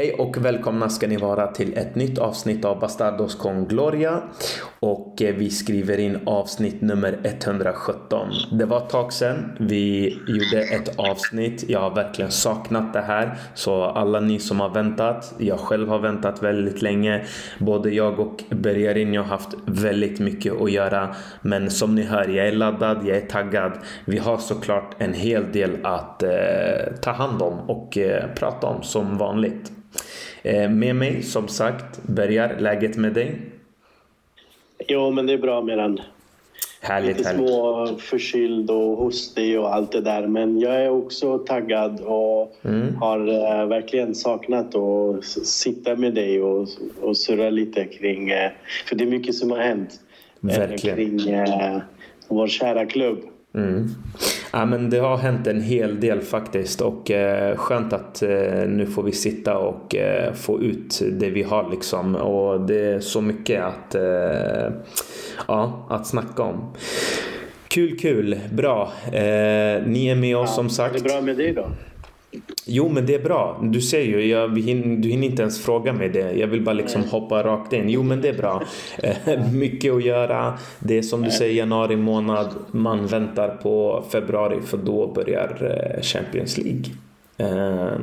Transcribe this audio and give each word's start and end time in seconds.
Hej 0.00 0.12
och 0.12 0.44
välkomna 0.44 0.88
ska 0.88 1.06
ni 1.06 1.16
vara 1.16 1.46
till 1.46 1.78
ett 1.78 1.94
nytt 1.94 2.18
avsnitt 2.18 2.64
av 2.64 2.80
Bastardos 2.80 3.34
con 3.34 3.66
Gloria. 3.66 4.22
Och 4.80 5.22
eh, 5.22 5.34
vi 5.34 5.50
skriver 5.50 5.98
in 5.98 6.18
avsnitt 6.26 6.80
nummer 6.80 7.18
117. 7.22 8.28
Det 8.52 8.64
var 8.64 8.78
ett 8.78 8.88
tag 8.88 9.12
sedan 9.12 9.56
vi 9.58 10.08
gjorde 10.28 10.62
ett 10.62 10.98
avsnitt. 10.98 11.64
Jag 11.68 11.80
har 11.80 11.94
verkligen 11.94 12.30
saknat 12.30 12.92
det 12.92 13.00
här. 13.00 13.34
Så 13.54 13.84
alla 13.84 14.20
ni 14.20 14.38
som 14.38 14.60
har 14.60 14.68
väntat, 14.68 15.34
jag 15.38 15.58
själv 15.58 15.88
har 15.88 15.98
väntat 15.98 16.42
väldigt 16.42 16.82
länge. 16.82 17.24
Både 17.58 17.90
jag 17.90 18.20
och 18.20 18.44
Bergarin 18.50 19.16
har 19.16 19.24
haft 19.24 19.54
väldigt 19.66 20.20
mycket 20.20 20.60
att 20.60 20.70
göra. 20.70 21.14
Men 21.42 21.70
som 21.70 21.94
ni 21.94 22.02
hör, 22.02 22.28
jag 22.28 22.48
är 22.48 22.52
laddad, 22.52 22.98
jag 23.04 23.16
är 23.16 23.26
taggad. 23.26 23.72
Vi 24.04 24.18
har 24.18 24.38
såklart 24.38 24.94
en 24.98 25.14
hel 25.14 25.52
del 25.52 25.70
att 25.82 26.22
eh, 26.22 26.30
ta 27.02 27.10
hand 27.10 27.42
om 27.42 27.70
och 27.70 27.98
eh, 27.98 28.24
prata 28.34 28.66
om 28.66 28.82
som 28.82 29.18
vanligt. 29.18 29.72
Eh, 30.42 30.70
med 30.70 30.96
mig 30.96 31.22
som 31.22 31.48
sagt, 31.48 32.00
Bergar, 32.02 32.56
läget 32.60 32.96
med 32.96 33.12
dig? 33.12 33.40
Jo, 34.88 35.10
men 35.10 35.26
det 35.26 35.32
är 35.32 35.38
bra 35.38 35.62
Miran. 35.62 36.00
Härligt, 36.82 37.16
Lite 37.16 37.28
härligt. 37.28 37.48
små 37.48 37.86
förkyld 37.98 38.70
och 38.70 38.96
hostig 38.96 39.60
och 39.60 39.74
allt 39.74 39.92
det 39.92 40.00
där. 40.00 40.26
Men 40.26 40.60
jag 40.60 40.74
är 40.84 40.88
också 40.90 41.38
taggad 41.38 42.00
och 42.00 42.56
Mm. 42.64 42.96
har 42.96 43.18
eh, 43.28 43.66
verkligen 43.66 44.14
saknat 44.14 44.74
att 44.74 45.24
sitta 45.46 45.96
med 45.96 46.14
dig 46.14 46.42
och, 46.42 46.68
och 47.00 47.16
surra 47.16 47.50
lite 47.50 47.84
kring... 47.84 48.30
Eh, 48.30 48.50
för 48.88 48.96
det 48.96 49.04
är 49.04 49.08
mycket 49.08 49.34
som 49.34 49.50
har 49.50 49.58
hänt. 49.58 50.00
Verkligen. 50.40 50.96
Kring 50.96 51.30
eh, 51.34 51.78
vår 52.28 52.46
kära 52.48 52.86
klubb. 52.86 53.18
Mm. 53.54 53.88
Ja, 54.52 54.64
men 54.66 54.90
det 54.90 54.98
har 54.98 55.16
hänt 55.16 55.46
en 55.46 55.60
hel 55.62 56.00
del 56.00 56.20
faktiskt 56.20 56.80
och 56.80 57.10
eh, 57.10 57.56
skönt 57.56 57.92
att 57.92 58.22
eh, 58.22 58.68
nu 58.68 58.86
får 58.86 59.02
vi 59.02 59.12
sitta 59.12 59.58
och 59.58 59.94
eh, 59.96 60.32
få 60.32 60.60
ut 60.62 61.00
det 61.12 61.30
vi 61.30 61.42
har 61.42 61.70
liksom 61.70 62.16
och 62.16 62.60
det 62.60 62.80
är 62.80 63.00
så 63.00 63.20
mycket 63.20 63.62
att, 63.64 63.94
eh, 63.94 64.72
ja, 65.48 65.86
att 65.90 66.06
snacka 66.06 66.42
om. 66.42 66.72
Kul, 67.68 67.98
kul, 67.98 68.40
bra. 68.52 68.92
Eh, 69.06 69.82
ni 69.86 70.08
är 70.10 70.16
med 70.16 70.36
oss 70.36 70.54
som 70.54 70.66
Det 70.66 70.72
sagt. 70.74 70.96
är 70.96 71.04
bra 71.04 71.20
med 71.20 71.36
dig 71.36 71.52
då? 71.52 71.66
Jo, 72.64 72.88
men 72.88 73.06
det 73.06 73.14
är 73.14 73.22
bra. 73.22 73.60
Du 73.62 73.80
ser 73.80 74.00
ju, 74.02 74.26
jag, 74.26 74.54
du 74.54 74.60
hinner 75.08 75.26
inte 75.26 75.42
ens 75.42 75.64
fråga 75.64 75.92
mig 75.92 76.08
det. 76.08 76.32
Jag 76.32 76.46
vill 76.46 76.62
bara 76.64 76.72
liksom 76.72 77.04
hoppa 77.04 77.42
rakt 77.42 77.72
in. 77.72 77.88
Jo, 77.88 78.02
men 78.02 78.20
det 78.20 78.28
är 78.28 78.34
bra. 78.36 78.62
Eh, 79.02 79.52
Mycket 79.52 79.92
att 79.92 80.04
göra. 80.04 80.58
Det 80.78 80.98
är 80.98 81.02
som 81.02 81.22
du 81.22 81.30
säger 81.30 81.54
januari 81.54 81.96
månad. 81.96 82.48
Man 82.70 83.06
väntar 83.06 83.48
på 83.48 84.04
februari 84.12 84.60
för 84.62 84.76
då 84.76 85.06
börjar 85.14 85.56
eh, 85.96 86.02
Champions 86.02 86.58
League. 86.58 86.84
Eh, 87.36 87.98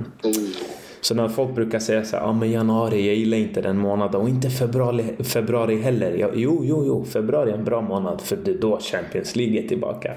Så 1.02 1.16
när 1.16 1.28
folk 1.28 1.56
brukar 1.56 1.80
säga 1.80 2.04
så 2.06 2.18
här, 2.18 2.24
ja 2.24 2.34
men 2.34 2.52
januari, 2.52 3.08
jag 3.08 3.16
gillar 3.16 3.38
inte 3.38 3.62
den 3.62 3.78
månaden 3.78 4.22
och 4.22 4.30
inte 4.30 4.50
februari, 4.50 5.04
februari 5.24 5.82
heller. 5.82 6.12
Jag, 6.12 6.32
jo, 6.36 6.62
jo, 6.64 6.84
jo, 6.86 7.06
februari 7.06 7.52
är 7.52 7.56
en 7.58 7.64
bra 7.64 7.82
månad 7.82 8.22
för 8.22 8.38
det 8.46 8.52
är 8.52 8.58
då 8.58 8.80
Champions 8.80 9.36
League 9.36 9.64
är 9.64 9.68
tillbaka. 9.68 10.14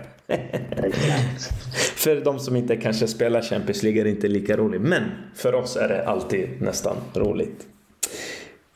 För 1.97 2.25
de 2.25 2.39
som 2.39 2.57
inte 2.57 2.77
kanske 2.77 3.07
spelar 3.07 3.43
Champions 3.43 3.83
League 3.83 4.01
är 4.01 4.05
det 4.05 4.11
inte 4.11 4.29
lika 4.29 4.57
roligt. 4.57 4.81
Men 4.81 5.03
för 5.35 5.55
oss 5.55 5.77
är 5.77 5.89
det 5.89 6.07
alltid 6.07 6.49
nästan 6.59 6.97
roligt. 7.15 7.67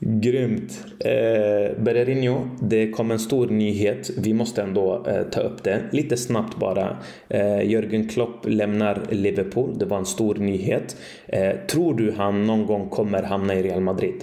Grymt. 0.07 0.87
Eh, 0.99 1.83
Bererinho, 1.83 2.49
det 2.61 2.91
kom 2.91 3.11
en 3.11 3.19
stor 3.19 3.47
nyhet. 3.47 4.11
Vi 4.19 4.35
måste 4.35 4.63
ändå 4.63 5.07
eh, 5.07 5.23
ta 5.23 5.41
upp 5.41 5.63
det. 5.63 5.83
Lite 5.93 6.17
snabbt 6.17 6.59
bara. 6.59 6.97
Eh, 7.29 7.61
Jürgen 7.61 8.09
Klopp 8.09 8.47
lämnar 8.47 9.03
Liverpool. 9.11 9.79
Det 9.79 9.85
var 9.85 9.99
en 9.99 10.07
stor 10.07 10.35
nyhet. 10.35 10.97
Eh, 11.27 11.57
tror 11.69 11.95
du 11.95 12.13
han 12.13 12.47
någon 12.47 12.67
gång 12.67 12.89
kommer 12.89 13.23
hamna 13.23 13.55
i 13.55 13.63
Real 13.63 13.81
Madrid? 13.81 14.23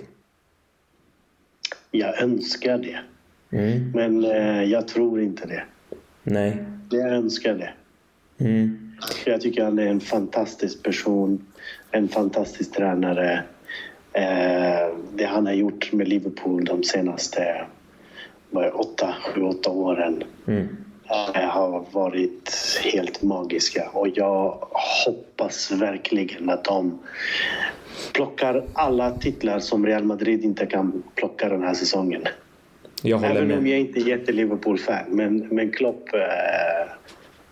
Jag 1.92 2.22
önskar 2.22 2.78
det. 2.78 3.00
Mm. 3.58 3.92
Men 3.92 4.26
eh, 4.26 4.64
jag 4.64 4.88
tror 4.88 5.22
inte 5.22 5.48
det. 5.48 5.64
Nej. 6.24 6.58
Jag 6.92 7.10
önskar 7.10 7.54
det. 7.54 7.74
Mm. 8.46 8.92
Jag 9.26 9.42
tycker 9.42 9.64
han 9.64 9.80
är 9.80 9.88
en 9.88 10.00
fantastisk 10.00 10.84
person, 10.84 11.46
en 11.92 12.08
fantastisk 12.10 12.74
tränare. 12.74 13.44
Eh, 14.14 14.96
det 15.14 15.26
han 15.26 15.46
har 15.46 15.54
gjort 15.54 15.92
med 15.94 16.08
Liverpool 16.08 16.66
de 16.66 16.84
senaste 16.84 17.66
det, 18.50 18.72
åtta, 18.72 19.16
sju, 19.22 19.42
åtta 19.42 19.70
åren 19.70 20.24
Mm. 20.48 20.68
eh, 21.36 21.42
har 21.50 21.86
varit 21.92 22.52
helt 22.84 23.22
magiska. 23.22 23.90
Och 23.94 24.08
jag 24.16 24.68
hoppas 25.06 25.72
verkligen 25.72 26.50
att 26.50 26.64
de 26.64 27.00
plockar 28.14 28.64
alla 28.74 29.12
titlar 29.12 29.60
som 29.60 29.86
Real 29.86 30.04
Madrid 30.04 30.44
inte 30.46 30.66
kan 30.66 31.04
plocka 31.16 31.50
den 31.50 31.64
här 31.64 31.74
säsongen. 31.74 32.22
Jag 33.02 33.24
Även 33.24 33.52
om 33.52 33.64
med. 33.64 33.72
jag 33.72 33.80
inte 33.80 34.00
är 34.00 34.04
jätte-Liverpool-fan, 34.08 35.04
men, 35.10 35.48
men 35.52 35.72
Klopp 35.72 36.10
eh, 36.14 36.92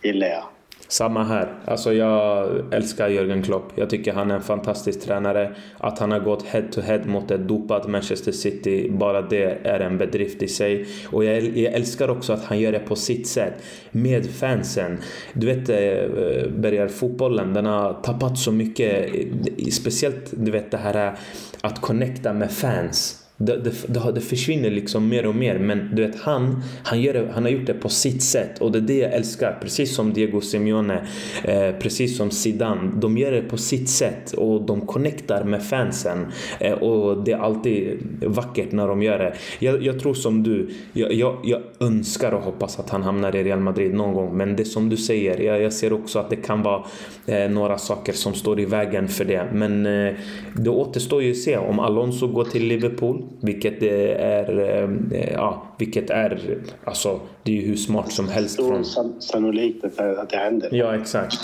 gillar 0.04 0.28
jag. 0.28 0.44
Samma 0.88 1.24
här. 1.24 1.54
Alltså 1.66 1.94
jag 1.94 2.50
älskar 2.74 3.10
Jürgen 3.10 3.44
Klopp. 3.44 3.72
Jag 3.76 3.90
tycker 3.90 4.14
han 4.14 4.32
är 4.32 4.36
en 4.36 4.42
fantastisk 4.42 5.02
tränare. 5.02 5.56
Att 5.78 6.00
han 6.00 6.12
har 6.12 6.20
gått 6.20 6.44
head 6.46 6.64
to 6.72 6.82
head 6.82 7.00
mot 7.06 7.32
ett 7.32 7.48
dopat 7.48 7.88
Manchester 7.88 8.32
City, 8.32 8.90
bara 8.92 9.22
det 9.22 9.58
är 9.64 9.80
en 9.80 9.98
bedrift 9.98 10.44
i 10.44 10.48
sig. 10.48 10.86
Och 11.12 11.26
jag, 11.26 11.58
älskar 11.58 12.10
också 12.10 12.34
att 12.34 12.44
han 12.46 12.60
gör 12.60 12.72
det 12.72 12.80
på 12.80 12.96
sitt 12.96 13.28
sätt. 13.28 13.54
Med 13.92 14.30
fansen. 14.30 14.98
Du 15.34 15.48
vet, 15.48 15.70
eh, 15.70 16.50
Bergar, 16.52 16.88
fotbollen 16.88 17.54
den 17.54 17.66
har 17.66 17.94
tappat 17.94 18.38
så 18.38 18.52
mycket. 18.52 19.16
eh, 19.16 19.66
Speciellt, 19.72 20.32
du 20.32 20.52
vet 20.52 20.72
det 20.72 20.78
här 20.78 21.08
eh, 21.08 21.14
att 21.62 21.82
connecta 21.82 22.34
med 22.34 22.52
fans. 22.52 23.19
Det, 23.42 23.58
det, 23.88 24.12
det, 24.12 24.22
försvinner 24.22 24.70
liksom 24.70 25.10
mer 25.10 25.26
och 25.26 25.36
mer 25.36 25.60
men 25.60 25.96
du 25.96 26.08
vet 26.08 26.20
han, 26.20 26.64
han, 26.84 27.02
gör 27.02 27.14
det, 27.14 27.32
han 27.34 27.44
har 27.44 27.50
gjort 27.50 27.66
det 27.66 27.74
på 27.74 27.90
sitt 27.90 28.24
sätt 28.24 28.62
och 28.62 28.72
det 28.72 28.80
är 28.80 28.82
det 28.82 28.98
jag 28.98 29.14
älskar. 29.14 29.58
Precis 29.62 29.96
som 29.96 30.14
Diego 30.14 30.42
Simeone, 30.42 31.08
eh, 31.44 31.72
precis 31.80 32.18
som 32.18 32.32
Zidane. 32.32 32.92
De 32.96 33.18
gör 33.18 33.32
det 33.32 33.42
på 33.42 33.58
sitt 33.58 33.90
sätt 33.90 34.34
och 34.34 34.62
de 34.62 34.82
connectar 34.82 35.44
med 35.44 35.64
fansen. 35.64 36.26
Eh, 36.60 36.74
och 36.74 37.24
det 37.24 37.32
är 37.32 37.38
alltid 37.38 37.98
vackert 38.26 38.72
när 38.72 38.88
de 38.88 39.02
gör 39.02 39.20
det. 39.20 39.34
Jag, 39.60 39.84
jag 39.84 40.00
tror 40.00 40.14
som 40.14 40.44
du, 40.44 40.70
jag, 40.94 41.14
jag, 41.14 41.38
jag 41.44 41.62
önskar 41.80 42.32
och 42.32 42.42
hoppas 42.42 42.80
att 42.80 42.90
han 42.90 43.04
hamnar 43.04 43.36
i 43.36 43.44
Real 43.44 43.60
Madrid 43.60 43.94
någon 43.94 44.14
gång 44.14 44.38
men 44.38 44.56
det 44.56 44.66
som 44.66 44.90
du 44.90 44.98
säger, 44.98 45.40
jag, 45.40 45.62
jag 45.62 45.74
ser 45.74 45.94
också 45.94 46.20
att 46.20 46.30
det 46.30 46.36
kan 46.36 46.64
vara 46.64 46.84
eh, 47.26 47.50
några 47.50 47.78
saker 47.78 48.14
som 48.14 48.34
står 48.34 48.60
i 48.60 48.66
vägen 48.66 49.08
för 49.08 49.26
det. 49.26 49.48
Men 49.54 49.86
eh, 49.86 50.14
det 50.56 50.70
återstår 50.70 51.24
ju 51.24 51.32
att 51.32 51.38
se 51.38 51.58
om 51.58 51.80
Alonso 51.80 52.28
går 52.28 52.44
till 52.44 52.66
Liverpool 52.66 53.29
vilket 53.42 53.80
det 53.80 54.14
är, 54.14 54.60
eh, 54.60 55.32
ja, 55.34 55.64
vilket 55.78 56.10
är, 56.10 56.58
alltså 56.84 57.20
det 57.44 57.52
är 57.52 57.56
ju 57.62 57.68
hur 57.68 57.76
smart 57.76 58.12
som 58.12 58.30
helst 58.30 58.56
Så 58.56 58.68
från... 58.68 58.86
san- 58.86 59.22
sannolikt 59.22 59.86
att 59.86 59.98
det, 59.98 60.22
att 60.22 60.30
det 60.30 60.38
händer. 60.38 60.70
Ja, 60.72 60.96
exakt. 60.96 61.40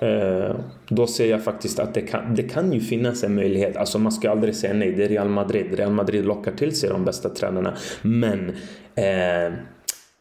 Eh, 0.00 0.56
då 0.88 1.06
ser 1.06 1.30
jag 1.30 1.44
faktiskt 1.44 1.78
att 1.78 1.94
det 1.94 2.00
kan, 2.00 2.34
det 2.34 2.42
kan 2.42 2.72
ju 2.72 2.80
finnas 2.80 3.24
en 3.24 3.34
möjlighet. 3.34 3.76
Alltså 3.76 3.98
man 3.98 4.12
ska 4.12 4.30
aldrig 4.30 4.54
säga 4.54 4.74
nej. 4.74 4.92
Det 4.92 5.04
är 5.04 5.08
Real 5.08 5.28
Madrid. 5.28 5.74
Real 5.74 5.92
Madrid 5.92 6.24
lockar 6.24 6.52
till 6.52 6.76
sig 6.76 6.90
de 6.90 7.04
bästa 7.04 7.28
tränarna. 7.28 7.76
Men 8.02 8.48
eh, 8.94 9.52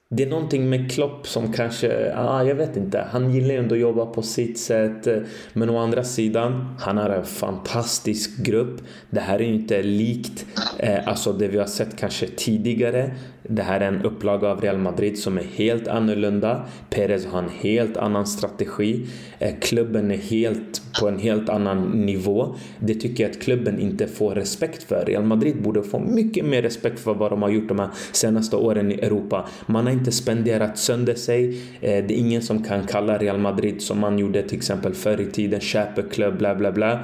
det 0.09 0.23
är 0.23 0.27
någonting 0.27 0.69
med 0.69 0.91
Klopp 0.91 1.27
som 1.27 1.53
kanske, 1.53 2.13
ah, 2.16 2.43
jag 2.43 2.55
vet 2.55 2.77
inte. 2.77 3.07
Han 3.11 3.31
gillar 3.31 3.49
ju 3.49 3.59
ändå 3.59 3.75
att 3.75 3.81
jobba 3.81 4.05
på 4.05 4.21
sitt 4.21 4.59
sätt. 4.59 5.07
Eh, 5.07 5.17
men 5.53 5.69
å 5.69 5.77
andra 5.77 6.03
sidan, 6.03 6.75
han 6.79 6.97
har 6.97 7.09
en 7.09 7.25
fantastisk 7.25 8.38
grupp. 8.38 8.81
Det 9.09 9.19
här 9.19 9.39
är 9.39 9.43
ju 9.43 9.53
inte 9.55 9.83
likt 9.83 10.45
eh, 10.79 11.07
alltså 11.07 11.33
det 11.33 11.47
vi 11.47 11.57
har 11.57 11.66
sett 11.66 11.97
kanske 11.97 12.27
tidigare. 12.27 13.16
Det 13.50 13.62
här 13.62 13.80
är 13.80 13.88
en 13.88 14.02
upplaga 14.02 14.47
av 14.47 14.62
Real 14.62 14.78
Madrid 14.78 15.20
som 15.20 15.38
är 15.38 15.44
helt 15.44 15.88
annorlunda. 15.88 16.66
Perez 16.90 17.26
har 17.26 17.40
en 17.40 17.50
helt 17.50 17.97
annan 17.97 18.28
strategi. 18.28 19.08
Eh, 19.40 19.56
klubben 19.62 20.12
är 20.12 20.18
helt 20.18 20.82
på 21.00 21.08
en 21.08 21.20
helt 21.20 21.50
annan 21.50 21.92
nivå. 21.92 22.56
Det 22.80 22.96
tycker 22.96 23.24
jag 23.24 23.32
att 23.32 23.42
klubben 23.42 23.80
inte 23.80 24.08
får 24.08 24.36
respekt 24.36 24.84
för. 24.84 25.06
Real 25.06 25.24
Madrid 25.24 25.62
borde 25.62 25.84
få 25.84 26.00
mycket 26.00 26.46
mer 26.46 26.62
respekt 26.62 27.00
för 27.00 27.14
vad 27.14 27.32
de 27.32 27.42
har 27.42 27.50
gjort 27.50 27.68
de 27.68 27.80
här 27.80 27.90
senaste 28.12 28.56
åren 28.56 28.92
i 28.92 28.96
Europa. 28.96 29.47
Man 29.66 29.86
har 29.86 29.94
inte 29.94 30.12
spenderat 30.12 30.78
sönder 30.78 31.16
sig. 31.16 31.62
Eh, 31.82 32.06
det 32.06 32.14
är 32.14 32.18
ingen 32.18 32.42
som 32.42 32.64
kan 32.64 32.88
kalla 32.88 33.18
Real 33.18 33.38
Madrid 33.38 33.82
som 33.82 34.00
man 34.00 34.20
gjorde 34.20 34.44
till 34.44 34.58
exempel 34.58 34.94
förr 34.94 35.22
i 35.22 35.26
tiden, 35.26 35.59
köpeklubb, 35.59 36.38
bla 36.38 36.56
bla 36.56 36.72
bla. 36.72 37.00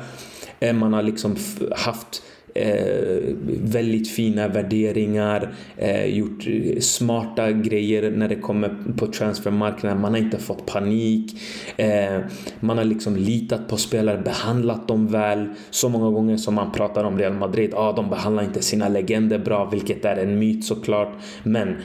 Eh, 0.60 0.74
man 0.74 0.94
har 0.94 1.04
liksom 1.04 1.36
haft 1.76 2.24
eh, 2.54 3.36
väldigt 3.64 4.10
fina 4.10 4.48
värderingar, 4.48 5.54
eh, 5.78 6.06
gjort 6.06 6.48
eh, 6.48 6.80
smarta 6.80 7.52
grejer 7.52 8.12
när 8.12 8.30
det 8.30 8.36
kommer 8.36 8.76
på 8.98 9.08
transfermarknaden. 9.08 10.02
Man 10.02 10.12
har 10.12 10.20
inte 10.20 10.38
fått 10.38 10.66
panik. 10.66 11.42
Eh, 11.78 12.20
man 12.60 12.78
har 12.78 12.86
liksom 12.86 13.16
litat 13.16 13.68
på 13.68 13.78
spelare, 13.78 14.18
behandlat 14.18 14.88
dem 14.88 15.08
väl. 15.08 15.50
Så 15.70 15.90
många 15.90 16.10
gånger 16.10 16.38
som 16.38 16.54
man 16.54 16.72
pratar 16.72 17.04
om 17.04 17.18
Real 17.18 17.34
Madrid, 17.34 17.74
ah, 17.76 17.92
de 17.92 18.10
behandlar 18.10 18.44
inte 18.44 18.62
sina 18.62 18.88
legender 18.88 19.40
bra, 19.40 19.70
vilket 19.70 20.06
är 20.06 20.16
en 20.16 20.40
myt 20.40 20.66
såklart. 20.66 21.14
Men 21.44 21.76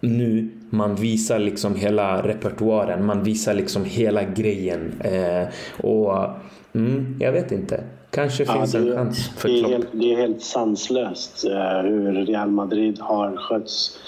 nu 0.00 0.50
man 0.70 0.94
visar 0.94 1.38
liksom 1.38 1.76
hela 1.76 2.26
repertoaren, 2.28 3.06
man 3.06 3.22
visar 3.22 3.54
liksom 3.54 3.84
hela 3.84 4.24
grejen. 4.24 5.00
Eh, 5.00 5.48
och 5.80 6.26
mm, 6.74 7.16
jag 7.20 7.32
vet 7.32 7.52
inte. 7.52 7.84
Kanske 8.12 8.46
finns 8.46 8.74
ja, 8.74 8.80
det, 8.80 8.90
en 8.90 8.96
chans 8.96 9.30
för 9.36 9.48
det 9.48 9.60
är, 9.60 9.68
helt, 9.68 9.88
det 9.92 10.12
är 10.12 10.16
helt 10.16 10.42
sanslöst 10.42 11.44
uh, 11.44 11.80
hur 11.82 12.26
Real 12.26 12.50
Madrid 12.50 13.00
har 13.00 13.36
skötts 13.36 13.98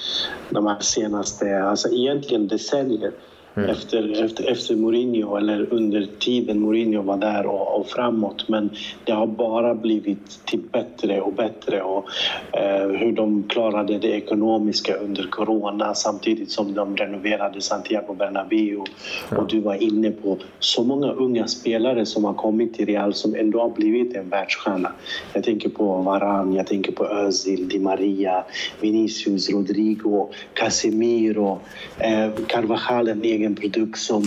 de 0.51 0.67
här 0.67 0.81
senaste, 0.81 1.63
alltså 1.63 1.89
egentligen 1.89 2.49
decennier. 2.49 3.13
Mm. 3.57 3.71
Efter, 3.71 4.25
efter, 4.25 4.51
efter 4.51 4.77
Mourinho, 4.77 5.37
eller 5.37 5.73
under 5.73 6.09
tiden 6.19 6.61
Mourinho 6.61 7.03
var 7.03 7.17
där 7.17 7.47
och, 7.47 7.81
och, 7.81 7.87
framåt. 7.87 8.49
Men 8.49 8.71
det 9.05 9.13
har 9.13 9.27
bara 9.27 9.75
blivit 9.75 10.47
till 10.47 10.61
bättre 10.73 11.21
och 11.21 11.33
bättre. 11.33 11.83
Och, 11.83 12.05
eh, 12.53 12.89
hur 12.89 13.13
de 13.13 13.43
klarade 13.49 13.99
det 13.99 14.09
ekonomiska 14.09 14.95
under 14.95 15.23
corona 15.23 15.95
samtidigt 15.95 16.51
som 16.51 16.75
de 16.75 16.97
renoverade 16.97 17.61
Santiago 17.61 18.15
Bernabéu. 18.15 18.85
Ja. 19.31 19.39
Och 19.39 19.49
du 19.49 19.61
var 19.61 19.83
inne 19.83 20.11
på 20.11 20.39
så 20.59 20.85
många 20.85 21.13
unga 21.13 21.47
spelare 21.47 22.07
som 22.07 22.25
har 22.25 22.35
kommit 22.35 22.75
till 22.75 22.87
Real 22.87 23.15
som 23.15 23.35
ändå 23.35 23.61
har 23.61 23.71
blivit 23.71 24.17
en 24.17 24.29
världsstjärna. 24.29 24.93
Jag 25.33 25.45
tänker 25.45 25.69
på 25.69 25.97
Varan, 25.97 26.55
jag 26.55 26.67
tänker 26.67 26.93
på 26.93 27.07
Özil, 27.07 27.69
Di 27.69 27.79
Maria, 27.79 28.45
Vinicius, 28.81 29.51
Rodrigo, 29.51 30.29
Casemiro, 30.55 31.61
eh, 31.99 32.31
Carvajal, 32.47 33.09
en 33.09 33.23
egen 33.23 33.44
egen 33.45 33.55
produkt 33.55 33.99
som 33.99 34.23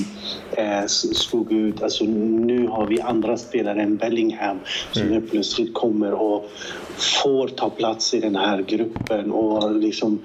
eh, 0.52 0.86
slog 0.88 1.52
ut. 1.52 1.84
Alltså, 1.84 2.04
nu 2.04 2.68
har 2.68 2.88
vi 2.88 3.02
andra 3.02 3.38
spelare 3.38 3.82
än 3.82 3.98
Bellingham 3.98 4.60
som 4.92 5.08
mm. 5.08 5.28
plötsligt 5.28 5.74
kommer 5.74 6.14
och 6.14 6.52
får 7.24 7.48
ta 7.48 7.70
plats 7.70 8.14
i 8.14 8.20
den 8.20 8.36
här 8.36 8.62
gruppen 8.62 9.32
och 9.32 9.76
liksom 9.76 10.20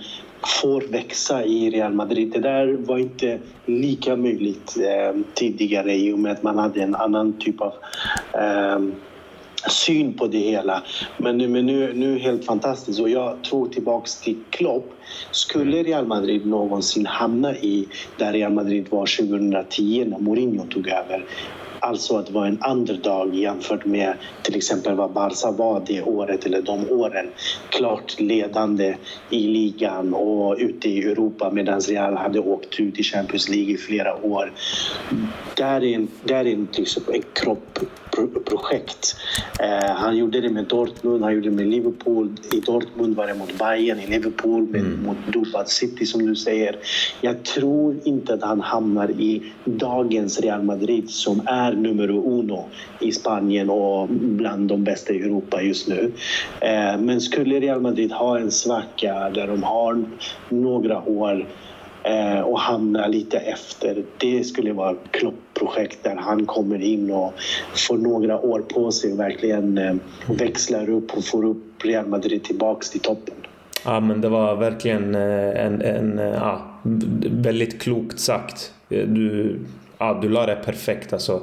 får 0.63 0.81
växa 0.81 1.45
i 1.45 1.71
Real 1.71 1.93
Madrid. 1.93 2.31
Det 2.33 2.41
där 2.41 2.73
var 2.73 2.99
inte 2.99 3.39
lika 3.67 4.17
möjligt 4.17 4.77
eh, 4.77 5.21
tidigare 5.35 5.95
i 5.95 6.13
och 6.13 6.19
med 6.19 6.33
att 6.33 6.43
man 6.43 6.59
hade 6.59 6.83
en 6.83 6.95
annan 6.95 7.33
typ 7.33 7.61
av 7.61 7.73
eh, 8.35 8.79
syn 9.71 10.15
på 10.15 10.27
det 10.27 10.39
hela. 10.39 10.83
Men 11.17 11.39
nu, 11.39 11.49
men 11.49 11.67
nu, 11.67 11.93
nu 11.95 12.19
helt 12.19 12.45
fantastiskt 12.45 13.01
och 13.01 13.09
jag 13.09 13.45
tror 13.45 13.69
tillbaks 13.69 14.21
till 14.21 14.45
Klopp. 14.51 14.93
Skulle 15.31 15.83
Real 15.83 16.07
Madrid 16.07 16.47
någonsin 16.47 17.07
hamna 17.07 17.57
i 17.57 17.89
där 18.19 18.33
Real 18.33 18.53
Madrid 18.53 18.87
var 18.91 19.07
2010 19.07 20.05
när 20.07 20.19
Mourinho 20.19 20.67
tog 20.67 20.89
över 20.89 21.27
Alltså 21.85 22.17
att 22.17 22.31
vara 22.31 22.47
en 22.47 22.63
underdog 22.69 23.35
jämfört 23.35 23.85
med 23.85 24.15
till 24.43 24.57
exempel 24.57 24.95
vad 24.95 25.13
Barca 25.13 25.51
var 25.51 25.83
det 25.87 26.03
året 26.03 26.47
eller 26.47 26.63
de 26.63 26.91
åren. 26.91 27.27
Klart 27.69 28.21
ledande 28.21 28.97
i 29.31 29.47
ligan 29.47 30.15
och 30.15 30.57
ute 30.59 30.89
i 30.89 31.03
Europa 31.03 31.51
medan 31.51 31.81
Real 31.81 32.17
hade 32.17 32.41
åkt 32.41 32.81
ut 32.81 32.99
i 32.99 33.03
Champions 33.03 33.49
League 33.49 33.75
i 33.75 33.77
flera 33.77 34.25
år. 34.25 34.53
Där 35.57 35.85
är 35.85 35.95
en, 35.95 36.09
där 36.25 36.45
är 36.45 36.53
en, 36.53 36.69
liksom 36.73 37.03
en 37.13 37.23
kropp 37.33 37.79
projekt. 38.45 39.17
Eh, 39.61 39.95
han 39.95 40.17
gjorde 40.17 40.41
det 40.41 40.51
med 40.51 40.65
Dortmund, 40.65 41.25
han 41.25 41.35
gjorde 41.35 41.51
det 41.51 41.57
med 41.57 41.67
Liverpool. 41.67 42.37
I 42.53 42.61
Dortmund 42.61 43.17
var 43.17 43.27
det 43.27 43.35
mot 43.35 43.59
Bayern, 43.59 44.01
i 44.01 44.07
Liverpool 44.07 44.63
med, 44.63 44.81
mm. 44.81 45.03
mot 45.03 45.17
dopad 45.27 45.69
City 45.69 46.07
som 46.07 46.27
du 46.27 46.37
säger. 46.37 46.77
Jag 47.21 47.45
tror 47.45 47.97
inte 48.05 48.35
att 48.35 48.43
han 48.43 48.61
hamnar 48.61 49.11
i 49.11 49.53
dagens 49.65 50.41
Real 50.41 50.63
Madrid 50.63 51.11
som 51.11 51.43
är 51.47 51.72
nummer 51.73 52.11
uno 52.11 52.65
i 53.01 53.13
Spanien 53.13 53.71
och 53.71 54.09
bland 54.09 54.69
de 54.69 54.85
bästa 54.85 55.13
i 55.13 55.21
Europa 55.23 55.63
just 55.63 55.89
nu. 55.89 56.13
Eh, 56.61 56.99
men 56.99 57.21
skulle 57.21 57.61
Real 57.61 57.81
Madrid 57.81 58.13
ha 58.13 58.39
en 58.39 58.51
svacka 58.51 59.31
där 59.31 59.47
de 59.47 59.63
har 59.63 60.05
några 60.49 61.09
år 61.09 61.47
eh, 62.03 62.41
och 62.41 62.61
hamna 62.61 63.07
lite 63.07 63.39
efter. 63.39 64.05
Det 64.19 64.45
skulle 64.45 64.73
vara 64.73 64.91
ett 64.91 65.11
Klopp-projekt 65.11 66.05
där 66.05 66.17
han 66.17 66.47
kommer 66.47 66.83
in 66.83 67.11
och 67.11 67.35
får 67.89 67.99
några 67.99 68.41
år 68.41 68.61
på 68.61 68.91
sig 68.93 69.13
och 69.13 69.21
verkligen 69.21 69.79
eh, 69.79 69.95
växlar 70.39 70.91
upp 70.91 71.17
och 71.17 71.25
får 71.25 71.45
upp 71.45 71.85
Real 71.85 72.07
Madrid 72.07 72.45
tillbaks 72.45 72.91
till 72.91 73.01
toppen. 73.01 73.35
Ja, 73.85 74.01
men 74.01 74.21
det 74.21 74.29
var 74.29 74.57
verkligen 74.57 75.15
eh, 75.15 75.67
en, 75.67 75.83
en 75.83 76.19
eh, 76.19 76.25
ja, 76.25 76.81
väldigt 77.31 77.83
klokt 77.83 78.19
sagt. 78.19 78.73
Du, 78.89 79.59
ja, 80.03 80.19
du 80.23 80.29
la 80.29 80.47
det 80.47 80.57
perfekt. 80.65 81.13
Alltså, 81.13 81.43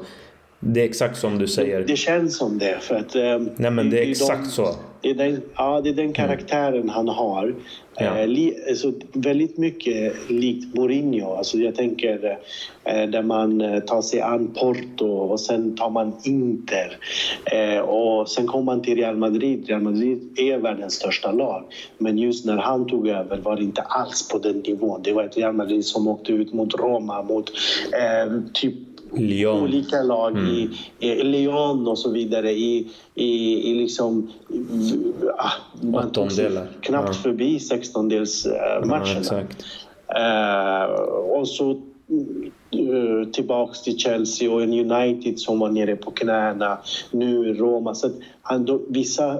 det 0.59 0.81
är 0.81 0.85
exakt 0.85 1.17
som 1.17 1.37
du 1.37 1.47
säger. 1.47 1.81
Det, 1.81 1.95
känns 1.95 2.37
som 2.37 2.57
det. 2.57 2.77
För 2.81 2.95
att, 2.95 3.15
um, 3.15 3.49
Nej, 3.55 3.71
men 3.71 3.89
det 3.89 4.05
är 4.05 4.11
exakt 4.11 4.43
de, 4.43 4.49
så. 4.49 4.75
Det 5.01 5.09
är 5.09 5.15
den, 5.15 5.41
ja, 5.55 5.81
det 5.81 5.89
är 5.89 5.93
den 5.93 6.05
mm. 6.05 6.13
karaktären 6.13 6.73
mm. 6.73 6.89
han 6.89 7.07
har. 7.07 7.55
Ja. 7.97 8.17
Eh, 8.17 8.27
li, 8.27 8.55
alltså, 8.69 8.93
väldigt 9.13 9.57
mycket 9.57 10.29
likt 10.29 10.75
Mourinho. 10.75 11.35
Alltså, 11.35 11.57
jag 11.57 11.75
tänker 11.75 12.39
eh, 12.83 13.03
där 13.09 13.21
man 13.21 13.61
eh, 13.61 13.79
tar 13.79 14.01
sig 14.01 14.21
an 14.21 14.47
Porto 14.47 15.07
och 15.07 15.39
sen 15.39 15.75
tar 15.75 15.89
man 15.89 16.13
Inter. 16.23 16.97
Eh, 17.45 17.79
och 17.79 18.29
sen 18.29 18.47
kommer 18.47 18.63
man 18.63 18.81
till 18.81 18.95
Real 18.95 19.17
Madrid. 19.17 19.67
Real 19.67 19.81
Madrid 19.81 20.39
är 20.39 20.57
världens 20.57 20.93
största 20.93 21.31
lag. 21.31 21.63
Men 21.97 22.17
just 22.17 22.45
när 22.45 22.57
han 22.57 22.87
tog 22.87 23.07
över 23.07 23.37
var 23.37 23.55
det 23.55 23.63
inte 23.63 23.81
alls 23.81 24.29
på 24.29 24.37
den 24.37 24.59
nivån. 24.59 25.01
Det 25.03 25.13
var 25.13 25.23
ett 25.23 25.37
Real 25.37 25.53
Madrid 25.53 25.85
som 25.85 26.07
åkte 26.07 26.31
ut 26.31 26.53
mot 26.53 26.73
Roma, 26.73 27.23
mot 27.23 27.51
eh, 27.93 28.33
typ 28.53 28.88
Lyon. 29.13 29.63
olika 29.63 30.03
lag 30.03 30.31
mm. 30.31 30.47
i, 30.47 30.69
i 30.99 31.23
Lyon 31.23 31.87
och 31.87 31.99
så 31.99 32.11
vidare 32.11 32.51
i, 32.51 32.87
i, 33.15 33.71
i 33.71 33.73
liksom... 33.73 34.31
Ah, 35.37 35.51
man 35.81 36.11
tog 36.11 36.29
knappt 36.81 37.07
ja. 37.07 37.13
förbi 37.13 37.57
16-delsmatcherna. 37.57 39.45
Ja, 40.07 40.87
uh, 40.87 40.91
och 41.39 41.47
så 41.47 41.71
uh, 41.71 43.25
tillbaks 43.31 43.81
till 43.81 43.97
Chelsea 43.97 44.51
och 44.51 44.63
en 44.63 44.91
United 44.91 45.39
som 45.39 45.59
var 45.59 45.69
nere 45.69 45.95
på 45.95 46.11
knäna. 46.11 46.77
Nu 47.11 47.53
Roma. 47.53 47.95
Så 47.95 48.07
uh, 48.07 48.79
vissa 48.87 49.37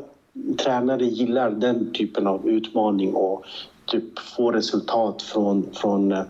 tränare 0.58 1.06
gillar 1.06 1.52
den 1.52 1.94
typen 1.94 2.28
av 2.28 2.50
utmaning 2.50 3.14
och 3.14 3.46
typ 3.86 4.20
få 4.20 4.52
resultat 4.52 5.22
från, 5.22 5.66
från 5.74 6.12
uh, 6.12 6.24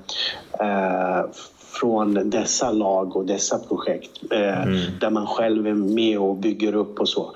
från 1.71 2.29
dessa 2.29 2.71
lag 2.71 3.15
och 3.15 3.25
dessa 3.25 3.59
projekt 3.59 4.11
eh, 4.31 4.61
mm. 4.63 4.79
där 4.99 5.09
man 5.09 5.27
själv 5.27 5.67
är 5.67 5.73
med 5.73 6.19
och 6.19 6.35
bygger 6.35 6.75
upp 6.75 6.99
och 6.99 7.09
så. 7.09 7.35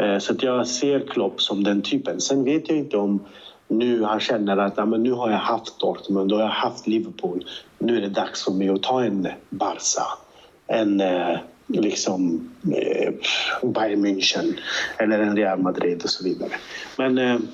Eh, 0.00 0.18
så 0.18 0.34
jag 0.40 0.66
ser 0.66 1.00
Klopp 1.00 1.42
som 1.42 1.64
den 1.64 1.82
typen. 1.82 2.20
Sen 2.20 2.44
vet 2.44 2.68
jag 2.68 2.78
inte 2.78 2.96
om 2.96 3.20
nu 3.68 4.02
han 4.02 4.20
känner 4.20 4.56
att 4.56 4.74
ja, 4.76 4.86
men 4.86 5.02
nu 5.02 5.12
har 5.12 5.30
jag 5.30 5.38
haft 5.38 5.80
Dortmund 5.80 6.32
och 6.32 6.40
jag 6.40 6.44
har 6.44 6.52
haft 6.52 6.86
Liverpool. 6.86 7.44
Nu 7.78 7.96
är 7.96 8.00
det 8.00 8.08
dags 8.08 8.44
för 8.44 8.52
mig 8.52 8.68
att 8.68 8.82
ta 8.82 9.04
en 9.04 9.28
Barca, 9.50 10.02
en 10.66 11.00
eh, 11.00 11.38
liksom 11.66 12.50
Bayern 13.62 14.06
München 14.06 14.54
eller 14.98 15.18
en 15.18 15.36
Real 15.36 15.58
Madrid 15.58 16.00
och 16.04 16.10
så 16.10 16.24
vidare. 16.24 16.52
Men 16.98 17.48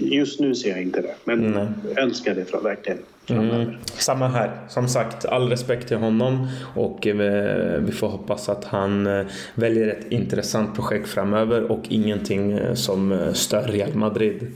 just 0.00 0.40
nu 0.40 0.54
ser 0.54 0.70
jag 0.70 0.82
inte 0.82 1.00
det. 1.00 1.14
Men 1.24 1.46
mm. 1.46 1.68
önskar 1.96 2.34
det 2.34 2.54
verkligen. 2.62 2.98
Mm, 3.30 3.74
samma 3.84 4.28
här. 4.28 4.50
Som 4.68 4.88
sagt, 4.88 5.24
all 5.24 5.48
respekt 5.48 5.88
till 5.88 5.96
honom 5.96 6.48
och 6.74 7.06
eh, 7.06 7.80
vi 7.80 7.92
får 7.92 8.08
hoppas 8.08 8.48
att 8.48 8.64
han 8.64 9.06
eh, 9.06 9.26
väljer 9.54 9.88
ett 9.88 10.12
intressant 10.12 10.74
projekt 10.74 11.08
framöver 11.08 11.72
och 11.72 11.82
ingenting 11.88 12.52
eh, 12.52 12.74
som 12.74 13.30
stör 13.32 13.62
Real 13.62 13.94
Madrid. 13.94 14.46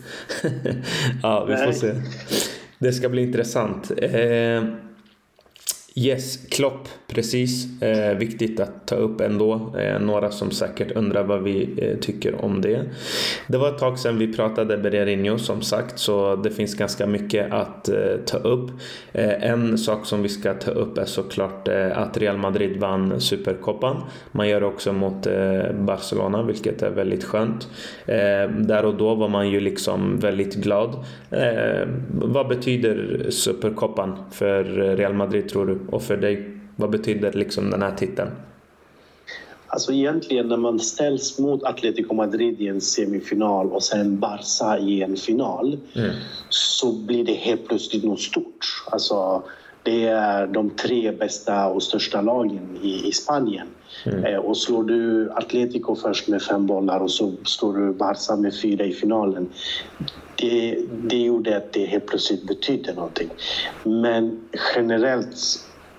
ja, 1.23 1.45
vi 1.45 1.57
får 1.57 1.73
se. 1.73 1.93
Det 2.79 2.93
ska 2.93 3.09
bli 3.09 3.23
intressant. 3.23 3.91
Yes, 5.95 6.47
Klopp, 6.51 6.89
precis. 7.09 7.83
Eh, 7.83 8.17
viktigt 8.19 8.61
att 8.61 8.87
ta 8.87 8.95
upp 8.95 9.21
ändå. 9.21 9.75
Eh, 9.79 10.01
några 10.01 10.31
som 10.31 10.51
säkert 10.51 10.93
undrar 10.93 11.25
vad 11.25 11.43
vi 11.43 11.69
eh, 11.77 11.99
tycker 11.99 12.45
om 12.45 12.61
det. 12.61 12.83
Det 13.47 13.59
var 13.59 13.69
ett 13.69 13.79
tag 13.79 13.99
sedan 13.99 14.19
vi 14.19 14.33
pratade 14.33 14.79
Bererinho 14.79 15.39
som 15.39 15.63
sagt 15.63 15.99
så 15.99 16.37
det 16.37 16.51
finns 16.51 16.75
ganska 16.75 17.07
mycket 17.07 17.53
att 17.53 17.89
eh, 17.89 18.17
ta 18.27 18.39
upp. 18.39 18.71
Eh, 19.13 19.51
en 19.51 19.79
sak 19.79 20.07
som 20.07 20.23
vi 20.23 20.29
ska 20.29 20.55
ta 20.55 20.71
upp 20.71 20.99
är 20.99 21.05
såklart 21.05 21.69
eh, 21.69 21.99
att 21.99 22.17
Real 22.17 22.37
Madrid 22.37 22.81
vann 22.81 23.21
Supercopan. 23.21 23.97
Man 24.33 24.49
gör 24.49 24.61
det 24.61 24.67
också 24.67 24.93
mot 24.93 25.27
eh, 25.27 25.73
Barcelona 25.73 26.43
vilket 26.43 26.83
är 26.83 26.91
väldigt 26.91 27.25
skönt. 27.25 27.69
Eh, 28.07 28.51
där 28.59 28.85
och 28.85 28.95
då 28.95 29.15
var 29.15 29.29
man 29.29 29.51
ju 29.51 29.61
liksom 29.61 30.19
väldigt 30.19 30.55
glad. 30.55 30.97
Eh, 31.31 31.89
vad 32.11 32.49
betyder 32.49 33.27
Supercopan 33.31 34.19
för 34.31 34.65
Real 34.97 35.15
Madrid 35.15 35.49
tror 35.49 35.67
du? 35.67 35.82
Och 35.91 36.03
för 36.03 36.17
dig, 36.17 36.59
vad 36.77 36.91
betyder 36.91 37.33
liksom 37.33 37.71
den 37.71 37.83
här 37.83 37.95
titeln? 37.97 38.31
Alltså 39.67 39.93
egentligen 39.93 40.49
när 40.49 40.57
man 40.57 40.81
ställs 40.81 41.39
mot 41.39 41.63
Atletico 41.63 42.15
Madrid 42.15 42.61
i 42.61 42.69
en 42.69 42.81
semifinal 42.81 43.73
och 43.73 43.83
sen 43.83 44.19
Barca 44.21 44.79
i 44.79 45.03
en 45.03 45.17
final 45.17 45.79
mm. 45.95 46.11
så 46.49 46.93
blir 46.93 47.25
det 47.25 47.33
helt 47.33 47.69
plötsligt 47.69 48.05
något 48.05 48.21
stort. 48.21 48.85
Alltså, 48.91 49.43
det 49.83 50.05
är 50.07 50.47
de 50.47 50.71
tre 50.71 51.13
bästa 51.13 51.67
och 51.67 51.83
största 51.83 52.21
lagen 52.21 52.79
i, 52.83 53.09
i 53.09 53.13
Spanien. 53.13 53.67
Mm. 54.05 54.25
Eh, 54.25 54.39
och 54.39 54.57
slår 54.57 54.85
du 54.85 55.31
Atletico 55.31 55.95
först 55.95 56.29
med 56.29 56.43
fem 56.43 56.67
bollar 56.67 57.01
och 57.01 57.11
så 57.11 57.33
slår 57.45 57.77
du 57.77 57.93
Barca 57.93 58.37
med 58.37 58.61
fyra 58.61 58.85
i 58.85 58.93
finalen. 58.93 59.49
Det, 60.37 60.79
det 61.03 61.19
gjorde 61.19 61.57
att 61.57 61.73
det 61.73 61.85
helt 61.85 62.07
plötsligt 62.07 62.47
betydde 62.47 62.95
någonting. 62.95 63.29
Men 63.85 64.41
generellt 64.77 65.37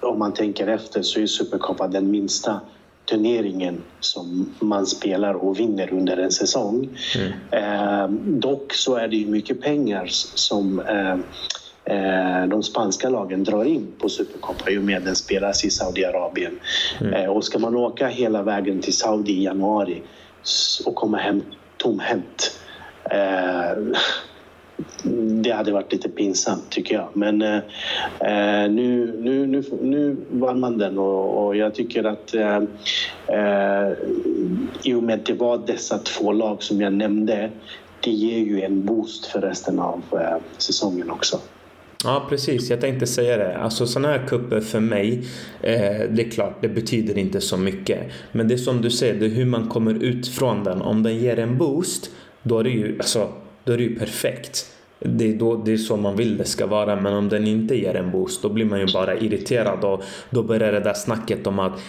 om 0.04 0.20
man 0.20 0.34
tänker 0.34 0.68
efter 0.68 1.02
så 1.02 1.20
är 1.20 1.26
Supercopa 1.26 1.88
den 1.88 2.12
minsta 2.12 2.60
turneringen 3.06 3.82
som 4.00 4.54
man 4.60 4.86
spelar 4.86 5.34
och 5.34 5.60
vinner 5.60 5.94
under 5.94 6.18
en 6.18 6.32
säsong. 6.32 6.90
Mm. 7.16 7.32
Eh, 7.52 8.10
dock 8.40 8.74
så 8.74 8.96
är 8.96 9.08
det 9.08 9.16
ju 9.16 9.28
mycket 9.28 9.62
pengar 9.62 10.06
som 10.36 10.80
eh, 10.80 11.18
eh, 11.96 12.48
de 12.48 12.64
spanska 12.64 13.10
lagen 13.10 13.44
drar 13.44 13.66
in 13.66 13.88
på 14.00 14.10
Supercopa 14.10 14.72
i 14.72 14.78
och 14.78 14.84
med 14.84 14.98
att 14.98 15.06
den 15.06 15.16
spelas 15.16 15.66
i 15.66 15.70
Saudiarabien. 15.70 16.60
Mm. 17.02 17.14
Eh, 17.14 17.30
och 17.30 17.44
ska 17.44 17.60
man 17.60 17.76
åka 17.76 18.08
hela 18.08 18.44
vägen 18.44 18.82
till 18.82 18.98
Saudi 18.98 19.32
i 19.32 19.44
januari 19.44 20.02
och 20.86 20.96
komma 20.96 21.18
hem 21.18 21.42
tomhänt 21.78 22.60
eh, 23.12 23.84
det 25.44 25.52
hade 25.52 25.72
varit 25.72 25.92
lite 25.92 26.10
pinsamt 26.10 26.70
tycker 26.70 26.96
jag. 26.96 27.08
Men 27.14 27.42
eh, 27.42 27.62
nu, 28.70 29.20
nu, 29.22 29.48
nu, 29.48 29.64
nu 29.82 30.18
vann 30.32 30.60
man 30.60 30.78
den 30.78 30.98
och, 30.98 31.46
och 31.46 31.56
jag 31.56 31.76
tycker 31.76 32.04
att 32.04 32.36
eh, 32.36 32.58
eh, 33.28 33.92
i 34.84 34.94
och 34.94 35.04
med 35.04 35.16
att 35.16 35.26
det 35.26 35.34
var 35.34 35.58
dessa 35.58 35.98
två 35.98 36.32
lag 36.32 36.64
som 36.64 36.82
jag 36.82 36.94
nämnde 36.94 37.50
det 38.04 38.12
ger 38.12 38.40
ju 38.40 38.62
en 38.62 38.86
boost 38.86 39.26
för 39.26 39.42
resten 39.42 39.80
av 39.80 40.02
eh, 40.12 40.38
säsongen 40.58 41.12
också. 41.12 41.40
Ja, 42.04 42.26
precis. 42.30 42.70
Jag 42.70 42.82
tänkte 42.82 43.08
säga 43.08 43.38
det. 43.38 43.58
Alltså 43.58 43.88
sådana 43.88 44.08
här 44.08 44.28
kupper 44.28 44.62
för 44.62 44.80
mig, 44.80 45.28
eh, 45.62 46.10
det 46.10 46.22
är 46.28 46.32
klart, 46.32 46.62
det 46.62 46.68
betyder 46.68 47.18
inte 47.18 47.42
så 47.42 47.58
mycket. 47.58 48.00
Men 48.32 48.48
det 48.48 48.54
är 48.54 48.58
som 48.58 48.82
du 48.82 48.92
säger, 48.92 49.14
det 49.20 49.26
är 49.26 49.30
hur 49.30 49.46
man 49.46 49.68
kommer 49.68 50.04
ut 50.04 50.28
från 50.28 50.64
den. 50.64 50.82
Om 50.82 51.04
den 51.04 51.18
ger 51.18 51.40
en 51.40 51.58
boost, 51.58 52.10
då 52.44 52.60
är 52.60 52.64
det 52.64 52.70
ju, 52.70 52.98
alltså, 52.98 53.32
då 53.64 53.74
är 53.74 53.78
det 53.78 53.84
ju 53.84 53.96
perfekt. 53.96 54.73
Det 55.04 55.30
är, 55.30 55.34
då, 55.34 55.56
det 55.56 55.74
är 55.74 55.78
så 55.78 55.98
man 55.98 56.16
vill 56.16 56.38
det 56.38 56.46
ska 56.46 56.66
vara. 56.66 56.96
Men 56.96 57.14
om 57.14 57.30
den 57.30 57.48
inte 57.48 57.76
ger 57.76 57.96
en 57.96 58.12
boost, 58.12 58.42
då 58.42 58.50
blir 58.50 58.66
man 58.66 58.80
ju 58.80 58.88
bara 58.94 59.18
irriterad 59.18 59.84
och 59.84 60.04
då 60.30 60.44
börjar 60.44 60.72
det 60.72 60.80
där 60.80 60.94
snacket 60.94 61.48
om 61.48 61.60
att 61.60 61.80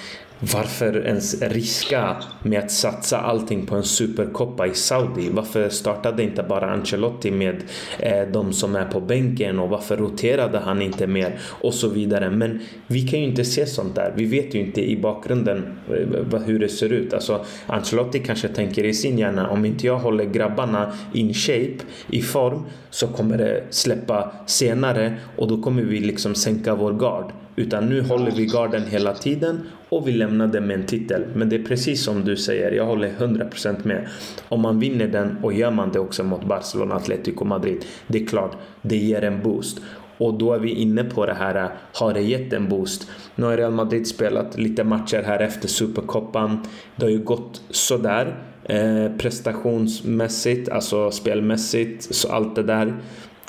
varför 0.41 1.07
ens 1.07 1.43
riska 1.43 2.17
med 2.43 2.59
att 2.59 2.71
satsa 2.71 3.19
allting 3.19 3.67
på 3.67 3.77
en 3.77 3.85
superkoppa 3.85 4.67
i 4.67 4.75
Saudi? 4.75 5.31
Varför 5.33 5.69
startade 5.69 6.23
inte 6.23 6.43
bara 6.43 6.71
Ancelotti 6.71 7.31
med 7.31 7.63
eh, 7.99 8.29
de 8.33 8.53
som 8.53 8.77
är 8.77 8.85
på 8.85 9.01
bänken 9.01 9.59
och 9.59 9.69
varför 9.69 9.97
roterade 9.97 10.59
han 10.59 10.83
inte 10.83 11.07
mer 11.07 11.39
och 11.43 11.75
så 11.75 11.89
vidare. 11.89 12.31
Men 12.31 12.61
vi 12.87 13.09
kan 13.09 13.21
ju 13.21 13.27
inte 13.27 13.45
se 13.45 13.67
sånt 13.67 13.95
där. 13.95 14.13
Vi 14.17 14.25
vet 14.25 14.55
ju 14.55 14.61
inte 14.61 14.91
i 14.91 14.97
bakgrunden 14.97 15.79
eh, 15.89 16.41
hur 16.41 16.59
det 16.59 16.69
ser 16.69 16.93
ut. 16.93 17.15
Alltså 17.15 17.45
Ancelotti 17.67 18.19
kanske 18.19 18.49
tänker 18.49 18.85
i 18.85 18.95
sin 18.95 19.19
hjärna 19.19 19.49
om 19.49 19.65
inte 19.65 19.87
jag 19.87 19.99
håller 19.99 20.25
grabbarna 20.25 20.93
in 21.13 21.35
shape, 21.35 21.79
i 22.11 22.23
form, 22.23 22.63
så 22.91 23.07
kommer 23.07 23.39
det 23.39 23.65
släppa 23.71 24.33
senare 24.47 25.15
och 25.37 25.49
då 25.49 25.63
kommer 25.63 25.83
vi 25.83 26.01
liksom 26.01 26.35
sänka 26.35 26.75
vår 26.75 26.93
gard. 26.93 27.33
Utan 27.57 27.89
nu 27.89 28.03
håller 28.03 28.31
vi 28.31 28.47
garden 28.47 28.83
hela 28.87 29.15
tiden 29.15 29.61
och 29.89 30.09
vi 30.09 30.13
lämnar 30.13 30.47
den 30.47 30.67
med 30.67 30.81
en 30.81 30.87
titel. 30.87 31.25
Men 31.35 31.49
det 31.49 31.57
är 31.57 31.63
precis 31.63 32.05
som 32.05 32.25
du 32.25 32.37
säger, 32.37 32.73
jag 32.73 32.87
håller 32.87 33.11
100% 33.19 33.77
med. 33.83 34.09
Om 34.49 34.61
man 34.61 34.79
vinner 34.79 35.09
den 35.09 35.37
och 35.43 35.53
gör 35.53 35.71
man 35.71 35.93
det 35.93 35.99
också 35.99 36.25
mot 36.25 36.45
Barcelona, 36.45 36.95
Atletico 36.95 37.45
Madrid, 37.45 37.85
det 38.07 38.23
är 38.23 38.27
klart, 38.27 38.57
det 38.83 38.97
ger 38.97 39.25
en 39.25 39.43
boost. 39.43 39.81
Och 40.19 40.35
då 40.35 40.53
är 40.53 40.59
vi 40.59 40.71
inne 40.71 41.05
på 41.05 41.27
det 41.27 41.35
här, 41.35 41.71
har 41.93 42.15
det 42.15 42.21
gett 42.21 42.53
en 42.53 42.69
boost? 42.69 43.11
Nu 43.35 43.47
har 43.47 43.57
Real 43.57 43.73
Madrid 43.73 44.07
spelat 44.07 44.59
lite 44.59 44.85
matcher 44.85 45.23
här 45.23 45.41
efter 45.41 45.69
Supercopan. 45.69 46.59
Det 46.97 47.05
har 47.05 47.11
ju 47.11 47.25
gått 47.25 47.63
sådär 47.71 48.37
eh, 48.65 49.17
prestationsmässigt, 49.19 50.69
alltså 50.69 51.11
spelmässigt, 51.11 52.15
så 52.15 52.33
allt 52.33 52.57
det 52.57 52.63
där. 52.63 52.95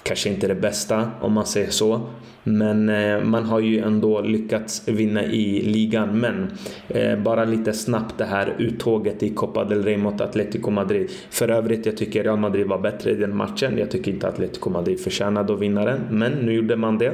Kanske 0.03 0.29
inte 0.29 0.47
det 0.47 0.55
bästa 0.55 1.11
om 1.21 1.33
man 1.33 1.45
säger 1.45 1.69
så. 1.69 2.01
Men 2.47 2.89
eh, 2.89 3.23
man 3.23 3.43
har 3.43 3.59
ju 3.59 3.79
ändå 3.79 4.21
lyckats 4.21 4.87
vinna 4.87 5.23
i 5.23 5.61
ligan. 5.61 6.19
Men 6.19 6.51
eh, 6.87 7.19
bara 7.19 7.45
lite 7.45 7.73
snabbt 7.73 8.17
det 8.17 8.25
här 8.25 8.53
uttåget 8.57 9.23
i 9.23 9.29
Copa 9.29 9.63
del 9.63 9.83
Rey 9.83 9.97
mot 9.97 10.21
Atletico 10.21 10.71
Madrid. 10.71 11.11
För 11.29 11.51
övrigt, 11.51 11.85
jag 11.85 11.97
tycker 11.97 12.23
Real 12.23 12.39
Madrid 12.39 12.67
var 12.67 12.77
bättre 12.77 13.11
i 13.11 13.15
den 13.15 13.35
matchen. 13.35 13.77
Jag 13.77 13.91
tycker 13.91 14.11
inte 14.11 14.27
Atletico 14.27 14.69
Madrid 14.69 14.99
förtjänade 14.99 15.53
att 15.53 15.59
vinna 15.59 15.85
den, 15.85 15.99
men 16.09 16.31
nu 16.31 16.53
gjorde 16.53 16.75
man 16.75 16.97
det. 16.97 17.13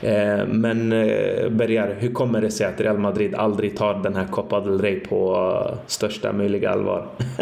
Eh, 0.00 0.46
men 0.46 0.90
Bergar, 1.50 1.96
hur 1.98 2.12
kommer 2.12 2.40
det 2.40 2.50
sig 2.50 2.66
att 2.66 2.80
Real 2.80 2.98
Madrid 2.98 3.34
aldrig 3.34 3.76
tar 3.76 4.02
den 4.02 4.16
här 4.16 4.26
Copa 4.26 4.60
del 4.60 4.80
Rey 4.80 5.00
på 5.00 5.78
största 5.86 6.32
möjliga 6.32 6.70
allvar? 6.70 7.06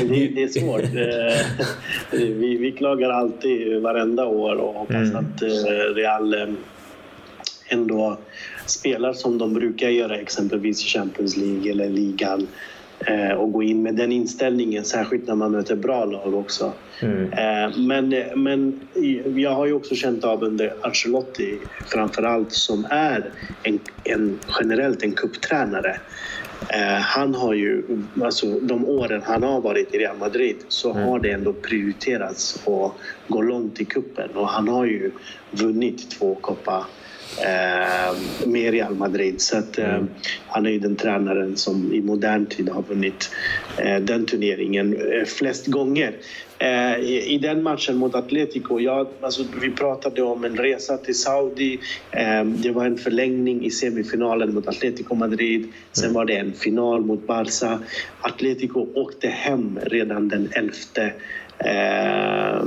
det, 0.00 0.28
det, 0.34 0.42
är 0.42 0.48
svårt. 0.48 0.82
vi, 2.10 2.56
vi 2.56 2.72
klagar 2.72 3.10
alltid 3.10 3.82
varenda 3.82 4.26
år 4.26 4.56
och 4.56 4.74
hoppas 4.74 5.10
mm. 5.10 5.16
att 5.16 5.42
Eh, 5.64 5.94
Real 5.94 6.34
eh, 6.34 6.48
ändå 7.68 8.18
spelar 8.66 9.12
som 9.12 9.38
de 9.38 9.54
brukar 9.54 9.88
göra 9.88 10.16
exempelvis 10.16 10.84
i 10.84 10.88
Champions 10.88 11.36
League 11.36 11.70
eller 11.70 11.88
ligan. 11.88 12.40
eh, 12.40 12.46
och 13.36 13.52
gå 13.52 13.62
in 13.62 13.82
med 13.82 13.94
den 13.94 14.12
inställningen, 14.12 14.84
särskilt 14.84 15.26
när 15.26 15.34
man 15.34 15.52
möter 15.52 15.76
bra 15.76 16.04
lag 16.04 16.34
också. 16.34 16.72
Mm. 17.00 17.86
Men, 17.86 18.08
men 18.42 18.80
jag 19.36 19.50
har 19.50 19.66
ju 19.66 19.72
också 19.72 19.94
känt 19.94 20.24
av 20.24 20.42
under 20.42 20.74
Ancelotti 20.82 21.58
framförallt 21.86 22.52
som 22.52 22.86
är 22.90 23.30
en, 23.62 23.78
en 24.04 24.38
generellt 24.60 25.02
en 25.02 25.12
kupptränare. 25.12 25.96
Han 27.02 27.34
har 27.34 27.54
ju, 27.54 27.82
alltså 28.22 28.60
de 28.60 28.84
åren 28.84 29.22
han 29.24 29.42
har 29.42 29.60
varit 29.60 29.94
i 29.94 29.98
Real 29.98 30.16
Madrid 30.16 30.56
så 30.68 30.90
mm. 30.90 31.08
har 31.08 31.18
det 31.18 31.30
ändå 31.30 31.52
prioriterats 31.52 32.62
att 32.66 32.92
gå 33.28 33.42
långt 33.42 33.80
i 33.80 33.84
kuppen 33.84 34.30
och 34.34 34.48
han 34.48 34.68
har 34.68 34.84
ju 34.84 35.10
vunnit 35.50 36.10
två 36.10 36.34
koppar 36.34 36.84
eh, 37.38 38.16
med 38.46 38.72
Real 38.72 38.94
Madrid. 38.94 39.40
Så 39.40 39.58
att, 39.58 39.78
eh, 39.78 39.94
mm. 39.94 40.08
han 40.46 40.66
är 40.66 40.70
ju 40.70 40.78
den 40.78 40.96
tränaren 40.96 41.56
som 41.56 41.94
i 41.94 42.00
modern 42.00 42.46
tid 42.46 42.68
har 42.68 42.82
vunnit 42.82 43.30
eh, 43.78 43.96
den 43.96 44.26
turneringen 44.26 44.96
eh, 45.12 45.24
flest 45.24 45.66
gånger. 45.66 46.14
Eh, 46.58 46.98
I, 46.98 47.34
I, 47.34 47.38
den 47.38 47.62
matchen 47.62 47.96
mot 47.96 48.14
Atletico, 48.14 48.80
ja, 48.80 49.10
alltså, 49.20 49.44
vi 49.60 49.70
pratade 49.70 50.22
om 50.22 50.44
en 50.44 50.56
resa 50.56 50.96
till 50.96 51.18
Saudi. 51.18 51.80
Eh, 52.10 52.44
det 52.44 52.70
var 52.70 52.86
en 52.86 52.98
förlängning 52.98 53.64
i 53.64 53.70
semifinalen 53.70 54.54
mot 54.54 54.68
Atletico 54.68 55.14
Madrid. 55.14 55.68
Sen 55.92 56.04
mm. 56.04 56.14
var 56.14 56.24
det 56.24 56.36
en 56.36 56.52
final 56.52 57.00
mot 57.04 57.26
Barca. 57.26 57.80
Atletico 58.20 58.86
åkte 58.94 59.28
hem 59.28 59.80
redan 59.82 60.28
den 60.28 60.48
11 60.52 60.72
eh, 61.58 62.64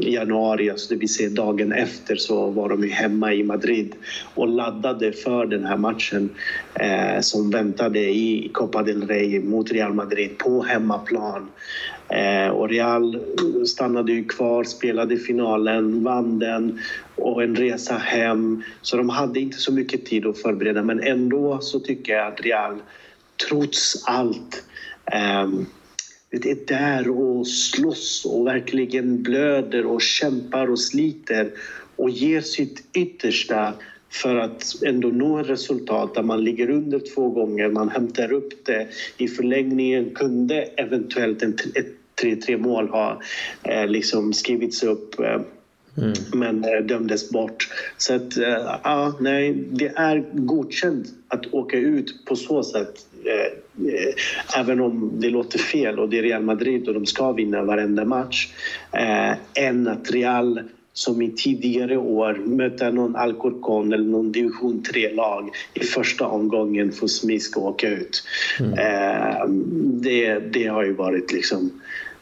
januari, 0.00 0.70
alltså 0.70 0.94
det 0.94 1.00
vill 1.00 1.14
säga 1.14 1.30
dagen 1.30 1.72
efter, 1.72 2.16
så 2.16 2.50
var 2.50 2.68
de 2.68 2.84
ju 2.84 2.90
hemma 2.90 3.34
i 3.34 3.42
Madrid 3.42 3.94
och 4.34 4.48
laddade 4.48 5.12
för 5.12 5.46
den 5.46 5.64
här 5.64 5.76
matchen 5.76 6.30
eh, 6.74 7.20
som 7.20 7.50
väntade 7.50 8.00
i 8.00 8.50
Copa 8.54 8.82
del 8.82 9.08
Rey 9.08 9.40
mot 9.40 9.72
Real 9.72 9.94
Madrid 9.94 10.38
på 10.38 10.62
hemmaplan. 10.62 11.48
Eh, 12.08 12.48
och 12.48 12.68
Real 12.68 13.20
stannade 13.66 14.12
ju 14.12 14.24
kvar, 14.24 14.64
spelade 14.64 15.16
finalen, 15.16 16.04
vann 16.04 16.38
den 16.38 16.80
och 17.14 17.42
en 17.42 17.56
resa 17.56 17.94
hem. 17.94 18.62
Så 18.82 18.96
de 18.96 19.08
hade 19.08 19.40
inte 19.40 19.58
så 19.58 19.72
mycket 19.72 20.06
tid 20.06 20.26
att 20.26 20.38
förbereda 20.38 20.82
men 20.82 21.00
ändå 21.00 21.58
så 21.60 21.80
tycker 21.80 22.12
jag 22.12 22.26
att 22.26 22.40
Real 22.40 22.82
trots 23.48 24.04
allt 24.06 24.64
eh, 25.12 25.48
är 26.30 26.66
där 26.66 27.10
och 27.10 27.46
slåss 27.46 28.24
och 28.24 28.46
verkligen 28.46 29.22
blöder 29.22 29.86
och 29.86 30.02
kämpar 30.02 30.70
och 30.70 30.80
sliter 30.80 31.50
och 31.96 32.10
ger 32.10 32.40
sitt 32.40 32.84
yttersta 32.92 33.74
för 34.10 34.36
att 34.36 34.82
ändå 34.86 35.08
nå 35.08 35.38
ett 35.38 35.48
resultat 35.48 36.14
där 36.14 36.22
man 36.22 36.44
ligger 36.44 36.70
under 36.70 37.00
två 37.14 37.30
gånger, 37.30 37.68
man 37.68 37.88
hämtar 37.88 38.32
upp 38.32 38.64
det. 38.66 38.86
I 39.16 39.28
förlängningen 39.28 40.10
kunde 40.14 40.62
eventuellt 40.62 41.42
ett 41.42 41.98
3-3 42.22 42.56
mål 42.56 42.88
ha 42.88 43.22
eh, 43.62 43.86
liksom 43.86 44.32
skrivits 44.32 44.82
upp 44.82 45.20
eh, 45.20 45.40
Mm. 45.98 46.12
men 46.32 46.64
eh, 46.64 46.84
dömdes 46.84 47.30
bort. 47.30 47.68
Så 47.96 48.14
att, 48.14 48.36
eh, 48.36 48.78
ja, 48.84 49.16
nej, 49.20 49.54
det 49.70 49.92
är 49.96 50.24
godkänt 50.32 51.06
att 51.28 51.46
åka 51.46 51.76
ut 51.76 52.24
på 52.24 52.36
så 52.36 52.62
sätt 52.62 53.08
Eh, 53.24 53.92
eh, 53.94 54.60
även 54.60 54.80
om 54.80 55.12
det 55.14 55.30
låter 55.30 55.58
fel 55.58 55.98
och 55.98 56.08
det 56.08 56.18
är 56.18 56.22
Real 56.22 56.42
Madrid 56.42 56.88
och 56.88 56.94
de 56.94 57.06
ska 57.06 57.32
vinna 57.32 57.62
varenda 57.62 58.04
match, 58.04 58.48
eh, 58.92 59.64
än 59.64 59.88
att 59.88 60.10
Real 60.10 60.60
som 60.92 61.22
i 61.22 61.30
tidigare 61.30 61.96
år 61.96 62.34
möta 62.34 62.90
någon 62.90 63.16
Alcorcon 63.16 63.92
eller 63.92 64.04
någon 64.04 64.32
division 64.32 64.82
3-lag 64.92 65.50
i 65.74 65.80
första 65.80 66.26
omgången 66.26 66.92
får 66.92 67.06
smisk 67.06 67.56
och 67.56 67.64
åka 67.64 67.88
ut. 67.88 68.22
Mm. 68.60 68.72
Eh, 68.72 69.46
det, 69.84 70.38
det 70.38 70.66
har 70.66 70.84
ju 70.84 70.92
varit 70.92 71.32
liksom 71.32 71.70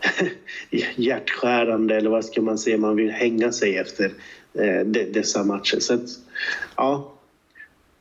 hjärtskärande 0.97 1.97
eller 1.97 2.11
vad 2.11 2.25
ska 2.25 2.43
man 2.43 2.59
säga, 2.59 2.79
man 2.79 2.97
vill 2.97 3.11
hänga 3.11 3.53
sig 3.53 3.77
efter 3.77 4.13
eh, 4.55 4.87
dessa 4.87 5.45
matcher. 5.45 5.79
Så 5.81 5.95
att, 5.95 6.09
ja, 6.77 7.13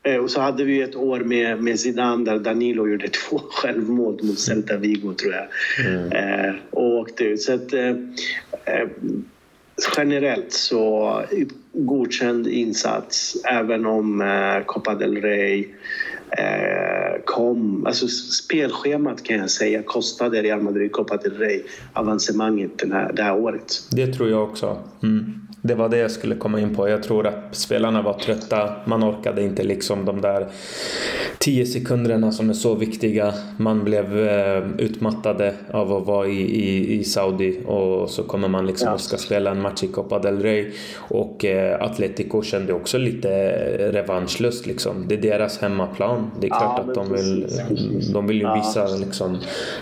Eh, 0.05 0.17
och 0.17 0.31
så 0.31 0.41
hade 0.41 0.63
vi 0.63 0.81
ett 0.81 0.95
år 0.95 1.19
med, 1.19 1.63
med 1.63 1.79
Zidane 1.79 2.25
där 2.25 2.39
Danilo 2.39 2.87
gjorde 2.87 3.07
två 3.29 3.39
självmål 3.51 4.19
mot 4.23 4.39
Celta 4.39 4.77
Vigo 4.77 5.13
tror 5.13 5.33
jag. 5.33 5.47
Mm. 5.85 6.11
Eh, 6.11 6.55
och 6.69 6.99
åkte 6.99 7.23
ut. 7.23 7.41
Så 7.41 7.53
att, 7.53 7.73
generellt 9.97 10.51
så 10.51 11.21
godkänd 11.73 12.47
insats 12.47 13.37
även 13.45 13.85
om 13.85 14.23
Copa 14.65 14.95
del 14.95 15.21
Rey 15.21 15.67
eh, 16.37 17.21
kom, 17.25 17.85
alltså 17.85 18.07
spelschemat 18.07 19.23
kan 19.23 19.37
jag 19.37 19.49
säga 19.49 19.83
kostade 19.83 20.41
Real 20.41 20.61
Madrid 20.61 20.91
Copa 20.91 21.17
del 21.17 21.37
Rey 21.37 21.61
avancemanget 21.93 22.77
den 22.77 22.91
här, 22.91 23.13
det 23.13 23.23
här 23.23 23.35
året. 23.35 23.83
Det 23.91 24.07
tror 24.07 24.29
jag 24.29 24.43
också. 24.43 24.77
Mm. 25.03 25.45
Det 25.67 25.75
var 25.75 25.89
det 25.89 25.97
jag 25.97 26.11
skulle 26.11 26.35
komma 26.35 26.59
in 26.59 26.75
på. 26.75 26.89
Jag 26.89 27.03
tror 27.03 27.27
att 27.27 27.55
spelarna 27.55 28.01
var 28.01 28.13
trötta. 28.13 28.75
Man 28.85 29.03
orkade 29.03 29.41
inte 29.41 29.63
liksom 29.63 30.05
de 30.05 30.21
där 30.21 30.47
tio 31.39 31.65
sekunderna 31.65 32.31
som 32.31 32.49
är 32.49 32.53
så 32.53 32.75
viktiga. 32.75 33.33
Man 33.57 33.83
blev 33.83 34.27
eh, 34.27 34.63
utmattade 34.77 35.53
av 35.71 35.93
att 35.93 36.05
vara 36.05 36.27
i, 36.27 36.41
i, 36.41 36.99
i 36.99 37.03
Saudi 37.03 37.59
och 37.65 38.09
så 38.09 38.23
kommer 38.23 38.47
man 38.47 38.67
liksom 38.67 38.87
ja. 38.87 38.93
och 38.93 39.01
ska 39.01 39.17
spela 39.17 39.51
en 39.51 39.61
match 39.61 39.83
i 39.83 39.87
Copa 39.87 40.19
del 40.19 40.41
Rey. 40.41 40.71
Och 40.97 41.45
eh, 41.45 41.81
Atletico 41.81 42.41
kände 42.41 42.73
också 42.73 42.97
lite 42.97 43.29
revanschlust 43.91 44.65
liksom. 44.65 45.05
Det 45.07 45.15
är 45.15 45.21
deras 45.21 45.61
hemmaplan. 45.61 46.24
Det 46.39 46.47
är 46.47 46.49
klart 46.49 46.81
ja, 46.85 46.91
att 46.91 46.95
de 46.95 47.13
vill, 47.13 47.47
de 48.13 48.27
vill 48.27 48.41
ju 48.41 48.53
visa 48.53 48.79
ja. 48.89 48.95
liksom 48.95 49.37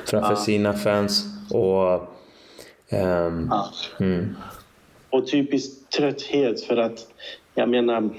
framför 0.05 0.35
sina 0.35 0.73
fans. 0.73 1.25
Och, 1.49 1.93
um, 2.91 3.51
mm 3.99 4.35
och 5.13 5.27
typisk 5.27 5.89
trötthet 5.89 6.61
för 6.61 6.77
att 6.77 7.07
jag 7.55 7.69
menar 7.69 8.09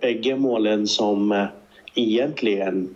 bägge 0.00 0.36
målen 0.36 0.86
som 0.86 1.32
eh, 1.32 1.46
egentligen 1.94 2.94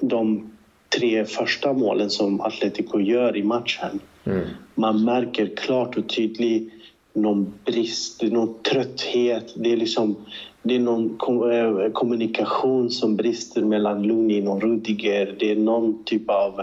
de 0.00 0.50
tre 0.98 1.24
första 1.24 1.72
målen 1.72 2.10
som 2.10 2.40
Atletico 2.40 3.00
gör 3.00 3.36
i 3.36 3.42
matchen. 3.42 4.00
Mm. 4.24 4.46
Man 4.74 5.04
märker 5.04 5.56
klart 5.56 5.96
och 5.96 6.08
tydligt 6.08 6.72
någon 7.12 7.54
brist, 7.64 8.22
någon 8.22 8.62
trötthet. 8.62 9.52
Det 9.56 9.72
är 9.72 9.76
liksom 9.76 10.16
det 10.64 10.74
är 10.74 10.80
någon 10.80 11.18
eh, 11.52 11.92
kommunikation 11.92 12.90
som 12.90 13.16
brister 13.16 13.62
mellan 13.62 14.02
Lunin 14.02 14.48
och 14.48 14.62
Rudiger. 14.62 15.36
Det 15.38 15.50
är 15.50 15.56
någon 15.56 16.04
typ 16.04 16.30
av 16.30 16.60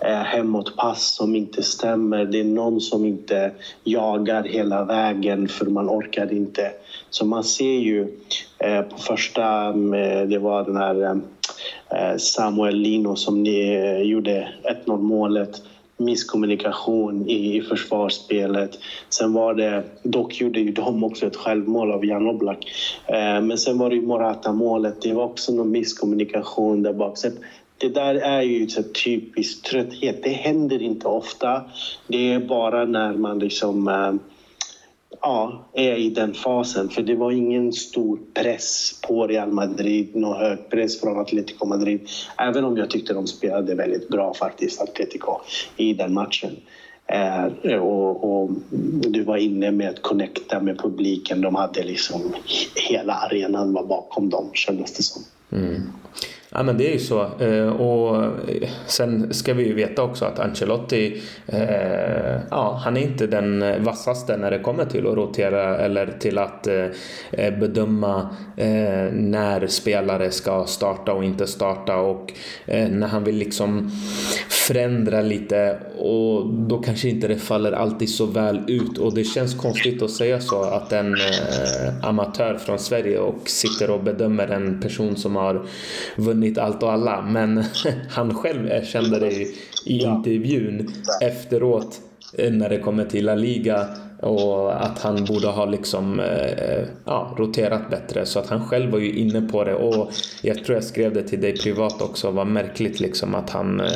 eh, 0.00 0.22
hemåtpass 0.22 1.14
som 1.16 1.36
inte 1.36 1.62
stämmer. 1.62 2.24
Det 2.24 2.40
är 2.40 2.44
någon 2.44 2.80
som 2.80 3.04
inte 3.04 3.52
jagar 3.84 4.42
hela 4.42 4.84
vägen 4.84 5.48
för 5.48 5.66
man 5.66 5.88
orkar 5.88 6.32
inte. 6.32 6.70
Så 7.10 7.26
man 7.26 7.44
ser 7.44 7.78
ju 7.78 8.08
eh, 8.58 8.82
på 8.82 8.98
första, 8.98 9.68
eh, 9.68 10.28
det 10.28 10.38
var 10.38 10.64
den 10.64 10.76
här 10.76 11.20
eh, 11.90 12.16
Samuel 12.16 12.76
Lino 12.76 13.16
som 13.16 13.46
eh, 13.46 14.02
gjorde 14.02 14.48
1-0 14.86 14.98
målet 14.98 15.62
misskommunikation 15.96 17.28
i, 17.28 17.56
i 17.56 17.62
försvarsspelet. 17.62 18.78
Sen 19.08 19.32
var 19.32 19.54
det, 19.54 19.84
dock 20.02 20.40
gjorde 20.40 20.60
ju 20.60 20.72
de 20.72 21.04
också 21.04 21.26
ett 21.26 21.36
självmål 21.36 21.92
av 21.92 22.04
Jan 22.04 22.28
Oblak. 22.28 22.72
Eh, 23.06 23.40
men 23.40 23.58
sen 23.58 23.78
var 23.78 23.90
det 23.90 23.96
ju 23.96 24.02
Morata-målet, 24.02 25.02
det 25.02 25.12
var 25.12 25.24
också 25.24 25.52
någon 25.52 25.70
misskommunikation 25.70 26.82
där 26.82 26.92
bak. 26.92 27.18
Så 27.18 27.28
det 27.78 27.88
där 27.88 28.14
är 28.14 28.42
ju 28.42 28.68
så 28.68 28.82
typiskt 28.82 29.66
trötthet. 29.66 30.22
Det 30.22 30.30
händer 30.30 30.82
inte 30.82 31.08
ofta. 31.08 31.62
Det 32.06 32.32
är 32.32 32.40
bara 32.40 32.84
när 32.84 33.12
man 33.12 33.38
liksom 33.38 33.88
eh, 33.88 34.14
ja, 35.20 35.64
är 35.72 35.96
i 35.96 36.10
den 36.10 36.34
fasen. 36.34 36.88
För 36.88 37.02
det 37.02 37.14
var 37.14 37.30
ingen 37.32 37.72
stor 37.72 38.18
press 38.34 39.00
på 39.08 39.26
Real 39.26 39.52
Madrid, 39.52 40.16
någon 40.16 40.36
hög 40.36 40.70
press 40.70 41.00
från 41.00 41.20
Atletico 41.20 41.66
Madrid. 41.66 42.08
Även 42.38 42.64
om 42.64 42.76
jag 42.76 42.90
tyckte 42.90 43.14
de 43.14 43.26
spelade 43.26 43.74
väldigt 43.74 44.08
bra 44.08 44.34
faktiskt, 44.34 44.80
Atletico, 44.80 45.40
i 45.76 45.94
den 45.94 46.14
matchen. 46.14 46.56
Eh, 47.06 47.76
och, 47.76 48.42
och, 48.42 48.50
du 49.08 49.22
var 49.22 49.36
inne 49.36 49.70
med 49.70 49.88
att 49.88 50.02
connecta 50.02 50.60
med 50.60 50.78
publiken. 50.78 51.40
De 51.40 51.54
hade 51.54 51.82
liksom 51.82 52.20
hela 52.88 53.14
arenan 53.14 53.72
var 53.72 53.84
bakom 53.86 54.30
dem 54.30 54.50
kändes 54.52 54.92
det 54.96 55.02
som. 55.02 55.22
Mm. 55.54 55.82
Ja 56.56 56.62
men 56.62 56.78
det 56.78 56.88
är 56.88 56.92
ju 56.92 56.98
så. 56.98 57.26
Eh, 57.40 57.68
och 57.68 58.24
eh, 58.24 58.68
sen 58.86 59.34
ska 59.34 59.54
vi 59.54 59.66
ju 59.66 59.74
veta 59.74 60.02
också 60.02 60.24
att 60.24 60.38
Ancelotti, 60.38 61.22
eh, 61.46 62.40
ja 62.50 62.80
han 62.84 62.96
är 62.96 63.00
inte 63.00 63.26
den 63.26 63.84
vassaste 63.84 64.36
när 64.36 64.50
det 64.50 64.58
kommer 64.58 64.84
till 64.84 65.06
att 65.06 65.14
rotera 65.14 65.78
eller 65.78 66.06
till 66.18 66.38
att 66.38 66.68
bedöma 67.36 68.28
när 69.12 69.66
spelare 69.66 70.30
ska 70.30 70.64
starta 70.64 71.12
och 71.12 71.24
inte 71.24 71.46
starta 71.46 71.96
och 71.96 72.32
när 72.66 73.06
han 73.06 73.24
vill 73.24 73.36
liksom 73.36 73.90
förändra 74.48 75.20
lite 75.20 75.78
och 75.98 76.46
då 76.46 76.78
kanske 76.78 77.08
inte 77.08 77.28
det 77.28 77.36
faller 77.36 77.72
alltid 77.72 78.08
så 78.08 78.26
väl 78.26 78.60
ut 78.68 78.98
och 78.98 79.14
det 79.14 79.24
känns 79.24 79.54
konstigt 79.54 80.02
att 80.02 80.10
säga 80.10 80.40
så 80.40 80.62
att 80.62 80.92
en 80.92 81.16
amatör 82.02 82.58
från 82.58 82.78
Sverige 82.78 83.18
och 83.18 83.48
sitter 83.48 83.90
och 83.90 84.02
bedömer 84.02 84.48
en 84.48 84.80
person 84.80 85.16
som 85.16 85.36
har 85.36 85.43
vunnit 86.16 86.44
vunnit 86.44 86.58
allt 86.58 86.82
och 86.82 86.92
alla 86.92 87.22
men 87.22 87.64
han 88.10 88.34
själv 88.34 88.66
erkände 88.66 89.18
det 89.18 89.32
i 89.32 89.54
intervjun 89.86 90.92
efteråt 91.22 92.00
eh, 92.38 92.52
när 92.52 92.68
det 92.68 92.78
kommer 92.78 93.04
till 93.04 93.24
La 93.24 93.34
Liga 93.34 93.86
och 94.20 94.84
att 94.84 94.98
han 94.98 95.24
borde 95.24 95.46
ha 95.46 95.64
liksom 95.64 96.20
eh, 96.20 96.84
ja, 97.04 97.34
roterat 97.38 97.90
bättre 97.90 98.26
så 98.26 98.38
att 98.38 98.48
han 98.48 98.68
själv 98.68 98.90
var 98.90 98.98
ju 98.98 99.12
inne 99.12 99.42
på 99.42 99.64
det 99.64 99.74
och 99.74 100.12
jag 100.42 100.64
tror 100.64 100.74
jag 100.74 100.84
skrev 100.84 101.14
det 101.14 101.22
till 101.22 101.40
dig 101.40 101.56
privat 101.56 102.02
också 102.02 102.30
var 102.30 102.44
märkligt 102.44 103.00
liksom 103.00 103.34
att 103.34 103.50
han 103.50 103.80
eh, 103.80 103.86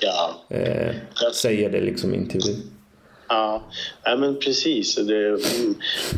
ja. 0.00 0.56
eh, 0.56 0.94
säger 1.34 1.70
det 1.70 1.80
liksom 1.80 2.14
i 2.14 2.16
intervjun. 2.16 2.73
Ja, 3.28 3.62
ja 4.04 4.16
men 4.16 4.38
precis. 4.38 4.94
Det, 4.94 5.38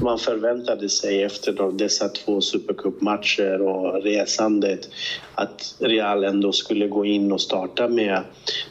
man 0.03 0.19
förväntade 0.19 0.89
sig 0.89 1.23
efter 1.23 1.73
dessa 1.73 2.09
två 2.09 2.41
supercupmatcher 2.41 3.63
och 3.63 4.03
resandet 4.03 4.89
att 5.35 5.75
Real 5.79 6.25
ändå 6.25 6.53
skulle 6.53 6.89
gå 6.89 7.05
in 7.05 7.33
och 7.33 7.41
starta 7.41 7.89
med 7.89 8.23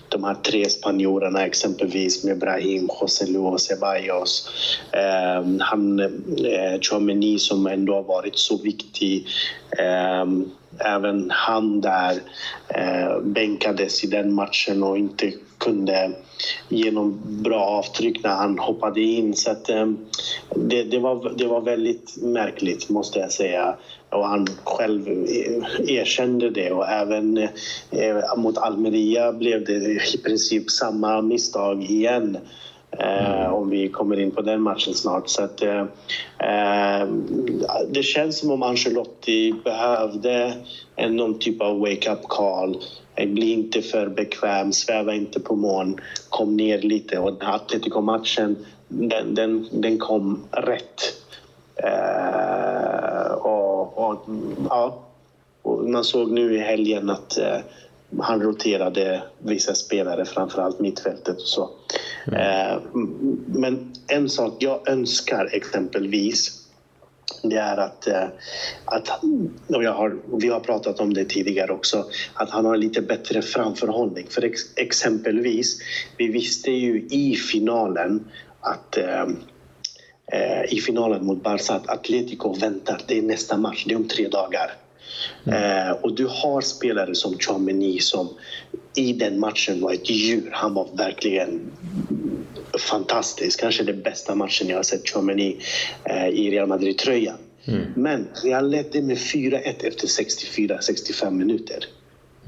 de 0.10 0.24
här 0.24 0.36
tre 0.36 0.69
spanjorerna 0.69 1.45
exempelvis 1.45 2.24
med 2.24 2.39
Brahim, 2.39 2.89
José 3.02 3.38
och 3.38 3.62
Ceballos. 3.62 4.50
Eh, 4.91 5.45
han, 5.60 6.00
eh, 6.00 6.80
Chouameni 6.82 7.39
som 7.39 7.67
ändå 7.67 7.93
har 7.93 8.04
varit 8.04 8.38
så 8.38 8.58
viktig. 8.58 9.28
Eh, 9.78 10.26
även 10.80 11.30
han 11.30 11.82
där 11.82 12.21
eh, 12.67 13.19
bänkades 13.21 14.04
i 14.04 14.08
den 14.08 14.34
matchen 14.34 14.84
och 14.84 14.98
inte 14.98 15.32
kunde 15.58 16.12
ge 16.70 16.91
någon 16.91 17.20
bra 17.44 17.60
avtryck 17.60 18.24
när 18.24 18.36
han 18.36 18.60
hoppade 18.60 19.02
in. 19.02 19.34
Så 19.36 19.52
att, 19.52 19.70
eh, 19.70 19.88
det, 20.56 20.84
det, 20.84 21.00
var, 21.00 21.34
det 21.38 21.46
var 21.46 21.62
väldigt 21.62 22.18
märkligt 22.18 22.89
måste 22.89 23.20
jag 23.20 23.32
säga. 23.32 23.76
Och 24.10 24.28
han 24.28 24.48
själv 24.63 25.08
erkände 25.88 26.50
det 26.50 26.72
och 26.72 26.88
även 26.88 27.38
eh, 27.91 28.38
mot 28.38 28.58
Almeria 28.58 29.34
blev 29.34 29.65
det 29.65 29.74
i 30.13 30.18
princip 30.24 30.72
samma 30.72 31.22
misstag 31.22 31.84
igen. 31.84 32.38
Eh, 33.00 33.54
om 33.54 33.70
vi 33.70 33.89
kommer 33.89 34.20
in 34.20 34.32
på 34.32 34.41
den 34.41 34.62
matchen 34.62 34.94
snart. 34.94 35.30
Så 35.30 35.44
att, 35.44 35.62
eh, 35.62 35.80
eh 36.39 37.08
det 37.89 38.04
känns 38.04 38.39
som 38.39 38.52
om 38.52 38.63
Ancelotti 38.63 39.54
behövde 39.63 40.54
någon 41.10 41.39
typ 41.39 41.62
av 41.62 41.80
wake-up 41.80 42.24
call. 42.24 42.78
Bli 43.15 43.51
inte 43.51 43.82
för 43.82 44.08
bekväm, 44.08 44.73
sväva 44.73 45.13
inte 45.13 45.39
på 45.39 45.56
moln, 45.56 45.99
kom 46.30 46.58
ner 46.58 46.82
lite. 46.82 47.19
Och 47.19 47.43
Atletico-matchen, 47.43 48.65
den, 48.88 49.36
den, 49.36 49.67
den 49.71 49.97
kom 49.97 50.43
rätt. 50.51 51.01
Eh, 51.75 53.32
och, 53.32 53.97
och, 53.97 54.25
ja, 54.69 55.04
och 55.62 55.89
man 55.89 56.04
såg 56.04 56.32
nu 56.32 56.56
i 56.56 56.60
helgen 56.60 57.10
att 57.10 57.38
eh, 57.38 57.58
han 58.19 58.41
roterade 58.41 59.23
vissa 59.39 59.75
spelare, 59.75 60.25
framförallt 60.25 60.80
mittfältet 60.80 61.36
och 61.36 61.47
så. 61.47 61.69
Mm. 62.28 62.41
Eh, 62.41 62.82
men 63.45 63.93
en 64.08 64.30
sak 64.30 64.54
jag 64.60 64.89
önskar 64.89 65.49
exempelvis 65.54 66.64
det 67.44 67.56
är 67.56 67.78
att, 67.78 68.08
eh, 68.08 68.28
att 68.86 69.24
och 69.68 69.84
jag 69.84 69.94
har, 69.94 70.18
vi 70.38 70.48
har 70.48 70.60
pratat 70.60 71.00
om 71.00 71.14
det 71.14 71.26
tidigare 71.26 71.72
också, 71.72 72.06
att 72.34 72.50
han 72.50 72.66
har 72.66 72.78
lite 72.78 73.02
bättre 73.02 73.42
framförhållning. 73.42 74.28
För 74.30 74.46
ex, 74.46 74.62
exempelvis, 74.76 75.80
vi 76.18 76.28
visste 76.28 76.72
ju 76.72 77.08
i 77.10 77.36
finalen 77.36 78.32
att 78.60 78.98
eh, 78.98 79.22
eh 80.32 80.74
i 80.74 80.82
finalen 80.82 81.26
mot 81.26 81.44
Barca 81.44 81.74
att 81.74 81.90
Atletico 81.90 82.54
väntar, 82.54 83.02
det 83.08 83.18
är 83.18 83.22
nästa 83.22 83.58
match, 83.58 83.86
det 83.88 83.94
är 83.94 83.98
om 83.98 84.08
tre 84.08 84.28
dagar. 84.28 84.74
Mm. 85.46 85.88
Eh, 85.88 85.92
och 85.92 86.16
du 86.16 86.28
har 86.30 86.62
spelare 86.62 87.16
som 87.16 87.38
Chouameni 87.40 88.00
som 88.00 88.30
i 88.96 89.14
den 89.14 89.40
matchen 89.40 89.82
var 89.82 89.94
ett 89.94 90.10
djur. 90.10 90.50
Han 90.54 90.74
var 90.74 90.88
verkligen 90.94 91.72
fantastisk. 92.78 93.60
Kanske 93.60 93.84
den 93.84 94.02
bästa 94.02 94.36
matchen 94.36 94.70
jag 94.70 94.76
har 94.76 94.84
sett 94.84 95.10
Chouameni 95.10 95.58
eh, 96.04 96.28
i 96.28 96.52
Real 96.52 96.68
Madrid-tröjan. 96.68 97.38
Mm. 97.66 97.84
Men 97.96 98.28
Real 98.44 98.70
ledde 98.70 99.02
med 99.02 99.18
4-1 99.18 99.86
efter 99.88 100.08
64-65 100.08 101.32
minuter. 101.32 101.86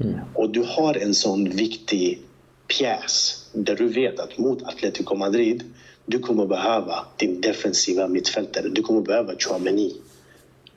Mm. 0.00 0.18
Och 0.34 0.50
du 0.50 0.62
har 0.62 0.94
en 0.94 1.14
sån 1.14 1.50
viktig 1.50 2.18
pjäs 2.66 3.46
där 3.52 3.76
du 3.76 3.88
vet 3.88 4.20
att 4.20 4.38
mot 4.38 4.62
Atletico 4.62 5.14
Madrid 5.14 5.64
du 6.06 6.18
kommer 6.18 6.46
behöva 6.46 7.06
din 7.16 7.40
defensiva 7.40 8.08
mittfältare. 8.08 8.68
Du 8.68 8.82
kommer 8.82 9.00
behöva 9.00 9.34
Chouameni. 9.38 9.96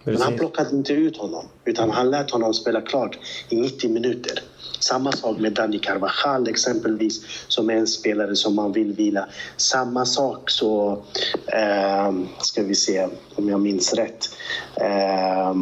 Men 0.04 0.22
han 0.22 0.38
plockade 0.38 0.70
inte 0.70 0.94
ut 0.94 1.18
honom, 1.18 1.46
utan 1.66 1.90
han 1.90 2.12
lät 2.12 2.32
honom 2.32 2.54
spela 2.54 2.82
klart 2.82 3.18
i 3.50 3.56
90 3.56 3.90
minuter. 3.90 4.40
Samma 4.80 5.12
sak 5.12 5.38
med 5.38 5.54
Dani 5.54 5.80
Carvajal 5.80 6.48
exempelvis, 6.48 7.46
som 7.48 7.70
är 7.70 7.74
en 7.74 7.88
spelare 7.88 8.36
som 8.36 8.56
man 8.56 8.72
vill 8.72 8.94
vila. 8.94 9.26
Samma 9.58 10.06
sak 10.06 10.50
så, 10.50 11.04
eh, 11.48 12.14
ska 12.40 12.64
vi 12.64 12.76
se 12.76 13.08
om 13.36 13.50
jag 13.50 13.60
minns 13.62 13.94
rätt, 13.94 14.30
eh, 14.76 15.54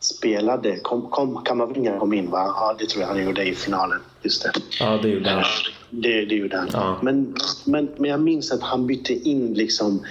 spelade, 0.00 0.76
kom, 0.76 1.10
kom, 1.10 1.44
Kamavinga 1.44 1.98
kom 1.98 2.12
in 2.12 2.30
va? 2.30 2.54
Ja, 2.56 2.76
det 2.78 2.86
tror 2.86 3.02
jag 3.02 3.08
han 3.08 3.24
gjorde 3.24 3.44
i 3.44 3.54
finalen. 3.54 4.00
Just 4.22 4.42
det. 4.42 4.52
Ja, 4.80 4.98
det 5.02 5.08
gjorde 5.08 5.30
han. 5.30 5.44
Det, 6.02 6.24
det 6.24 6.34
gjorde 6.34 6.56
han. 6.56 6.68
Ja. 6.72 6.98
Men, 7.02 7.34
men, 7.64 7.88
men 7.96 8.10
jag 8.10 8.20
minns 8.20 8.52
att 8.52 8.62
han 8.62 8.86
bytte 8.86 9.12
in 9.12 9.54
liksom 9.54 10.04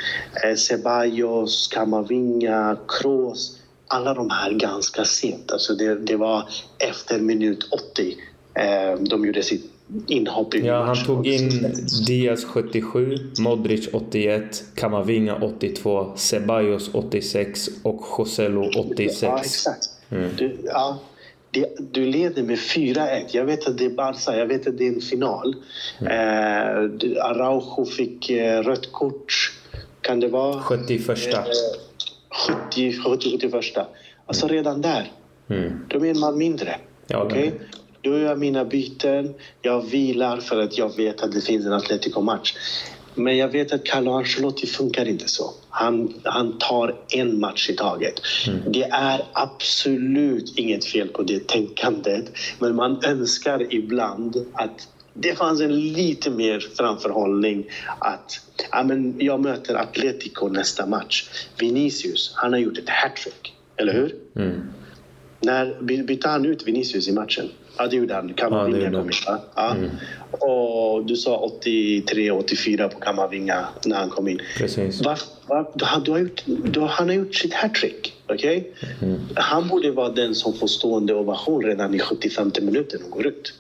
eh, 0.44 0.56
Ceballos, 0.56 1.68
Kamavinga, 1.68 2.78
Kroos. 2.88 3.60
Alla 3.88 4.14
de 4.14 4.30
här 4.30 4.52
ganska 4.52 5.06
sent. 5.06 5.52
Alltså 5.52 5.74
det, 5.74 5.96
det 5.96 6.16
var 6.16 6.50
efter 6.80 7.20
minut 7.20 7.68
80 7.72 8.18
eh, 8.54 9.00
de 9.00 9.26
gjorde 9.26 9.44
sitt 9.44 9.74
inhopp 10.08 10.56
i 10.56 10.66
Ja, 10.66 10.84
han 10.84 11.06
tog 11.06 11.28
in 11.28 11.76
Diaz 12.08 12.46
77, 12.46 13.18
Modric 13.40 13.90
81, 13.94 14.64
Kamavinga 14.76 15.36
82, 15.36 16.14
Ceballos 16.16 16.90
86 16.94 17.70
och 17.84 18.06
Joselu 18.18 18.70
86. 18.76 19.24
Ja, 19.24 19.40
exakt. 19.40 19.90
Du, 20.38 20.58
ja, 20.66 21.00
det, 21.54 21.78
du 21.92 22.06
leder 22.06 22.44
med 22.44 22.58
4-1. 22.58 23.26
Jag 23.32 23.46
vet 23.46 23.68
att 23.68 23.78
det 23.78 23.86
är 23.86 23.90
Barca, 23.90 24.38
jag 24.38 24.46
vet 24.46 24.68
att 24.68 24.78
det 24.78 24.88
är 24.88 24.94
en 24.94 25.02
final. 25.02 25.56
Eh, 26.02 26.84
du- 26.84 27.20
Araujo 27.20 27.86
fick 27.86 28.30
eh, 28.30 28.62
rött 28.64 28.92
kort. 28.92 29.52
Kan 30.02 30.20
det 30.20 30.28
vara? 30.28 30.60
71. 30.62 31.10
Eh, 31.34 31.44
70, 32.48 32.94
70, 32.94 33.38
71. 33.52 33.88
Alltså 34.26 34.48
redan 34.48 34.82
där, 34.82 35.12
Mm. 35.50 35.86
de 35.90 36.04
är 36.04 36.10
en 36.12 36.20
man 36.20 36.38
mindre. 36.38 36.76
Ja, 37.08 37.28
men- 37.32 37.52
Då 38.02 38.10
gör 38.10 38.20
jag 38.30 38.40
mina 38.40 38.66
byten. 38.66 39.34
Jag 39.62 39.82
vilar 39.82 40.38
för 40.38 40.62
att 40.62 40.78
jag 40.78 40.96
vet 40.98 41.22
att 41.24 41.32
det 41.32 41.42
finns 41.42 41.66
en 41.66 41.74
Atletico-match. 41.74 42.54
Men 43.16 43.38
jag 43.38 43.48
vet 43.48 43.74
att 43.74 43.86
Carlo 43.86 44.12
Ancelotti 44.12 44.68
funkar 44.68 45.08
inte 45.08 45.28
så. 45.28 45.54
Han, 45.70 46.14
han 46.24 46.58
tar 46.58 46.96
en 47.10 47.40
match 47.40 47.70
i 47.70 47.76
taget. 47.76 48.22
Det 48.68 48.84
är 48.84 49.22
absolut 49.34 50.54
inget 50.58 50.86
fel 50.86 51.08
på 51.08 51.24
det 51.24 51.48
tänkandet. 51.48 52.26
Men 52.60 52.76
man 52.76 53.04
önskar 53.06 53.74
ibland 53.74 54.46
att 54.54 54.88
det 55.14 55.38
fanns 55.38 55.62
en 55.62 55.94
lite 55.94 56.30
mer 56.30 56.60
framförhållning. 56.78 57.66
Att 58.00 58.40
ja, 58.72 58.84
men 58.84 59.16
jag 59.18 59.42
möter 59.42 59.76
Atletico 59.76 60.48
nästa 60.48 60.86
match. 60.86 61.26
Vinicius, 61.60 62.34
han 62.36 62.54
har 62.54 62.60
gjort 62.60 62.78
ett 62.78 62.90
hattrick. 62.90 63.54
Eller 63.78 63.94
hur? 63.94 64.16
Mm. 64.36 64.62
När 65.40 65.82
by- 65.82 66.04
bytte 66.04 66.30
han 66.30 66.46
ut 66.46 66.68
Vinicius 66.68 67.08
i 67.08 67.12
matchen? 67.12 67.50
Ja, 67.78 67.88
det 67.88 67.96
gjorde 67.96 68.14
han. 68.14 68.28
Ja, 68.28 68.34
Kamavinga 68.36 68.78
gjorde 68.78 68.92
kom 68.98 69.06
in, 69.08 69.14
va? 69.28 69.40
Ja. 69.56 69.76
Och 70.48 71.06
du 71.06 71.16
sa 71.16 71.50
83-84 71.64 72.90
på 72.90 73.00
Kamavinga 73.00 73.66
när 73.86 73.96
han 73.96 74.10
kom 74.10 74.28
in. 74.28 74.40
Precis. 74.58 75.02
Va, 75.02 75.18
va, 75.48 75.72
du, 75.76 75.86
har, 75.86 76.00
du 76.02 76.12
har 76.12 76.20
gjort, 76.20 76.44
du, 76.46 76.80
han 76.80 77.08
har 77.10 77.16
gjort 77.16 77.36
sitt 77.36 77.54
hattrick. 77.54 78.14
okej? 78.30 78.72
Mm. 79.02 79.20
Han 79.36 79.68
borde 79.68 79.92
vara 79.92 80.10
den 80.10 80.36
som 80.36 80.54
får 80.54 80.68
stående 80.68 81.14
ovation 81.16 81.64
redan 81.64 81.94
i 81.96 82.00
75 82.00 82.52
minuten 82.62 83.02
och 83.04 83.12
går 83.12 83.28
ut. 83.28 83.54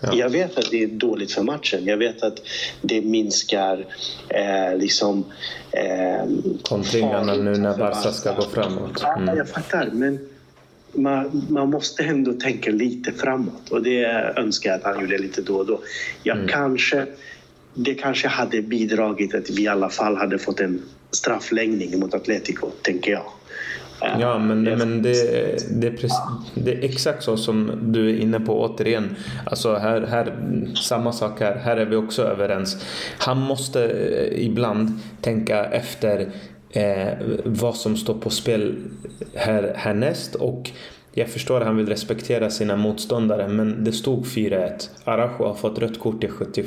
Ja. 0.00 0.14
Jag 0.14 0.30
vet 0.30 0.58
att 0.58 0.70
det 0.70 0.82
är 0.82 0.86
dåligt 0.86 1.32
för 1.32 1.42
matchen. 1.42 1.84
Jag 1.84 1.96
vet 1.96 2.22
att 2.22 2.40
det 2.82 3.00
minskar 3.00 3.86
eh, 4.28 4.78
liksom... 4.78 5.24
Eh, 5.70 6.24
Kontringarna 6.62 7.34
nu 7.34 7.50
när 7.56 7.76
Barca 7.78 8.12
ska 8.12 8.32
gå 8.34 8.42
framåt. 8.42 8.98
Ja, 9.02 9.16
Mm. 9.18 9.36
jag 9.36 9.48
fattar. 9.48 9.90
Men 9.92 10.18
man, 10.94 11.46
man 11.48 11.70
måste 11.70 12.02
ändå 12.04 12.32
tänka 12.32 12.70
lite 12.70 13.12
framåt. 13.12 13.70
Och 13.70 13.82
det 13.82 14.04
önskar 14.36 14.70
jag 14.70 14.76
att 14.78 14.84
han 14.84 15.00
gjorde 15.02 15.18
lite 15.18 15.42
då 15.42 15.56
och 15.56 15.66
då. 15.66 15.80
Jag 16.22 16.36
Mm. 16.36 16.48
kanske, 16.48 17.06
det 17.74 17.94
kanske 17.94 18.28
hade 18.28 18.62
bidragit 18.62 19.34
att 19.34 19.50
vi 19.50 19.62
i 19.62 19.68
alla 19.68 19.88
fall 19.88 20.16
hade 20.16 20.38
fått 20.38 20.60
en 20.60 20.82
straffläggning 21.10 21.98
mot 22.00 22.14
Atletico, 22.14 22.66
tänker 22.82 23.12
jag. 23.12 23.22
Eh, 24.02 24.20
Ja, 24.20 24.38
men, 24.38 24.66
jag- 24.66 24.78
men 24.78 25.02
det, 25.02 25.12
det, 25.80 25.86
är 25.86 25.92
prec- 25.92 26.42
det 26.54 26.72
är 26.72 26.84
exakt 26.84 27.22
så 27.22 27.36
som 27.36 27.70
du 27.82 28.10
är 28.10 28.16
inne 28.18 28.40
på 28.40 28.60
återigen. 28.62 29.16
Alltså 29.46 29.74
här, 29.74 30.00
här, 30.00 30.34
samma 30.82 31.12
sak 31.12 31.40
här. 31.40 31.54
Här 31.56 31.76
är 31.76 31.86
vi 31.86 31.96
också 31.96 32.22
överens. 32.22 32.76
Han 33.18 33.38
måste 33.38 33.84
eh, 33.84 34.44
ibland 34.46 34.90
tänka 35.20 35.64
efter 35.64 36.28
eh, 36.74 37.18
vad 37.44 37.76
som 37.76 37.96
står 37.96 38.14
på 38.14 38.30
spel 38.30 38.76
här, 39.34 39.72
härnäst 39.76 40.34
och 40.34 40.70
jag 41.16 41.28
förstår 41.28 41.60
att 41.60 41.66
han 41.66 41.76
vill 41.76 41.88
respektera 41.88 42.50
sina 42.50 42.76
motståndare 42.76 43.48
men 43.48 43.84
det 43.84 43.92
stod 43.92 44.24
4-1. 44.24 44.88
Arajo 45.04 45.44
har 45.44 45.54
fått 45.54 45.78
rött 45.78 45.98
kort 45.98 46.24
i 46.24 46.28
71. 46.28 46.66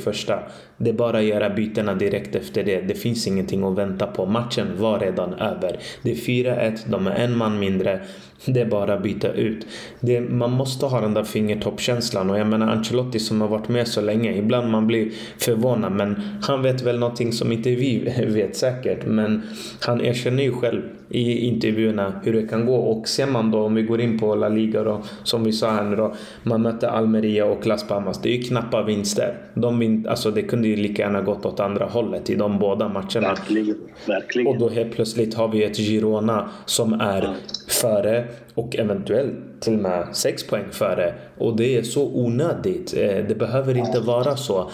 Det 0.78 0.90
är 0.90 0.94
bara 0.94 1.18
att 1.18 1.24
göra 1.24 1.50
bytena 1.50 1.96
direkt 1.96 2.36
efter 2.36 2.64
det. 2.64 2.82
Det 2.82 2.94
finns 2.94 3.28
ingenting 3.28 3.64
att 3.64 3.78
vänta 3.78 4.08
på. 4.08 4.26
Matchen 4.26 4.68
var 4.78 5.00
redan 5.00 5.34
över. 5.34 5.80
Det 6.02 6.12
är 6.12 6.16
4-1, 6.16 6.78
de 6.90 7.08
är 7.08 7.12
en 7.12 7.38
man 7.38 7.60
mindre. 7.60 8.02
Det 8.46 8.62
är 8.62 8.66
bara 8.66 8.94
att 8.94 9.04
byta 9.04 9.32
ut. 9.32 9.68
Det, 10.00 10.22
man 10.22 10.52
måste 10.52 10.86
ha 10.86 11.02
den 11.02 11.14
där 11.14 11.24
fingertoppkänslan 11.24 12.30
och 12.30 12.40
jag 12.40 12.48
menar 12.48 12.68
Ancelotti 12.68 13.20
som 13.20 13.42
har 13.42 13.48
varit 13.48 13.70
med 13.70 13.88
så 13.88 14.02
länge. 14.02 14.38
Ibland 14.38 14.72
man 14.72 14.88
blir 14.88 15.12
förvånad 15.38 15.92
men 15.92 16.22
han 16.42 16.62
vet 16.62 16.82
väl 16.82 17.00
någonting 17.00 17.34
som 17.34 17.52
inte 17.52 17.70
vi 17.70 18.14
vet 18.28 18.56
säkert. 18.56 19.06
Men 19.06 19.42
han 19.82 20.02
erkänner 20.02 20.44
ju 20.44 20.52
själv 20.52 20.82
i 21.10 21.40
intervjuerna 21.40 22.22
hur 22.24 22.34
det 22.34 22.48
kan 22.48 22.66
gå 22.66 22.76
och 22.76 23.08
ser 23.08 23.28
man 23.28 23.52
då 23.52 23.64
om 23.64 23.76
vi 23.76 23.82
går 23.82 24.02
in 24.02 24.20
på 24.20 24.36
La 24.36 24.50
Liga 24.50 24.84
då 24.84 25.02
som 25.24 25.44
vi 25.44 25.52
sa 25.52 25.72
här 25.72 25.84
nu 25.84 25.96
då. 25.96 26.16
Man 26.44 26.62
möter 26.62 26.88
Almeria 26.88 27.46
och 27.46 27.68
Las 27.68 27.88
Palmas. 27.88 28.22
Det 28.22 28.30
är 28.30 28.38
ju 28.38 28.42
knappa 28.42 28.84
vinster. 28.84 29.38
De 29.54 30.06
alltså 30.10 30.32
det 30.32 30.42
kunde 30.42 30.67
ju 30.68 30.76
lika 30.76 31.02
gärna 31.02 31.22
gått 31.22 31.46
åt 31.46 31.60
andra 31.60 31.86
hållet 31.86 32.30
i 32.30 32.36
de 32.36 32.60
båda 32.60 32.88
matcherna. 32.88 33.28
Verkligen. 33.28 33.78
Verkligen. 34.08 34.48
Och 34.48 34.58
då 34.58 34.70
helt 34.70 34.92
plötsligt 34.92 35.34
har 35.34 35.48
vi 35.48 35.64
ett 35.64 35.78
Girona 35.78 36.50
som 36.66 36.94
är 36.94 37.36
före 37.68 38.26
och 38.54 38.76
eventuellt 38.76 39.34
till 39.62 39.74
och 39.74 39.80
med 39.80 40.08
sex 40.16 40.48
poäng 40.48 40.66
före. 40.72 41.14
Och 41.38 41.56
det 41.58 41.78
är 41.78 41.82
så 41.84 42.12
onödigt. 42.14 42.94
Eh, 42.98 43.26
Det 43.28 43.38
behöver 43.40 43.78
inte 43.78 44.00
vara 44.00 44.38
så. 44.38 44.70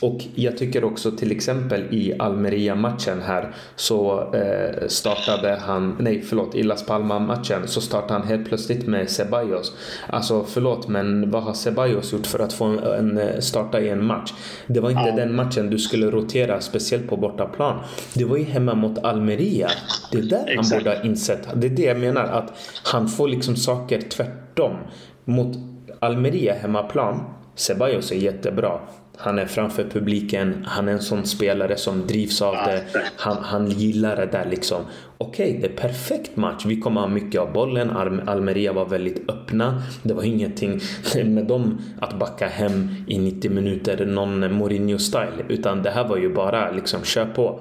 Och 0.00 0.24
jag 0.34 0.58
tycker 0.58 0.84
också 0.84 1.10
till 1.10 1.32
exempel 1.32 1.84
i 1.90 2.14
Almeria-matchen 2.18 3.22
här 3.22 3.54
så 3.76 4.30
eh, 4.34 4.88
startade 4.88 5.56
han, 5.56 5.96
nej 6.00 6.22
förlåt, 6.22 6.54
i 6.54 6.62
Las 6.62 6.86
Palmas-matchen 6.86 7.68
så 7.68 7.80
startade 7.80 8.12
han 8.12 8.28
helt 8.28 8.48
plötsligt 8.48 8.86
med 8.86 9.10
Ceballos. 9.10 9.72
Alltså 10.08 10.44
förlåt 10.44 10.88
men 10.88 11.30
vad 11.30 11.42
har 11.42 11.54
Ceballos 11.54 12.12
gjort 12.12 12.26
för 12.26 12.38
att 12.38 12.52
få 12.52 12.64
en, 12.64 12.78
en 12.78 13.18
eh, 13.18 13.38
starta 13.40 13.80
i 13.80 13.88
en 13.88 14.04
match? 14.04 14.32
Det 14.66 14.80
var 14.80 14.90
inte 14.90 15.10
den 15.10 15.34
matchen 15.34 15.70
du 15.70 15.78
skulle 15.78 16.10
rotera, 16.10 16.60
speciellt 16.60 17.08
på 17.08 17.16
bortaplan. 17.16 17.78
Det 18.14 18.24
var 18.24 18.36
ju 18.36 18.44
hemma 18.44 18.74
mot 18.74 18.98
Almeria. 18.98 19.68
Det 20.12 20.18
är 20.18 20.22
där 20.22 20.38
han 20.38 20.48
Exakt. 20.48 20.84
borde 20.84 20.96
ha 20.96 21.04
insett. 21.04 21.48
Det 21.54 21.66
är 21.66 21.70
det 21.70 21.82
jag 21.82 21.98
menar, 22.00 22.24
att 22.24 22.52
han 22.84 23.08
får 23.08 23.28
liksom 23.28 23.56
saker 23.56 24.00
tvärtom. 24.00 24.76
Mot 25.24 25.56
Almeria 26.00 26.54
hemmaplan, 26.54 27.24
Ceballos 27.54 28.12
är 28.12 28.16
jättebra. 28.16 28.80
Han 29.18 29.38
är 29.38 29.46
framför 29.46 29.84
publiken, 29.84 30.64
han 30.68 30.88
är 30.88 30.92
en 30.92 31.02
sån 31.02 31.26
spelare 31.26 31.76
som 31.76 32.06
drivs 32.06 32.42
av 32.42 32.54
det. 32.54 32.82
Han, 33.16 33.36
han 33.44 33.70
gillar 33.70 34.16
det 34.16 34.26
där 34.26 34.46
liksom. 34.50 34.82
Okej, 35.18 35.58
det 35.60 35.66
är 35.66 35.88
perfekt 35.88 36.36
match. 36.36 36.64
Vi 36.66 36.80
kommer 36.80 37.00
ha 37.00 37.08
mycket 37.08 37.40
av 37.40 37.52
bollen. 37.52 37.90
Al- 37.90 38.28
Almeria 38.28 38.72
var 38.72 38.86
väldigt 38.86 39.30
öppna. 39.30 39.82
Det 40.02 40.14
var 40.14 40.22
ingenting 40.22 40.80
med 41.24 41.46
dem 41.46 41.78
att 42.00 42.18
backa 42.18 42.46
hem 42.48 42.88
i 43.06 43.18
90 43.18 43.50
minuter, 43.50 44.06
någon 44.06 44.44
Mourinho-style. 44.44 45.44
Utan 45.48 45.82
det 45.82 45.90
här 45.90 46.08
var 46.08 46.16
ju 46.16 46.34
bara 46.34 46.70
liksom, 46.70 47.02
kör 47.04 47.26
på. 47.26 47.60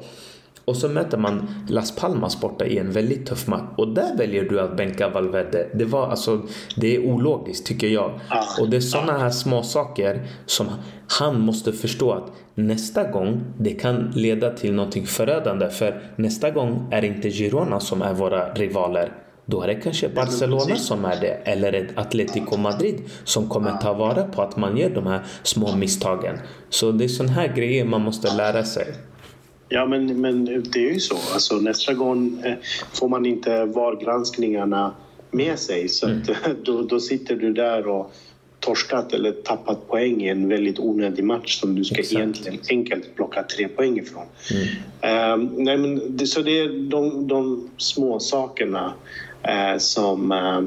Och 0.66 0.78
så 0.78 0.90
möter 0.90 1.18
man 1.18 1.48
Las 1.70 1.96
Palmas 1.96 2.42
borta 2.42 2.66
i 2.66 2.78
en 2.78 2.92
väldigt 2.92 3.26
tuff 3.26 3.48
match 3.48 3.70
och 3.78 3.88
där 3.88 4.18
väljer 4.18 4.44
du 4.44 4.60
att 4.60 4.78
bänka 4.78 5.10
Valverde. 5.10 5.68
Det 5.74 5.86
var 5.86 6.08
alltså, 6.08 6.42
det 6.76 6.96
är 6.96 7.06
ologiskt 7.06 7.66
tycker 7.66 7.88
jag. 7.88 8.20
Ja. 8.30 8.44
Och 8.60 8.70
det 8.70 8.78
är 8.78 8.82
sådana 8.82 9.18
här 9.18 9.30
små 9.30 9.64
saker 9.64 10.28
som 10.46 10.68
han 11.08 11.42
måste 11.42 11.74
förstå 11.74 12.12
att 12.12 12.32
nästa 12.56 13.04
gång 13.04 13.44
det 13.58 13.72
kan 13.72 14.12
leda 14.16 14.50
till 14.52 14.74
någonting 14.74 15.06
förödande 15.06 15.70
för 15.70 16.02
nästa 16.16 16.52
gång 16.52 16.88
är 16.92 17.02
det 17.02 17.08
inte 17.08 17.30
Girona 17.30 17.80
som 17.80 18.02
är 18.02 18.14
våra 18.14 18.54
rivaler. 18.54 19.12
Då 19.46 19.62
är 19.62 19.68
det 19.68 19.76
kanske 19.76 20.10
Barcelona 20.10 20.76
som 20.76 21.06
är 21.06 21.22
det 21.22 21.28
eller 21.28 21.74
ett 21.74 21.98
Atletico 21.98 22.58
Madrid 22.58 23.02
som 23.24 23.50
kommer 23.50 23.72
ta 23.72 23.94
vara 23.94 24.24
på 24.24 24.42
att 24.42 24.58
man 24.58 24.78
gör 24.78 24.90
de 24.90 25.08
här 25.08 25.22
små 25.44 25.76
misstagen. 25.76 26.38
Så 26.70 26.92
det 26.92 27.04
är 27.04 27.08
sådana 27.08 27.34
här 27.34 27.48
grejer 27.56 27.86
man 27.86 28.02
måste 28.02 28.36
lära 28.36 28.64
sig. 28.64 28.86
Ja, 29.70 29.86
men, 29.86 30.22
men 30.22 30.46
det 30.46 30.80
är 30.88 30.94
ju 30.94 31.00
så. 31.00 31.16
Alltså, 31.34 31.56
nästa 31.56 31.94
gång 31.94 32.42
eh, 32.46 32.54
får 32.94 33.10
man 33.10 33.26
inte 33.26 33.66
VAR-granskningarna 33.66 34.96
med 35.32 35.60
sig. 35.60 35.90
Så 35.90 36.08
att, 36.08 36.30
då, 36.64 36.82
då 36.82 37.00
sitter 37.00 37.36
du 37.36 37.54
där 37.54 37.88
och 37.88 38.14
torskat 38.60 39.14
eller 39.14 39.32
tappat 39.32 39.88
poäng 39.88 40.24
i 40.24 40.30
en 40.30 40.50
väldigt 40.50 40.80
onödig 40.80 41.24
match 41.24 41.60
som 41.60 41.76
du 41.76 41.84
ska 41.84 41.96
Exakt. 41.96 42.16
egentligen 42.16 42.60
enkelt 42.70 43.16
plocka 43.16 43.44
tre 43.44 43.68
poäng 43.68 44.00
ifrån. 44.00 44.24
Mm. 45.02 45.42
Um, 45.42 45.64
nej 45.64 45.78
men 45.78 46.18
det, 46.18 46.28
så 46.28 46.42
det 46.42 46.60
är 46.60 46.90
de, 46.90 47.28
de 47.28 47.70
små 47.78 48.20
sakerna 48.20 48.94
uh, 49.48 49.78
som 49.78 50.32
uh, 50.32 50.64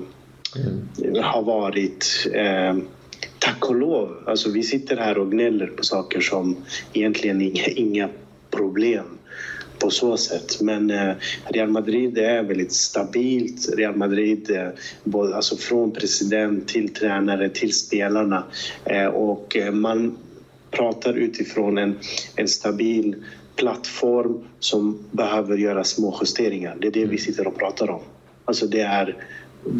mm. 1.00 1.24
har 1.24 1.42
varit 1.42 2.26
uh, 2.26 2.82
tack 3.38 3.68
och 3.68 3.76
lov. 3.76 4.16
Alltså 4.26 4.50
vi 4.50 4.62
sitter 4.62 4.96
här 4.96 5.18
och 5.18 5.30
gnäller 5.30 5.66
på 5.66 5.84
saker 5.84 6.20
som 6.20 6.56
egentligen 6.92 7.42
inga, 7.42 7.64
inga 7.64 8.08
problem 8.50 9.18
på 9.78 9.90
så 9.90 10.16
sätt. 10.16 10.60
Men 10.60 10.90
eh, 10.90 11.14
Real 11.48 11.68
Madrid 11.68 12.18
är 12.18 12.42
väldigt 12.42 12.72
stabilt. 12.72 13.68
Real 13.76 13.96
Madrid, 13.96 14.50
eh, 14.50 14.68
både, 15.04 15.36
alltså 15.36 15.56
från 15.56 15.90
president 15.90 16.68
till 16.68 16.94
tränare 16.94 17.48
till 17.48 17.72
spelarna. 17.74 18.44
Eh, 18.84 19.06
och 19.06 19.56
man 19.72 20.16
pratar 20.70 21.14
utifrån 21.14 21.78
en, 21.78 21.98
en 22.36 22.48
stabil 22.48 23.16
plattform 23.56 24.44
som 24.58 24.98
behöver 25.10 25.56
göra 25.56 25.84
små 25.84 26.18
justeringar. 26.20 26.76
Det 26.80 26.86
är 26.86 26.92
det 26.92 27.04
vi 27.04 27.18
sitter 27.18 27.46
och 27.46 27.58
pratar 27.58 27.90
om. 27.90 28.00
Alltså 28.44 28.66
det 28.66 28.80
är 28.80 29.16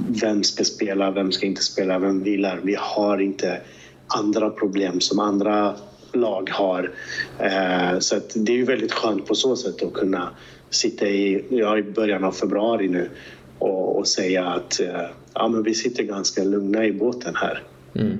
vem 0.08 0.42
ska 0.42 0.64
spela, 0.64 1.10
vem 1.10 1.32
ska 1.32 1.46
inte 1.46 1.62
spela, 1.62 1.98
vem 1.98 2.22
vilar? 2.22 2.60
Vi 2.62 2.76
har 2.78 3.18
inte 3.18 3.60
andra 4.06 4.50
problem 4.50 5.00
som 5.00 5.18
andra 5.18 5.76
lag 6.12 6.50
har. 6.50 6.90
Eh, 7.38 7.98
så 7.98 8.20
det 8.34 8.52
är 8.52 8.56
ju 8.56 8.64
väldigt 8.64 8.92
skönt 8.92 9.26
på 9.26 9.34
så 9.34 9.56
sätt 9.56 9.82
att 9.82 9.92
kunna 9.92 10.30
sitta 10.70 11.06
i, 11.06 11.44
ja, 11.50 11.78
i 11.78 11.82
början 11.82 12.24
av 12.24 12.32
februari 12.32 12.88
nu 12.88 13.10
och, 13.58 13.98
och 13.98 14.08
säga 14.08 14.46
att 14.46 14.80
eh, 14.80 15.02
ja, 15.34 15.48
men 15.48 15.62
vi 15.62 15.74
sitter 15.74 16.02
ganska 16.02 16.44
lugna 16.44 16.84
i 16.84 16.92
båten 16.92 17.36
här. 17.36 17.62
Mm. 17.94 18.18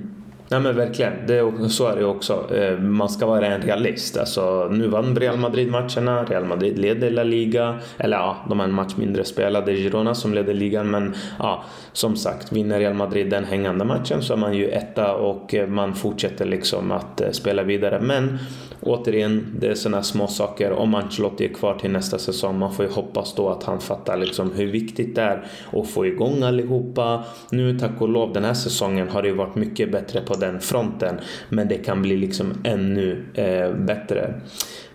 Nej 0.51 0.59
men 0.59 0.75
verkligen, 0.75 1.13
det, 1.27 1.69
så 1.69 1.87
är 1.87 1.95
det 1.95 2.05
också. 2.05 2.55
Eh, 2.55 2.79
man 2.79 3.09
ska 3.09 3.25
vara 3.25 3.47
en 3.47 3.61
realist. 3.61 4.17
Alltså, 4.17 4.67
nu 4.71 4.87
vann 4.87 5.15
Real 5.15 5.37
Madrid 5.37 5.71
matcherna, 5.71 6.23
Real 6.23 6.45
Madrid 6.45 6.79
leder 6.79 7.11
La 7.11 7.23
Liga. 7.23 7.79
Eller 7.97 8.17
ja, 8.17 8.37
de 8.49 8.59
har 8.59 8.67
en 8.67 8.73
match 8.73 8.93
mindre 8.95 9.25
spelade, 9.25 9.75
Girona 9.75 10.15
som 10.15 10.33
leder 10.33 10.53
ligan. 10.53 10.91
Men 10.91 11.15
ja, 11.39 11.63
som 11.93 12.15
sagt, 12.15 12.51
vinner 12.51 12.79
Real 12.79 12.93
Madrid 12.93 13.29
den 13.29 13.45
hängande 13.45 13.85
matchen 13.85 14.21
så 14.21 14.33
är 14.33 14.37
man 14.37 14.53
ju 14.53 14.69
etta 14.69 15.15
och 15.15 15.53
eh, 15.53 15.67
man 15.67 15.93
fortsätter 15.93 16.45
liksom 16.45 16.91
att 16.91 17.21
eh, 17.21 17.31
spela 17.31 17.63
vidare. 17.63 17.99
Men 18.01 18.39
återigen, 18.81 19.55
det 19.59 19.67
är 19.67 19.75
sådana 19.75 20.03
små 20.03 20.27
saker. 20.27 20.71
Om 20.71 20.95
Ancelotti 20.95 21.45
är 21.45 21.53
kvar 21.53 21.75
till 21.75 21.91
nästa 21.91 22.19
säsong, 22.19 22.59
man 22.59 22.73
får 22.73 22.85
ju 22.85 22.91
hoppas 22.91 23.35
då 23.35 23.49
att 23.49 23.63
han 23.63 23.79
fattar 23.79 24.17
liksom 24.17 24.51
hur 24.51 24.67
viktigt 24.67 25.15
det 25.15 25.21
är 25.21 25.47
att 25.71 25.89
få 25.89 26.05
igång 26.05 26.43
allihopa. 26.43 27.23
Nu 27.51 27.79
tack 27.79 28.01
och 28.01 28.09
lov, 28.09 28.33
den 28.33 28.43
här 28.43 28.53
säsongen 28.53 29.09
har 29.09 29.21
det 29.21 29.27
ju 29.27 29.35
varit 29.35 29.55
mycket 29.55 29.91
bättre 29.91 30.21
på 30.21 30.33
den 30.33 30.59
fronten. 30.59 31.19
Men 31.49 31.67
det 31.67 31.77
kan 31.77 32.01
bli 32.01 32.17
liksom 32.17 32.53
ännu 32.63 33.25
eh, 33.33 33.73
bättre. 33.73 34.33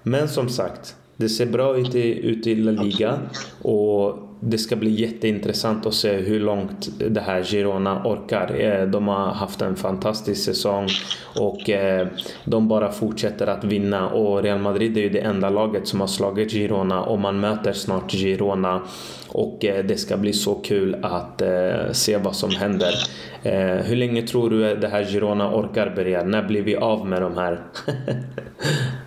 Men 0.03 0.29
som 0.29 0.49
sagt, 0.49 0.97
det 1.17 1.29
ser 1.29 1.47
bra 1.47 1.77
ut 1.77 1.95
i, 1.95 2.27
ut 2.27 2.47
i 2.47 2.55
La 2.55 2.83
Liga 2.83 3.19
och 3.63 4.19
det 4.47 4.59
ska 4.59 4.77
bli 4.77 4.91
jätteintressant 4.91 5.87
att 5.87 5.95
se 5.95 6.13
hur 6.13 6.41
långt 6.41 6.89
det 7.11 7.21
här 7.21 7.43
Girona 7.43 8.03
orkar. 8.05 8.61
Eh, 8.61 8.87
de 8.87 9.09
har 9.09 9.27
haft 9.27 9.63
en 9.63 9.77
fantastisk 9.77 10.45
säsong 10.45 10.89
och 11.41 11.71
eh, 11.71 12.07
de 12.45 12.69
bara 12.69 12.93
fortsätter 12.93 13.47
att 13.47 13.65
vinna 13.65 14.09
och 14.09 14.43
Real 14.43 14.59
Madrid 14.59 14.97
är 14.97 15.03
ju 15.03 15.09
det 15.09 15.21
enda 15.21 15.51
laget 15.51 15.89
som 15.89 16.01
har 16.01 16.07
slagit 16.07 16.53
Girona 16.53 17.03
och 17.03 17.19
man 17.19 17.41
möter 17.41 17.73
snart 17.73 18.13
Girona 18.13 18.83
och 19.29 19.65
eh, 19.65 19.85
det 19.85 19.97
ska 19.97 20.17
bli 20.17 20.33
så 20.33 20.55
kul 20.55 20.97
att 21.03 21.43
se 21.93 22.17
vad 22.17 22.37
som 22.37 22.51
händer. 22.51 22.93
Hur 23.83 23.97
länge 23.97 24.23
tror 24.23 24.51
du 24.51 24.77
det 24.77 24.89
här 24.89 25.05
Girona 25.05 25.55
orkar 25.55 25.93
börja? 25.97 26.25
När 26.25 26.43
blir 26.43 26.63
vi 26.63 26.77
av 26.77 27.07
med 27.07 27.23
de 27.23 27.37
här? 27.37 27.61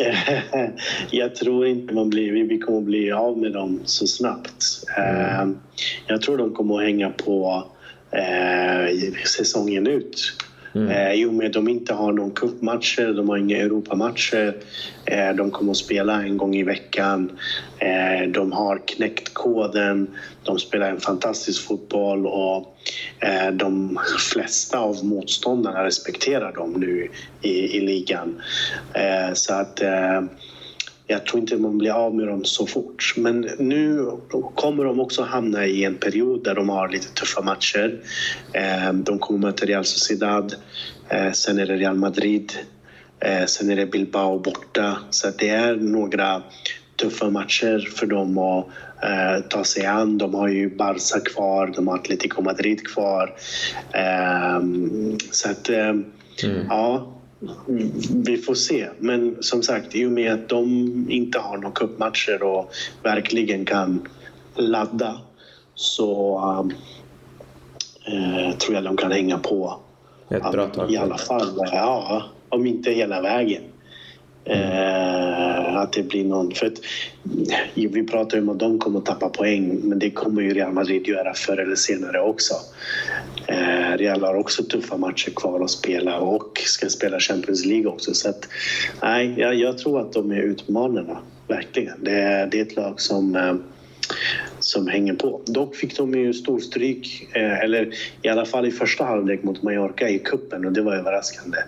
jag 1.10 1.34
tror 1.34 1.66
inte 1.66 1.94
man 1.94 2.10
blir, 2.10 2.32
vi 2.32 2.58
kommer 2.58 2.80
bli 2.80 3.12
av 3.12 3.38
med 3.38 3.52
dem 3.52 3.80
så 3.84 4.06
snabbt. 4.06 4.64
Mm. 4.96 5.58
Jag 6.06 6.22
tror 6.22 6.38
de 6.38 6.54
kommer 6.54 6.76
att 6.78 6.82
hänga 6.82 7.10
på 7.10 7.64
eh, 8.10 9.14
säsongen 9.24 9.86
ut. 9.86 10.32
Mm. 10.74 10.88
Eh, 10.88 11.12
I 11.12 11.24
och 11.24 11.34
med 11.34 11.46
att 11.46 11.52
de 11.52 11.68
inte 11.68 11.94
har 11.94 12.12
någon 12.12 12.30
cupmatcher, 12.30 13.12
de 13.12 13.28
har 13.28 13.36
inga 13.36 13.56
Europamatcher. 13.56 14.56
Eh, 15.04 15.30
de 15.30 15.50
kommer 15.50 15.70
att 15.70 15.76
spela 15.76 16.22
en 16.22 16.36
gång 16.36 16.56
i 16.56 16.62
veckan. 16.62 17.38
Eh, 17.78 18.28
de 18.28 18.52
har 18.52 18.80
knäckt 18.86 19.34
koden. 19.34 20.06
De 20.44 20.58
spelar 20.58 20.90
en 20.90 21.00
fantastisk 21.00 21.66
fotboll 21.66 22.26
och 22.26 22.76
Eh, 23.20 23.52
de 23.52 23.98
flesta 24.32 24.78
av 24.78 25.04
motståndarna 25.04 25.84
respekterar 25.84 26.52
dem 26.52 26.72
nu 26.72 27.08
i, 27.42 27.76
i 27.76 27.80
ligan. 27.80 28.42
Eh, 28.94 29.34
så 29.34 29.54
att 29.54 29.82
eh, 29.82 30.22
jag 31.06 31.26
tror 31.26 31.40
inte 31.40 31.56
man 31.56 31.78
blir 31.78 31.90
av 31.90 32.14
med 32.14 32.26
dem 32.26 32.44
så 32.44 32.66
fort. 32.66 33.14
Men 33.16 33.40
nu 33.58 34.10
kommer 34.54 34.84
de 34.84 35.00
också 35.00 35.22
hamna 35.22 35.66
i 35.66 35.84
en 35.84 35.96
period 35.96 36.44
där 36.44 36.54
de 36.54 36.68
har 36.68 36.88
lite 36.88 37.08
tuffa 37.14 37.42
matcher. 37.42 38.00
De 38.92 39.18
kommer 39.18 39.38
möta 39.40 39.66
Real 39.66 39.84
Sociedad, 39.84 40.54
sen 41.32 41.58
är 41.58 41.66
det 41.66 41.76
Real 41.76 41.96
Madrid, 41.96 42.52
sen 43.46 43.70
är 43.70 43.76
det 43.76 43.86
Bilbao 43.86 44.38
borta. 44.38 44.96
Så 45.10 45.30
det 45.38 45.48
är 45.48 45.76
några 45.76 46.42
tuffa 47.00 47.30
matcher 47.30 47.88
för 47.96 48.06
dem 48.06 48.38
att 48.38 49.50
ta 49.50 49.64
sig 49.64 49.86
an. 49.86 50.18
De 50.18 50.34
har 50.34 50.48
ju 50.48 50.76
Barca 50.76 51.20
kvar, 51.20 51.72
de 51.76 51.88
har 51.88 51.94
Atletico 51.94 52.42
Madrid 52.42 52.86
kvar. 52.86 53.34
Så 55.30 55.50
att, 55.50 55.68
mm. 55.68 56.04
ja 56.68 57.12
vi 58.24 58.36
får 58.36 58.54
se. 58.54 58.88
Men 58.98 59.36
som 59.40 59.62
sagt, 59.62 59.94
i 59.94 60.06
och 60.06 60.12
med 60.12 60.32
att 60.32 60.48
de 60.48 60.66
inte 61.10 61.38
har 61.38 61.56
några 61.56 61.74
cupmatcher 61.74 62.42
och 62.42 62.72
verkligen 63.02 63.64
kan 63.64 64.08
ladda 64.54 65.20
så 65.74 66.38
äh, 68.06 68.56
tror 68.58 68.74
jag 68.74 68.84
de 68.84 68.96
kan 68.96 69.12
hänga 69.12 69.38
på. 69.38 69.80
Ett 70.30 70.52
bra 70.52 70.66
tag. 70.66 70.92
I 70.92 70.96
alla 70.96 71.18
fall, 71.18 71.58
ja, 71.72 72.22
om 72.48 72.66
inte 72.66 72.90
hela 72.90 73.20
vägen. 73.20 73.62
Eh, 74.44 75.76
att 75.76 75.92
det 75.92 76.02
blir 76.02 76.24
någon... 76.24 76.54
För 76.54 76.66
att, 76.66 76.78
vi 77.74 78.06
pratar 78.06 78.36
ju 78.36 78.42
om 78.42 78.48
att 78.48 78.58
de 78.58 78.78
kommer 78.78 78.98
att 78.98 79.06
tappa 79.06 79.28
poäng 79.28 79.80
men 79.82 79.98
det 79.98 80.10
kommer 80.10 80.42
ju 80.42 80.54
Real 80.54 80.72
Madrid 80.72 81.06
göra 81.06 81.34
förr 81.34 81.56
eller 81.56 81.76
senare 81.76 82.20
också. 82.20 82.54
Eh, 83.46 83.96
Real 83.96 84.24
har 84.24 84.34
också 84.34 84.62
tuffa 84.62 84.96
matcher 84.96 85.30
kvar 85.30 85.64
att 85.64 85.70
spela 85.70 86.18
och 86.18 86.58
ska 86.58 86.88
spela 86.88 87.20
Champions 87.20 87.64
League 87.64 87.86
också. 87.86 88.14
Så 88.14 88.28
att, 88.28 88.48
nej, 89.02 89.34
jag, 89.38 89.54
jag 89.54 89.78
tror 89.78 90.00
att 90.00 90.12
de 90.12 90.30
är 90.30 90.42
utmanarna, 90.42 91.18
verkligen. 91.48 92.04
Det, 92.04 92.48
det 92.50 92.58
är 92.58 92.62
ett 92.62 92.76
lag 92.76 93.00
som 93.00 93.36
eh, 93.36 93.54
som 94.60 94.88
hänger 94.88 95.14
på. 95.14 95.40
Dock 95.46 95.76
fick 95.76 95.96
de 95.96 96.14
ju 96.14 96.34
storstryk, 96.34 97.28
eh, 97.32 97.58
eller 97.58 97.94
i 98.22 98.28
alla 98.28 98.44
fall 98.44 98.66
i 98.66 98.70
första 98.70 99.04
halvlek 99.04 99.42
mot 99.42 99.62
Mallorca 99.62 100.08
i 100.08 100.18
kuppen 100.18 100.64
och 100.64 100.72
det 100.72 100.82
var 100.82 100.94
överraskande. 100.94 101.58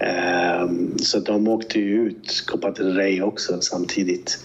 Ehm, 0.00 0.98
så 0.98 1.18
de 1.18 1.48
åkte 1.48 1.78
ju 1.78 2.06
ut 2.06 2.44
Copa 2.46 2.70
del 2.70 2.94
Rey 2.96 3.22
också 3.22 3.60
samtidigt. 3.60 4.38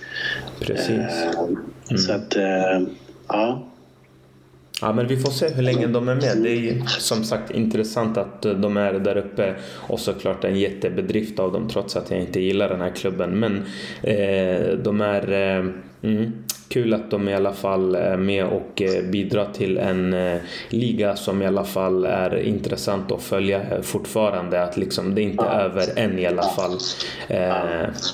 Precis. 0.60 0.90
Ehm, 0.90 1.58
mm. 1.90 1.98
Så 1.98 2.14
att, 2.14 2.36
ehm, 2.36 2.90
ja. 3.28 3.72
Ja, 4.82 4.94
men 4.94 5.08
vi 5.08 5.18
får 5.18 5.32
se 5.32 5.50
hur 5.50 5.64
länge 5.64 5.88
de 5.88 6.10
är 6.10 6.16
med. 6.16 6.38
Det 6.44 6.70
är 6.70 6.84
som 6.88 7.24
sagt 7.24 7.52
intressant 7.52 8.18
att 8.18 8.42
de 8.42 8.78
är 8.78 8.94
där 8.94 9.18
uppe 9.18 9.56
och 9.72 10.00
såklart 10.00 10.44
en 10.44 10.60
jättebedrift 10.60 11.40
av 11.40 11.52
dem 11.52 11.70
trots 11.70 11.96
att 11.96 12.12
jag 12.12 12.20
inte 12.20 12.40
gillar 12.40 12.70
den 12.70 12.82
här 12.82 12.90
klubben. 12.90 13.40
Men 13.40 13.56
eh, 14.04 14.78
de 14.78 15.02
är 15.02 15.32
eh, 15.32 15.66
mm, 16.02 16.32
kul 16.68 16.94
att 16.94 17.12
de 17.12 17.30
i 17.30 17.34
alla 17.34 17.54
fall 17.54 17.96
är 17.96 18.18
med 18.18 18.46
och 18.46 18.82
eh, 18.82 19.04
bidrar 19.04 19.48
till 19.54 19.78
en 19.78 20.14
eh, 20.14 20.42
liga 20.70 21.16
som 21.16 21.42
i 21.42 21.46
alla 21.46 21.64
fall 21.64 22.06
är 22.06 22.38
intressant 22.40 23.12
att 23.12 23.22
följa 23.22 23.62
eh, 23.62 23.82
fortfarande. 23.82 24.64
Att 24.64 24.78
liksom 24.78 25.16
det 25.16 25.22
är 25.22 25.24
inte 25.24 25.46
över 25.46 26.00
än 26.00 26.20
i 26.20 26.26
alla 26.26 26.44
fall. 26.44 26.78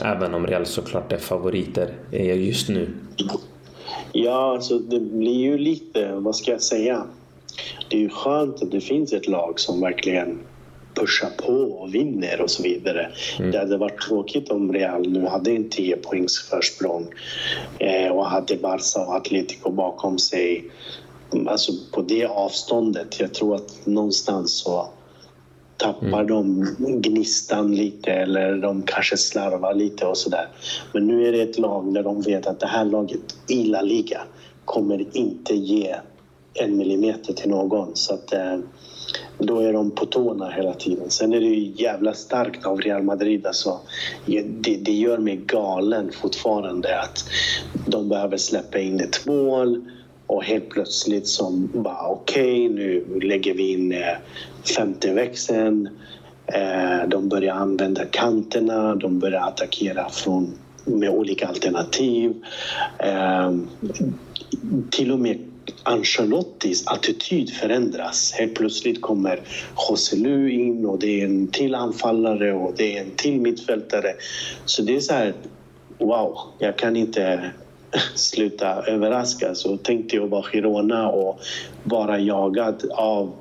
Även 0.04 0.34
om 0.34 0.48
Real 0.48 0.66
såklart 0.66 1.12
är 1.12 1.18
favoriter 1.18 1.94
just 2.36 2.70
nu. 2.70 2.90
Ja, 4.12 4.54
alltså 4.54 4.80
det 4.80 5.00
blir 5.00 5.40
ju 5.40 5.58
lite, 5.58 6.12
vad 6.16 6.36
ska 6.36 6.52
jag 6.52 6.62
säga? 6.62 7.04
Det 7.90 7.98
är 7.98 8.02
ju 8.02 8.10
skönt 8.10 8.64
att 8.64 8.72
det 8.72 8.82
finns 8.82 9.14
ett 9.14 9.28
lag 9.28 9.60
som 9.60 9.82
verkligen 9.82 10.40
pushar 10.94 11.30
på 11.38 11.54
och 11.54 11.96
vinner 11.96 12.42
och 12.42 12.50
så 12.50 12.64
vidare. 12.64 13.12
Mm. 13.40 13.52
Det 13.52 13.58
hade 13.60 13.78
varit 13.78 14.02
tråkigt 14.02 14.52
om 14.52 14.74
Real 14.74 15.10
nu 15.10 15.26
hade 15.26 15.52
en 15.52 15.70
10 15.70 15.98
poängs 15.98 16.50
försprång 16.50 17.08
eh, 17.80 18.12
och 18.12 18.26
hade 18.26 18.56
Barca 18.56 19.00
och 19.00 19.16
Atletico 19.16 19.72
bakom 19.72 20.20
sig. 20.20 20.72
Alltså 21.48 21.72
på 21.92 22.02
det 22.02 22.26
avståndet. 22.26 23.20
Jag 23.20 23.34
tror 23.34 23.56
att 23.56 23.86
någonstans 23.86 24.52
så 24.52 24.88
tappar 25.78 26.24
mm. 26.24 26.28
de 26.28 27.02
gnistan 27.02 27.76
lite 27.76 28.12
eller 28.12 28.58
de 28.58 28.84
kanske 28.84 29.18
slarvar 29.18 29.74
lite 29.74 30.06
och 30.06 30.18
sådär. 30.18 30.48
Men 30.94 31.08
nu 31.08 31.28
är 31.28 31.32
det 31.32 31.42
ett 31.42 31.60
lag 31.60 31.94
där 31.94 32.04
de 32.04 32.22
vet 32.22 32.48
att 32.48 32.60
det 32.60 32.68
här 32.68 32.86
laget 32.86 33.36
i 33.48 33.64
La 33.64 33.82
Liga 33.82 34.22
kommer 34.66 35.18
inte 35.18 35.56
ge 35.56 35.96
en 36.54 36.78
millimeter 36.78 37.34
till 37.34 37.50
någon. 37.50 37.96
Så 37.96 38.14
att, 38.14 38.34
eh, 38.34 38.58
då 39.42 39.60
är 39.60 39.74
de 39.74 39.92
på 39.92 40.06
tårna 40.06 40.50
hela 40.50 40.74
tiden. 40.74 41.10
Sen 41.10 41.34
är 41.34 41.40
det 41.40 41.46
ju 41.46 41.84
jävla 41.84 42.14
starkt 42.14 42.66
av 42.66 42.82
Real 42.82 43.04
Madrid. 43.04 43.46
Alltså, 43.46 43.80
det, 44.26 44.76
det 44.76 44.92
gör 44.92 45.18
mig 45.18 45.36
galen 45.46 46.12
fortfarande 46.12 47.00
att 47.00 47.26
de 47.86 48.10
behöver 48.10 48.38
släppa 48.38 48.80
in 48.80 49.00
ett 49.00 49.26
mål 49.26 49.82
och 50.28 50.44
helt 50.44 50.70
plötsligt 50.70 51.28
som 51.28 51.70
bara 51.74 52.08
okej, 52.08 52.66
okay, 52.66 52.76
nu 52.76 53.20
lägger 53.22 53.54
vi 53.54 53.72
in 53.72 53.92
eh, 53.92 54.18
femte 54.78 55.14
växeln. 55.14 55.90
Eh, 56.46 57.08
de 57.08 57.30
börjar 57.30 57.56
använda 57.56 58.06
kanterna, 58.06 58.96
de 58.96 59.20
börjar 59.20 59.42
attackera 59.42 60.10
från, 60.10 60.54
med 60.86 61.10
olika 61.10 61.48
alternativ. 61.48 62.44
Eh, 63.00 63.52
till 64.92 65.12
och 65.12 65.20
med 65.20 65.51
Ancelottis 65.84 66.88
attityd 66.88 67.50
förändras. 67.54 68.34
Helt 68.34 68.56
plötsligt 68.56 69.02
kommer 69.02 69.42
Joselu 69.90 70.50
in 70.50 70.86
och 70.86 71.00
det 71.00 71.22
är 71.22 71.26
en 71.26 71.48
till 71.48 71.76
anfallare 71.76 72.54
och 72.54 72.74
det 72.78 72.98
är 72.98 73.02
en 73.02 73.12
till 73.12 73.42
mittfältare. 73.42 74.14
Så 74.66 74.82
det 74.82 74.96
är 74.96 75.00
så 75.00 75.14
här, 75.14 75.34
wow, 75.98 76.40
jag 76.60 76.78
kan 76.78 76.96
inte 76.96 77.52
sluta 78.16 78.84
överraskas. 78.84 79.66
Och 79.66 79.84
tänkte 79.84 80.16
jag 80.16 80.28
vara 80.28 80.44
Girona 80.44 81.10
och 81.10 81.40
bara 81.84 82.20
jagad 82.20 82.92
av 82.92 83.34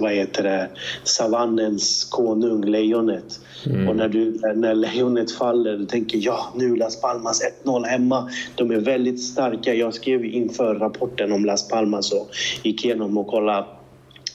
vad 0.00 0.12
heter 0.12 0.42
det, 0.42 0.68
savannens 1.04 2.04
konung, 2.04 2.64
lejonet. 2.64 3.40
Mm. 3.66 3.88
Och 3.88 3.96
när, 3.96 4.08
du, 4.08 4.40
när 4.54 4.74
lejonet 4.74 5.32
faller, 5.32 5.76
du 5.76 5.86
tänker 5.86 6.18
ja, 6.22 6.52
nu 6.56 6.76
Las 6.76 7.00
Palmas 7.00 7.42
1-0 7.64 7.84
hemma. 7.84 8.30
De 8.54 8.70
är 8.70 8.80
väldigt 8.80 9.22
starka. 9.22 9.74
Jag 9.74 9.94
skrev 9.94 10.24
inför 10.24 10.74
rapporten 10.74 11.32
om 11.32 11.44
Las 11.44 11.68
Palmas 11.68 12.12
och 12.12 12.30
gick 12.62 12.84
igenom 12.84 13.18
och 13.18 13.26
kollade 13.26 13.66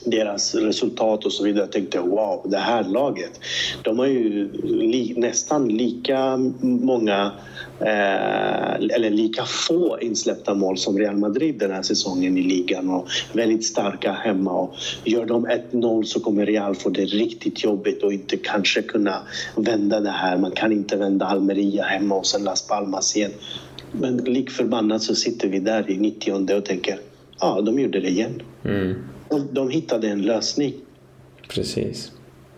deras 0.04 0.54
resultat 0.54 1.24
och 1.24 1.32
så 1.32 1.44
vidare. 1.44 1.62
Jag 1.62 1.72
tänkte 1.72 1.98
wow, 1.98 2.42
det 2.44 2.58
här 2.58 2.84
laget. 2.84 3.40
De 3.82 3.98
har 3.98 4.06
ju 4.06 4.52
li, 4.62 5.14
nästan 5.16 5.68
lika 5.68 6.36
många 6.60 7.32
eh, 7.80 8.74
eller 8.74 9.10
lika 9.10 9.44
få 9.44 9.98
insläppta 10.00 10.54
mål 10.54 10.78
som 10.78 10.98
Real 10.98 11.16
Madrid 11.16 11.58
den 11.58 11.70
här 11.70 11.82
säsongen 11.82 12.38
i 12.38 12.42
ligan 12.42 12.90
och 12.90 13.08
väldigt 13.32 13.64
starka 13.64 14.12
hemma. 14.12 14.52
Och 14.52 14.74
gör 15.04 15.26
de 15.26 15.46
1-0 15.46 16.02
så 16.02 16.20
kommer 16.20 16.46
Real 16.46 16.74
få 16.74 16.90
det 16.90 17.04
riktigt 17.04 17.64
jobbigt 17.64 18.02
och 18.02 18.12
inte 18.12 18.36
kanske 18.36 18.82
kunna 18.82 19.16
vända 19.56 20.00
det 20.00 20.10
här. 20.10 20.38
Man 20.38 20.50
kan 20.50 20.72
inte 20.72 20.96
vända 20.96 21.26
Almeria 21.26 21.82
hemma 21.82 22.14
och 22.14 22.26
sen 22.26 22.44
Las 22.44 22.68
Palmas 22.68 23.16
igen. 23.16 23.32
Men 23.92 24.16
lik 24.16 24.50
förbannat 24.50 25.02
så 25.02 25.14
sitter 25.14 25.48
vi 25.48 25.58
där 25.58 25.90
i 25.90 25.98
90 25.98 26.56
och 26.56 26.64
tänker 26.64 26.98
ja, 27.40 27.60
de 27.60 27.80
gjorde 27.80 28.00
det 28.00 28.08
igen. 28.08 28.42
Mm. 28.64 28.94
De, 29.32 29.48
de 29.54 29.70
hittade 29.70 30.08
en 30.08 30.22
lösning. 30.22 30.74
Precis. 31.48 32.12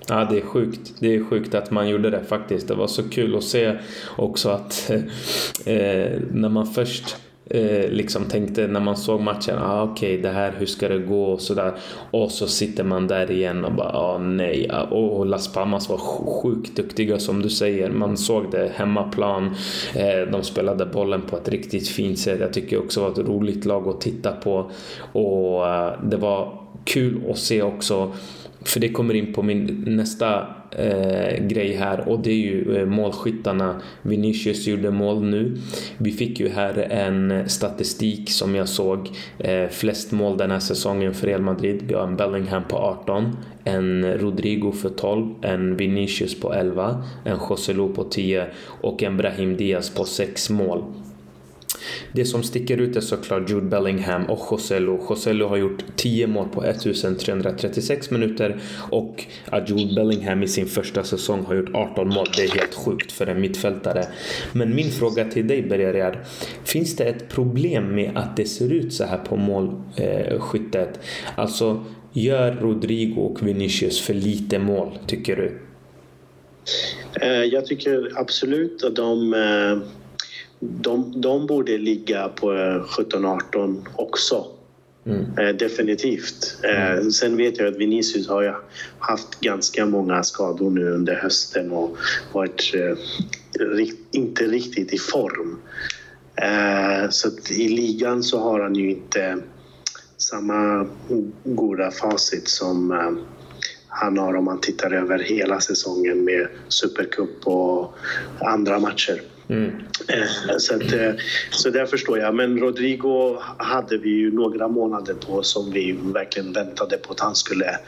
Ja, 0.08 0.26
det 0.30 0.36
är 0.38 0.40
sjukt. 0.40 0.94
Det 0.98 1.14
är 1.14 1.24
sjukt 1.24 1.54
att 1.54 1.70
man 1.70 1.88
gjorde 1.88 2.10
det 2.10 2.24
faktiskt. 2.24 2.68
Det 2.68 2.74
var 2.74 2.86
så 2.86 3.08
kul 3.08 3.36
att 3.36 3.44
se 3.44 3.78
också 4.16 4.48
att 4.48 4.90
eh, 5.64 6.20
när 6.32 6.48
man 6.48 6.66
först 6.66 7.16
eh, 7.50 7.88
liksom 7.88 8.24
tänkte 8.24 8.66
när 8.66 8.80
man 8.80 8.96
såg 8.96 9.20
matchen, 9.20 9.58
ah, 9.58 9.82
okej 9.82 10.10
okay, 10.12 10.22
det 10.22 10.28
här, 10.28 10.54
hur 10.58 10.66
ska 10.66 10.88
det 10.88 10.98
gå 10.98 11.24
och 11.24 11.40
sådär. 11.40 11.72
Och 12.10 12.30
så 12.30 12.46
sitter 12.46 12.84
man 12.84 13.06
där 13.06 13.30
igen 13.30 13.64
och 13.64 13.72
bara, 13.72 13.92
ah, 13.92 14.18
nej. 14.18 14.70
Ah, 14.70 14.82
och 14.82 15.26
Las 15.26 15.52
Palmas 15.52 15.88
var 15.88 15.98
sjukt 15.98 16.76
duktiga 16.76 17.18
som 17.18 17.42
du 17.42 17.50
säger. 17.50 17.90
Man 17.90 18.16
såg 18.16 18.50
det 18.50 18.72
hemmaplan. 18.74 19.54
Eh, 19.94 20.30
de 20.32 20.42
spelade 20.42 20.86
bollen 20.86 21.22
på 21.22 21.36
ett 21.36 21.48
riktigt 21.48 21.88
fint 21.88 22.18
sätt. 22.18 22.40
Jag 22.40 22.52
tycker 22.52 22.78
också 22.78 23.00
det 23.00 23.06
var 23.06 23.12
ett 23.12 23.28
roligt 23.28 23.64
lag 23.64 23.88
att 23.88 24.00
titta 24.00 24.32
på. 24.32 24.70
Och 25.12 25.68
eh, 25.68 25.92
det 26.02 26.16
var 26.16 26.58
kul 26.84 27.30
att 27.30 27.38
se 27.38 27.62
också 27.62 28.12
för 28.64 28.80
det 28.80 28.88
kommer 28.88 29.14
in 29.14 29.32
på 29.32 29.42
min 29.42 29.84
nästa 29.86 30.46
eh, 30.70 31.46
grej 31.46 31.74
här 31.74 32.08
och 32.08 32.20
det 32.20 32.30
är 32.30 32.36
ju 32.36 32.76
eh, 32.76 32.86
målskyttarna. 32.86 33.80
Vinicius 34.02 34.66
gjorde 34.66 34.90
mål 34.90 35.24
nu. 35.24 35.56
Vi 35.98 36.12
fick 36.12 36.40
ju 36.40 36.48
här 36.48 36.78
en 36.78 37.48
statistik 37.48 38.30
som 38.30 38.54
jag 38.54 38.68
såg. 38.68 39.10
Eh, 39.38 39.68
flest 39.68 40.12
mål 40.12 40.36
den 40.36 40.50
här 40.50 40.58
säsongen 40.58 41.14
för 41.14 41.26
Real 41.26 41.42
Madrid. 41.42 41.82
Vi 41.86 41.94
har 41.94 42.04
en 42.06 42.16
Bellingham 42.16 42.62
på 42.68 42.76
18, 42.76 43.36
en 43.64 44.18
Rodrigo 44.18 44.72
för 44.72 44.88
12, 44.88 45.34
en 45.42 45.76
Vinicius 45.76 46.40
på 46.40 46.54
11, 46.54 47.02
en 47.24 47.38
Joselu 47.50 47.88
på 47.88 48.04
10 48.04 48.46
och 48.80 49.02
en 49.02 49.16
Brahim 49.16 49.56
Diaz 49.56 49.90
på 49.90 50.04
6 50.04 50.50
mål. 50.50 50.84
Det 52.12 52.24
som 52.24 52.42
sticker 52.42 52.76
ut 52.76 52.96
är 52.96 53.00
såklart 53.00 53.50
Jude 53.50 53.66
Bellingham 53.66 54.24
och 54.24 54.48
Joselu. 54.50 54.98
Joselu 55.10 55.44
har 55.44 55.56
gjort 55.56 55.84
10 55.96 56.26
mål 56.26 56.48
på 56.48 56.64
1336 56.64 58.10
minuter 58.10 58.60
och 58.90 59.24
att 59.46 59.70
Jude 59.70 59.94
Bellingham 59.94 60.42
i 60.42 60.48
sin 60.48 60.66
första 60.66 61.04
säsong 61.04 61.44
har 61.44 61.54
gjort 61.54 61.74
18 61.74 62.08
mål. 62.08 62.26
Det 62.36 62.44
är 62.44 62.48
helt 62.48 62.74
sjukt 62.74 63.12
för 63.12 63.26
en 63.26 63.40
mittfältare. 63.40 64.04
Men 64.52 64.74
min 64.74 64.90
fråga 64.90 65.24
till 65.24 65.46
dig 65.46 65.62
Berger 65.62 65.94
är, 65.94 66.24
finns 66.64 66.96
det 66.96 67.04
ett 67.04 67.28
problem 67.28 67.94
med 67.94 68.12
att 68.14 68.36
det 68.36 68.44
ser 68.44 68.72
ut 68.72 68.92
så 68.92 69.04
här 69.04 69.18
på 69.18 69.36
målskyttet? 69.36 70.88
Eh, 70.96 71.38
alltså, 71.38 71.84
gör 72.12 72.52
Rodrigo 72.52 73.20
och 73.20 73.46
Vinicius 73.46 74.00
för 74.00 74.14
lite 74.14 74.58
mål, 74.58 74.98
tycker 75.06 75.36
du? 75.36 75.60
Eh, 77.20 77.44
jag 77.44 77.66
tycker 77.66 78.12
absolut 78.14 78.84
att 78.84 78.96
de 78.96 79.34
eh, 79.34 79.88
de, 80.70 81.20
de 81.20 81.46
borde 81.46 81.78
ligga 81.78 82.28
på 82.28 82.46
17-18 82.50 83.86
också. 83.96 84.46
Mm. 85.06 85.38
Eh, 85.38 85.56
definitivt. 85.56 86.58
Eh, 86.62 86.90
mm. 86.92 87.10
Sen 87.10 87.36
vet 87.36 87.58
jag 87.58 87.68
att 87.68 87.76
Vinicius 87.76 88.28
har 88.28 88.58
haft 88.98 89.40
ganska 89.40 89.86
många 89.86 90.22
skador 90.22 90.70
nu 90.70 90.90
under 90.90 91.14
hösten 91.14 91.72
och 91.72 91.96
varit 92.32 92.74
eh, 92.74 93.88
inte 94.12 94.44
riktigt 94.44 94.92
i 94.92 94.98
form. 94.98 95.60
Eh, 96.36 97.10
så 97.10 97.28
i 97.50 97.68
ligan 97.68 98.22
så 98.22 98.38
har 98.38 98.60
han 98.60 98.74
ju 98.74 98.90
inte 98.90 99.38
samma 100.16 100.86
goda 101.44 101.90
facit 101.90 102.48
som 102.48 102.92
eh, 102.92 103.12
han 103.88 104.18
har 104.18 104.34
om 104.34 104.44
man 104.44 104.60
tittar 104.60 104.92
över 104.92 105.18
hela 105.18 105.60
säsongen 105.60 106.24
med 106.24 106.48
Supercup 106.68 107.46
och 107.46 107.94
andra 108.40 108.78
matcher. 108.78 109.22
Mm. 109.48 109.72
Eh, 110.08 110.56
så, 110.58 110.74
att, 110.74 110.92
eh, 110.92 111.12
så 111.50 111.70
där 111.70 111.86
förstår 111.86 112.18
jag. 112.18 112.34
Men 112.34 112.58
Rodrigo 112.58 113.38
hade 113.56 113.98
vi 113.98 114.10
ju 114.10 114.32
några 114.32 114.68
månader 114.68 115.14
på 115.14 115.42
som 115.42 115.70
vi 115.70 115.92
verkligen 115.92 116.52
väntade 116.52 116.96
på 116.96 117.12
att 117.12 117.20
han 117.20 117.34
skulle... 117.34 117.78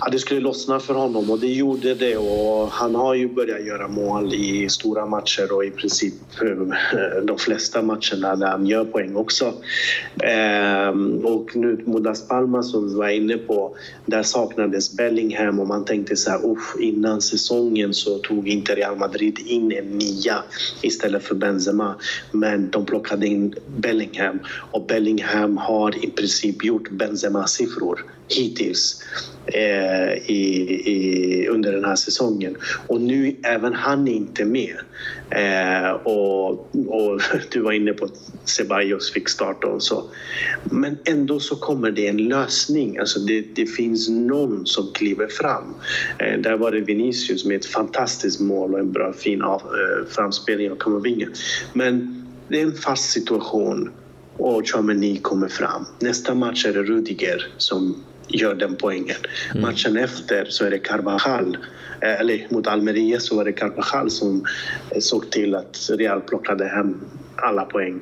Att 0.00 0.12
det 0.12 0.18
skulle 0.18 0.40
lossna 0.40 0.80
för 0.80 0.94
honom 0.94 1.30
och 1.30 1.38
det 1.38 1.52
gjorde 1.52 1.94
det 1.94 2.16
och 2.16 2.68
han 2.70 2.94
har 2.94 3.14
ju 3.14 3.28
börjat 3.28 3.66
göra 3.66 3.88
mål 3.88 4.34
i 4.34 4.68
stora 4.68 5.06
matcher 5.06 5.52
och 5.52 5.64
i 5.64 5.70
princip 5.70 6.14
eh, 6.42 7.24
de 7.24 7.38
flesta 7.38 7.82
matcherna 7.82 8.36
där 8.36 8.46
han 8.46 8.66
gör 8.66 8.84
poäng 8.84 9.16
också. 9.16 9.54
Och 11.22 11.56
nu 11.56 11.82
mot 11.86 12.02
Las 12.02 12.28
Palmas 12.28 12.70
som 12.70 12.88
vi 12.88 12.94
var 12.94 13.08
inne 13.08 13.36
på, 13.36 13.76
där 14.06 14.22
saknades 14.22 14.96
Bellingham 14.96 15.60
och 15.60 15.66
man 15.66 15.84
tänkte 15.84 16.16
så 16.16 16.30
här, 16.30 16.40
innan 16.80 17.20
säsongen 17.20 17.94
så 17.94 18.18
tog 18.18 18.48
inte 18.48 18.74
Real 18.74 18.96
Madrid 18.96 19.38
in 19.38 19.72
en 19.72 19.98
nia 19.98 20.42
istället 20.82 21.22
för 21.22 21.34
Benzema. 21.34 21.94
Men 22.32 22.70
de 22.70 22.86
plockade 22.86 23.26
in 23.26 23.54
Bellingham 23.76 24.38
och 24.70 24.86
Bellingham 24.86 25.56
har 25.56 26.04
i 26.04 26.10
princip 26.10 26.64
gjort 26.64 26.90
Benzema-siffror 26.90 28.04
hittills 28.28 29.02
eh, 29.46 30.12
i, 30.26 30.82
i, 30.84 31.48
under 31.48 31.72
den 31.72 31.84
här 31.84 31.96
säsongen. 31.96 32.56
Och 32.86 33.00
nu 33.00 33.36
även 33.42 33.74
han 33.74 34.08
är 34.08 34.12
inte 34.12 34.44
med. 34.44 34.76
Eh, 35.30 35.90
och, 35.90 36.50
och, 36.86 37.20
du 37.50 37.60
var 37.60 37.72
inne 37.72 37.92
på 37.92 38.04
att 38.04 38.30
Ceballos 38.44 39.12
fick 39.12 39.28
starta 39.28 39.66
och 39.66 39.82
så. 39.82 40.04
Men 40.64 40.98
ändå 41.04 41.40
så 41.40 41.56
kommer 41.56 41.90
det 41.90 42.06
en 42.06 42.16
lösning. 42.16 42.98
Alltså 42.98 43.20
det, 43.20 43.40
det 43.54 43.66
finns 43.66 44.08
någon 44.08 44.66
som 44.66 44.92
kliver 44.94 45.26
fram. 45.26 45.74
Eh, 46.18 46.38
där 46.40 46.56
var 46.56 46.70
det 46.72 46.80
Vinicius 46.80 47.44
med 47.44 47.56
ett 47.56 47.66
fantastiskt 47.66 48.40
mål 48.40 48.74
och 48.74 48.80
en 48.80 48.92
bra 48.92 49.12
fin 49.12 49.42
av, 49.42 49.60
eh, 49.60 50.06
framspelning 50.50 50.70
av 50.70 50.76
Camavinga. 50.76 51.28
Men 51.72 52.24
det 52.48 52.60
är 52.60 52.62
en 52.62 52.72
fast 52.72 53.10
situation 53.10 53.90
och 54.36 54.68
Chouameni 54.68 55.16
kommer 55.16 55.48
fram. 55.48 55.86
Nästa 56.00 56.34
match 56.34 56.66
är 56.66 56.72
det 56.72 56.82
Rudiger 56.82 57.46
som 57.58 58.04
gör 58.28 58.54
den 58.54 58.76
poängen. 58.76 59.16
Mm. 59.50 59.62
Matchen 59.62 59.96
efter 59.96 60.44
så 60.44 60.64
är 60.64 60.70
det 60.70 60.78
Carvajal, 60.78 61.56
eh, 62.00 62.20
eller 62.20 62.46
mot 62.50 62.66
Almeria 62.66 63.20
så 63.20 63.36
var 63.36 63.44
det 63.44 63.52
Carvajal 63.52 64.10
som 64.10 64.44
eh, 64.90 65.00
såg 65.00 65.30
till 65.30 65.54
att 65.54 65.90
Real 65.90 66.20
plockade 66.20 66.64
hem 66.64 67.00
alla 67.36 67.64
poäng. 67.64 68.00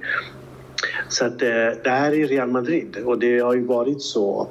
Så 1.08 1.24
att, 1.24 1.42
eh, 1.42 1.48
det 1.84 1.90
här 1.90 2.12
är 2.12 2.28
Real 2.28 2.48
Madrid 2.48 2.96
och 3.04 3.18
det 3.18 3.38
har 3.38 3.54
ju 3.54 3.64
varit 3.64 4.02
så 4.02 4.48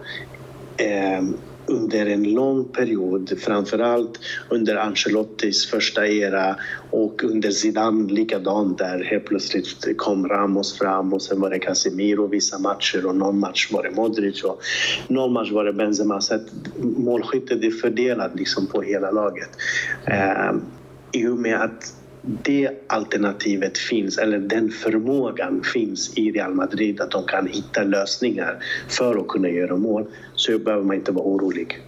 eh, 0.78 1.22
under 1.68 2.06
en 2.06 2.24
lång 2.24 2.66
period, 2.66 3.34
framförallt 3.40 4.20
under 4.50 4.76
Ancelottis 4.76 5.66
första 5.66 6.08
era 6.08 6.56
och 6.92 7.24
under 7.24 7.52
Zidane 7.52 8.14
likadant 8.14 8.78
där 8.78 9.04
helt 9.04 9.26
plötsligt 9.26 9.98
kom 9.98 10.28
Ramos 10.28 10.78
fram 10.78 11.14
och 11.14 11.22
sen 11.22 11.42
var 11.42 11.50
det 11.50 11.60
Casemiro 11.60 12.28
vissa 12.28 12.60
matcher 12.60 13.06
och 13.06 13.16
någon 13.16 13.40
match 13.40 13.72
var 13.72 13.84
det 13.84 13.92
Modric 13.92 14.44
och 14.44 14.62
någon 15.08 15.34
match 15.34 15.52
var 15.52 15.66
det 15.66 15.74
Benzema. 15.74 16.22
Så 16.22 16.36
att 16.36 16.48
målskyttet 16.78 17.64
är 17.64 17.72
fördelat 17.72 18.36
liksom 18.36 18.68
på 18.68 18.82
hela 18.82 19.12
laget. 19.12 19.50
Eh, 20.06 20.56
I 21.12 21.28
och 21.28 21.38
med 21.38 21.62
att 21.62 21.94
det 22.44 22.70
alternativet 22.88 23.78
finns, 23.78 24.18
eller 24.18 24.40
den 24.40 24.70
förmågan 24.70 25.64
finns 25.64 26.18
i 26.18 26.32
Real 26.32 26.54
Madrid 26.54 27.02
att 27.02 27.12
de 27.12 27.24
kan 27.26 27.48
hitta 27.48 27.84
lösningar 27.84 28.64
för 28.88 29.20
att 29.20 29.28
kunna 29.28 29.50
göra 29.50 29.76
mål 29.76 30.08
så 30.38 30.60
behöver 30.60 30.84
man 30.84 30.96
inte 30.96 31.12
vara 31.12 31.26
orolig. 31.26 31.80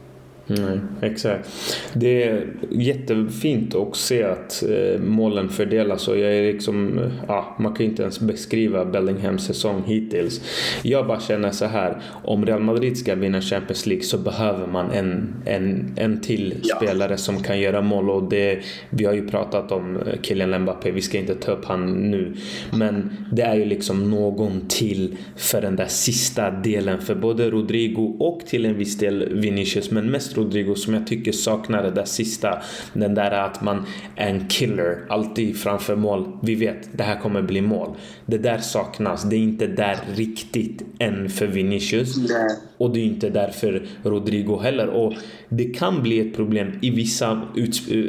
Nej, 0.50 0.80
exakt. 1.02 1.50
Det 1.94 2.24
är 2.24 2.48
jättefint 2.70 3.76
att 3.76 3.96
se 3.96 4.24
att 4.24 4.64
eh, 4.64 5.02
målen 5.02 5.50
fördelas 5.50 6.08
och 6.08 6.18
jag 6.18 6.34
är 6.34 6.54
liksom, 6.54 7.00
ja, 7.28 7.56
man 7.60 7.74
kan 7.74 7.86
inte 7.86 8.02
ens 8.02 8.20
beskriva 8.20 8.86
Bellinghams 8.86 9.46
säsong 9.46 9.84
hittills. 9.86 10.42
Jag 10.84 11.08
bara 11.08 11.20
känner 11.20 11.52
så 11.52 11.66
här, 11.66 12.02
om 12.24 12.46
Real 12.46 12.62
Madrid 12.62 12.98
ska 12.98 13.16
vinna 13.16 13.42
Champions 13.42 13.86
League 13.86 14.04
så 14.04 14.18
behöver 14.18 14.68
man 14.68 14.92
en, 14.92 15.36
en, 15.46 15.94
en 15.98 16.22
till 16.22 16.56
ja. 16.64 16.76
spelare 16.76 17.18
som 17.18 17.44
kan 17.44 17.60
göra 17.60 17.82
mål 17.82 18.10
och 18.10 18.30
det, 18.30 18.60
vi 18.90 19.06
har 19.06 19.14
ju 19.14 19.28
pratat 19.28 19.72
om 19.72 19.96
eh, 19.98 20.22
Kylian 20.22 20.62
Mbappé, 20.62 20.92
vi 20.92 21.02
ska 21.02 21.18
inte 21.18 21.36
ta 21.36 21.52
upp 21.52 21.66
han 21.66 22.12
nu. 22.12 22.36
Men 22.72 23.12
det 23.32 23.42
är 23.42 23.56
ju 23.56 23.66
liksom 23.66 24.12
någon 24.12 24.62
till 24.68 25.18
för 25.36 25.62
den 25.62 25.76
där 25.76 25.88
sista 25.88 26.52
delen 26.52 27.02
för 27.02 27.16
både 27.16 27.50
Rodrigo 27.50 28.18
och 28.20 28.42
till 28.46 28.66
en 28.66 28.78
viss 28.78 28.98
del 28.98 29.34
Vinicius, 29.34 29.92
men 29.92 30.12
mest 30.12 30.38
Rodrigo 30.40 30.76
som 30.76 30.94
jag 30.94 31.08
tycker 31.08 31.32
saknar 31.32 31.84
det 31.84 31.92
där 31.92 32.06
sista. 32.06 32.62
Den 32.94 33.16
där 33.16 33.32
att 33.32 33.62
man 33.62 33.86
är 34.16 34.30
en 34.30 34.48
killer, 34.48 34.98
alltid 35.10 35.58
framför 35.58 35.96
mål. 35.96 36.32
Vi 36.42 36.56
vet, 36.56 36.90
det 36.98 37.04
här 37.04 37.20
kommer 37.20 37.42
bli 37.42 37.62
mål. 37.62 37.96
Det 38.26 38.38
där 38.38 38.58
saknas. 38.58 39.24
Det 39.24 39.36
är 39.36 39.40
inte 39.40 39.68
där 39.68 39.98
riktigt 40.16 40.84
än 41.00 41.30
för 41.30 41.48
Vinicius. 41.48 42.18
Nej. 42.18 42.50
Och 42.78 42.94
det 42.94 43.00
är 43.00 43.06
inte 43.06 43.30
där 43.30 43.50
för 43.50 43.88
Rodrigo 44.04 44.60
heller. 44.60 44.88
Och 44.88 45.14
det 45.50 45.66
kan 45.66 46.04
bli 46.04 46.20
ett 46.20 46.36
problem 46.36 46.72
i 46.82 46.90
vissa 46.90 47.42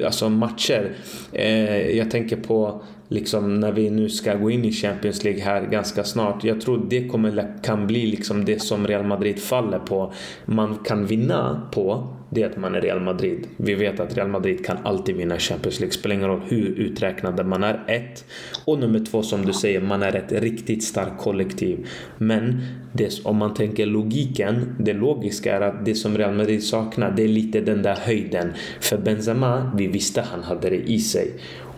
alltså 0.04 0.28
matcher. 0.28 0.92
Eh, 1.32 1.96
jag 1.96 2.10
tänker 2.10 2.36
på 2.36 2.82
liksom 3.10 3.60
när 3.60 3.72
vi 3.72 3.90
nu 3.90 4.08
ska 4.08 4.34
gå 4.34 4.50
in 4.50 4.64
i 4.64 4.72
Champions 4.72 5.24
League 5.24 5.42
här 5.42 5.66
ganska 5.66 6.04
snart. 6.04 6.44
Jag 6.44 6.60
tror 6.60 6.86
det 6.90 7.08
kommer, 7.08 7.62
kan 7.62 7.86
bli 7.86 8.06
liksom 8.06 8.44
det 8.44 8.62
som 8.62 8.86
Real 8.86 9.04
Madrid 9.04 9.38
faller 9.38 9.78
på. 9.78 10.12
Man 10.44 10.78
kan 10.84 11.06
vinna 11.06 11.68
på 11.72 12.08
det 12.30 12.42
är 12.42 12.50
att 12.50 12.56
man 12.56 12.74
är 12.74 12.80
Real 12.80 13.00
Madrid. 13.00 13.46
Vi 13.56 13.74
vet 13.74 14.00
att 14.00 14.16
Real 14.16 14.28
Madrid 14.28 14.66
kan 14.66 14.78
alltid 14.82 15.16
vinna 15.16 15.38
Champions 15.38 15.80
League. 15.80 15.92
Spelar 15.92 16.14
ingen 16.14 16.28
roll 16.28 16.42
hur 16.48 16.66
uträknade 16.66 17.44
man 17.44 17.64
är. 17.64 17.84
Ett. 17.86 18.24
Och 18.64 18.78
nummer 18.78 19.04
två 19.04 19.22
som 19.22 19.46
du 19.46 19.52
säger, 19.52 19.80
man 19.80 20.02
är 20.02 20.16
ett 20.16 20.32
riktigt 20.32 20.84
starkt 20.84 21.18
kollektiv. 21.18 21.86
Men 22.18 22.62
det, 22.92 23.20
om 23.24 23.36
man 23.36 23.54
tänker 23.54 23.86
logiken, 23.86 24.76
det 24.78 24.92
logiska 24.92 25.56
är 25.56 25.60
att 25.60 25.84
det 25.84 25.94
som 25.94 26.18
Real 26.18 26.34
Madrid 26.34 26.62
saknar, 26.62 27.12
det 27.16 27.24
är 27.24 27.28
lite 27.28 27.60
den 27.60 27.82
där 27.82 27.96
höjden. 27.96 28.52
För 28.80 28.98
Benzema, 28.98 29.72
vi 29.76 29.86
visste 29.86 30.20
han 30.20 30.42
hade 30.42 30.70
det 30.70 30.90
i 30.90 30.98
sig. 30.98 31.30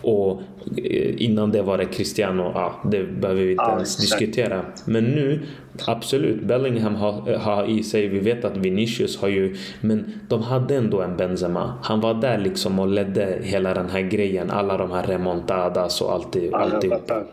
Och 0.03 0.41
eh, 0.77 1.23
innan 1.23 1.51
det 1.51 1.61
var 1.61 1.77
det 1.77 1.85
Cristiano, 1.85 2.51
ja, 2.55 2.81
det 2.91 3.03
behöver 3.03 3.41
vi 3.41 3.51
inte 3.51 3.63
ja, 3.63 3.73
ens 3.73 3.97
diskutera. 3.97 4.65
Men 4.85 5.03
nu, 5.03 5.41
absolut, 5.87 6.41
Bellingham 6.41 6.95
har, 6.95 7.37
har 7.37 7.69
i 7.69 7.83
sig, 7.83 8.07
vi 8.07 8.19
vet 8.19 8.45
att 8.45 8.57
Vinicius 8.57 9.17
har 9.17 9.27
ju, 9.27 9.55
men 9.81 10.19
de 10.27 10.41
hade 10.41 10.75
ändå 10.75 11.01
en 11.01 11.17
Benzema. 11.17 11.73
Han 11.83 11.99
var 11.99 12.13
där 12.13 12.37
liksom 12.37 12.79
och 12.79 12.87
ledde 12.87 13.39
hela 13.41 13.73
den 13.73 13.89
här 13.89 14.01
grejen, 14.01 14.51
alla 14.51 14.77
de 14.77 14.91
här 14.91 15.03
remontadas 15.03 16.01
och 16.01 16.13
alltid, 16.13 16.49
ja, 16.51 16.57
alltihopa. 16.57 17.23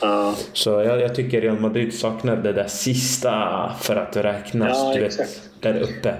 Ja. 0.00 0.34
Så 0.52 0.70
jag, 0.70 1.00
jag, 1.00 1.14
tycker 1.14 1.40
Real 1.40 1.60
Madrid 1.60 1.94
saknar 1.94 2.36
det 2.36 2.52
där 2.52 2.66
sista 2.66 3.70
för 3.80 3.96
att 3.96 4.16
räknas 4.16 4.78
ja, 4.78 4.92
du 4.94 5.00
vet, 5.00 5.40
där 5.60 5.80
uppe. 5.80 6.14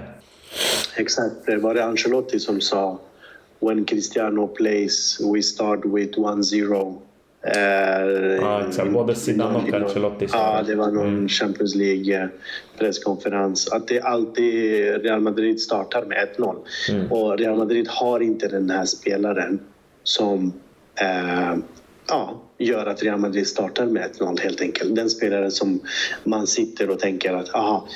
Exakt, 0.97 1.35
det 1.45 1.57
var 1.57 1.73
det 1.73 1.85
Ancelotti 1.85 2.39
som 2.39 2.61
sa 2.61 2.99
when 3.59 3.85
Cristiano 3.85 4.47
plays, 4.47 5.21
we 5.33 5.41
start 5.41 5.85
with 5.85 6.17
1-0. 6.17 7.01
Eh, 7.41 8.41
ja, 8.41 8.67
exakt. 8.67 8.91
Både 8.91 9.15
Zidane 9.15 9.57
och 9.57 9.73
Ancelotti 9.73 10.27
Ja, 10.33 10.63
det 10.67 10.75
var 10.75 10.91
någon 10.91 11.07
mm. 11.07 11.29
Champions 11.29 11.75
League 11.75 12.29
presskonferens. 12.77 13.67
Att 13.67 13.87
det 13.87 14.01
alltid 14.01 14.83
Real 15.03 15.21
Madrid 15.21 15.61
startar 15.61 16.05
med 16.05 16.27
1-0. 16.37 16.55
Mm. 16.89 17.11
Och 17.11 17.37
Real 17.37 17.57
Madrid 17.57 17.87
har 17.87 18.19
inte 18.19 18.47
den 18.47 18.69
här 18.69 18.85
spelaren 18.85 19.59
som 20.03 20.53
eh, 21.01 21.57
ja, 22.07 22.41
gör 22.57 22.85
att 22.85 23.03
Real 23.03 23.19
Madrid 23.19 23.47
startar 23.47 23.85
med 23.85 24.11
1-0 24.19 24.41
helt 24.41 24.61
enkelt. 24.61 24.95
Den 24.95 25.09
spelare 25.09 25.51
som 25.51 25.79
man 26.23 26.47
sitter 26.47 26.89
och 26.89 26.99
tänker 26.99 27.33
att 27.33 27.55
aha, 27.55 27.87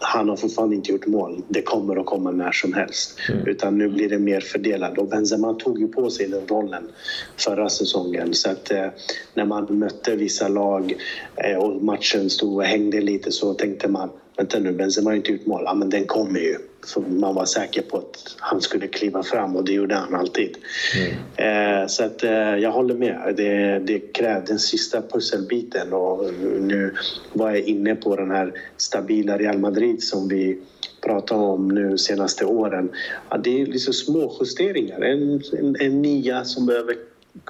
han 0.00 0.28
har 0.28 0.36
fortfarande 0.36 0.76
inte 0.76 0.92
gjort 0.92 1.06
mål. 1.06 1.42
Det 1.48 1.62
kommer 1.62 1.96
att 1.96 2.06
komma 2.06 2.30
när 2.30 2.52
som 2.52 2.72
helst. 2.72 3.18
Mm. 3.28 3.48
Utan 3.48 3.78
nu 3.78 3.88
blir 3.88 4.08
det 4.08 4.18
mer 4.18 4.40
fördelat. 4.40 4.98
Och 4.98 5.08
Benzema 5.08 5.54
tog 5.54 5.80
ju 5.80 5.88
på 5.88 6.10
sig 6.10 6.28
den 6.28 6.46
rollen 6.46 6.88
förra 7.36 7.68
säsongen. 7.68 8.34
Så 8.34 8.50
att 8.50 8.70
eh, 8.70 8.86
när 9.34 9.44
man 9.44 9.78
mötte 9.78 10.16
vissa 10.16 10.48
lag 10.48 10.94
eh, 11.36 11.56
och 11.56 11.82
matchen 11.82 12.30
stod 12.30 12.56
och 12.56 12.64
hängde 12.64 13.00
lite 13.00 13.32
så 13.32 13.54
tänkte 13.54 13.88
man 13.88 14.10
vänta 14.40 14.58
nu, 14.58 14.72
Benzema 14.72 15.10
har 15.10 15.16
inte 15.16 15.32
gjort 15.32 15.46
mål. 15.46 15.62
Ja, 15.64 15.74
men 15.74 15.90
den 15.90 16.06
kommer 16.06 16.40
ju. 16.40 16.56
Så 16.84 17.00
man 17.00 17.34
var 17.34 17.44
säker 17.44 17.82
på 17.82 17.96
att 17.96 18.36
han 18.38 18.60
skulle 18.60 18.86
kliva 18.86 19.22
fram 19.22 19.56
och 19.56 19.64
det 19.64 19.72
gjorde 19.72 19.94
han 19.94 20.14
alltid. 20.14 20.56
Mm. 20.96 21.82
Eh, 21.82 21.86
så 21.86 22.04
att 22.04 22.22
eh, 22.22 22.30
jag 22.56 22.70
håller 22.70 22.94
med. 22.94 23.34
Det, 23.36 23.78
det 23.78 23.98
krävs 23.98 24.48
den 24.48 24.58
sista 24.58 25.02
pusselbiten 25.02 25.92
och 25.92 26.24
nu 26.60 26.94
var 27.32 27.50
jag 27.50 27.60
inne 27.60 27.94
på 27.94 28.16
den 28.16 28.30
här 28.30 28.52
stabila 28.76 29.38
Real 29.38 29.58
Madrid 29.58 30.02
som 30.02 30.28
vi 30.28 30.58
pratat 31.00 31.38
om 31.38 31.68
nu 31.68 31.98
senaste 31.98 32.44
åren. 32.44 32.90
Ja, 33.30 33.38
det 33.38 33.62
är 33.62 33.66
liksom 33.66 33.92
små 33.92 34.36
justeringar. 34.40 35.00
En, 35.00 35.42
en, 35.58 35.76
en 35.80 36.02
nia 36.02 36.44
som 36.44 36.66
behöver 36.66 36.96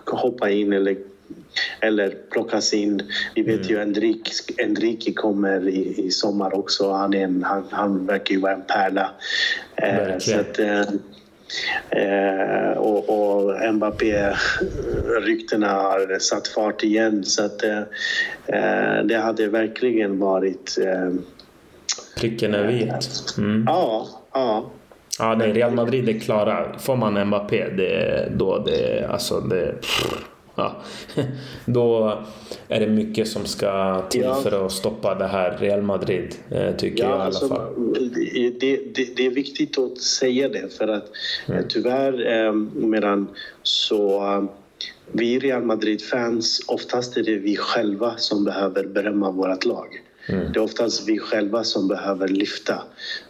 hoppa 0.07 0.51
in 0.51 0.73
eller 0.73 0.97
eller 1.81 2.15
plockas 2.31 2.75
in. 2.75 3.03
Vi 3.35 3.43
vet 3.43 3.61
mm. 3.61 3.69
ju 3.69 3.81
Enrique, 3.81 4.33
Enrique 4.59 5.13
kommer 5.13 5.69
i, 5.69 6.07
i 6.07 6.11
sommar 6.11 6.55
också. 6.55 6.93
Han, 6.93 7.15
är 7.15 7.25
en, 7.25 7.43
han, 7.43 7.65
han 7.71 8.07
verkar 8.07 8.35
ju 8.35 8.41
vara 8.41 8.53
en 8.53 8.63
pärla. 8.63 9.11
Eh, 9.77 10.19
så 10.19 10.41
att, 10.41 10.59
eh, 10.59 10.81
eh, 11.91 12.71
och, 12.79 13.09
och 13.09 13.75
Mbappé-ryktena 13.75 15.69
har 15.69 16.19
satt 16.19 16.49
fart 16.49 16.83
igen. 16.83 17.25
Så 17.25 17.45
att, 17.45 17.63
eh, 17.63 17.83
eh 18.47 19.05
det 19.05 19.17
hade 19.17 19.49
verkligen 19.49 20.19
varit... 20.19 20.79
Eh, 20.85 21.11
Pricken 22.17 22.55
är 22.55 22.67
vit. 22.67 23.35
Mm. 23.39 23.65
Ja, 23.67 24.09
ja. 24.33 24.71
Ja, 25.19 25.35
nej, 25.35 25.53
Real 25.53 25.73
Madrid 25.73 26.09
är 26.09 26.21
klara. 26.21 26.79
Får 26.79 26.97
man 26.97 27.27
Mbappé, 27.27 27.69
det, 27.69 28.29
då 28.37 28.59
det, 28.59 29.07
alltså 29.11 29.41
det, 29.41 29.75
ja, 30.55 30.83
då 31.65 32.19
är 32.69 32.81
det 32.81 32.87
mycket 32.87 33.29
som 33.29 33.47
ska 33.47 34.03
till 34.11 34.21
ja. 34.21 34.35
för 34.35 34.67
att 34.67 34.73
stoppa 34.73 35.15
det 35.15 35.27
här 35.27 35.59
Real 35.59 35.83
Madrid, 35.83 36.35
eh, 36.51 36.77
tycker 36.77 37.05
ja, 37.05 37.09
jag 37.09 37.11
i 37.11 37.15
alla 37.15 37.25
alltså, 37.25 37.49
fall. 37.49 37.95
Det, 38.61 38.77
det, 38.95 39.17
det, 39.17 39.27
är 39.27 39.31
viktigt 39.31 39.79
att 39.79 39.99
säga 39.99 40.49
det 40.49 40.77
för 40.79 40.89
att 40.89 41.11
mm. 41.49 41.65
tyvärr 41.69 42.47
eh, 42.47 42.53
medan 42.73 43.29
så 43.63 44.21
vi 45.13 45.39
Real 45.39 45.63
Madrid-fans, 45.63 46.61
oftast 46.67 47.17
är 47.17 47.23
det 47.23 47.37
vi 47.37 47.57
själva 47.57 48.17
som 48.17 48.45
behöver 48.45 48.85
berömma 48.87 49.31
vårt 49.31 49.65
lag. 49.65 50.03
Mm. 50.29 50.53
Det 50.53 50.59
är 50.59 50.63
oftast 50.63 51.09
vi 51.09 51.19
själva 51.19 51.65
som 51.65 51.89
behöver 51.89 52.29
lyfta. 52.29 52.83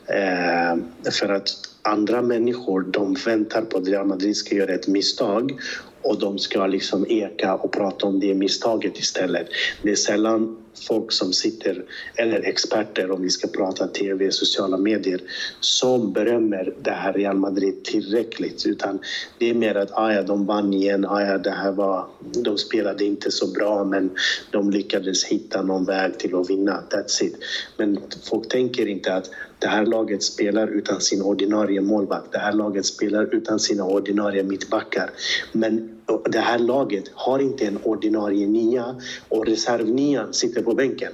Eh, 0.07 0.79
för 1.13 1.29
att 1.29 1.70
andra 1.83 2.23
människor 2.23 2.81
de 2.83 3.15
väntar 3.15 3.63
på 3.63 3.79
att 3.79 3.89
Real 3.89 4.07
Madrid 4.07 4.37
ska 4.37 4.55
göra 4.55 4.75
ett 4.75 4.87
misstag 4.87 5.59
och 6.03 6.19
de 6.19 6.39
ska 6.39 6.67
liksom 6.67 7.07
eka 7.09 7.55
och 7.55 7.73
prata 7.73 8.07
om 8.07 8.21
det 8.21 8.35
misstaget 8.35 8.99
istället. 8.99 9.47
Det 9.83 9.91
är 9.91 9.97
sällan 9.97 10.57
folk 10.89 11.13
som 11.13 11.33
sitter, 11.33 11.85
eller 12.17 12.41
experter 12.41 13.11
om 13.11 13.23
vi 13.23 13.31
ska 13.31 13.49
prata 13.49 13.87
tv, 13.87 14.31
sociala 14.31 14.77
medier, 14.77 15.21
som 15.61 16.13
berömmer 16.13 16.75
det 16.83 16.91
här 16.91 17.13
Real 17.13 17.37
Madrid 17.37 17.85
tillräckligt. 17.85 18.67
Utan 18.67 18.99
det 19.39 19.51
är 19.51 19.55
mer 19.55 19.75
att 19.75 19.91
ah 19.93 20.13
ja, 20.13 20.23
de 20.23 20.47
vann 20.47 20.73
igen, 20.73 21.05
ah 21.05 21.23
ja, 21.23 21.39
det 21.39 21.51
här 21.51 21.73
var, 21.73 22.07
de 22.21 22.59
spelade 22.59 23.05
inte 23.05 23.31
så 23.31 23.47
bra 23.47 23.85
men 23.85 24.11
de 24.51 24.71
lyckades 24.71 25.25
hitta 25.25 25.63
någon 25.63 25.85
väg 25.85 26.19
till 26.19 26.35
att 26.35 26.51
vinna. 26.51 26.83
That's 26.91 27.25
it. 27.25 27.37
Men 27.77 27.99
folk 28.31 28.49
tänker 28.49 28.87
inte 28.87 29.15
att 29.15 29.31
det 29.59 29.67
här 29.67 29.87
laget 29.87 30.23
spelar 30.23 30.69
utan 30.69 31.01
sin 31.01 31.23
ordinarie 31.23 31.81
målvakt. 31.81 32.33
Det 32.33 32.39
här 32.39 32.53
laget 32.53 32.87
spelar 32.87 33.35
utan 33.35 33.59
sina 33.59 33.85
ordinarie 33.85 34.43
mittbackar. 34.43 35.11
Men 35.53 36.00
det 36.25 36.39
här 36.39 36.59
laget 36.59 37.05
har 37.15 37.39
inte 37.39 37.67
en 37.67 37.79
ordinarie 37.83 38.47
nia 38.47 38.97
och 39.29 39.47
reservnian 39.47 40.33
sitter 40.33 40.63
på 40.63 40.75
bänken. 40.75 41.13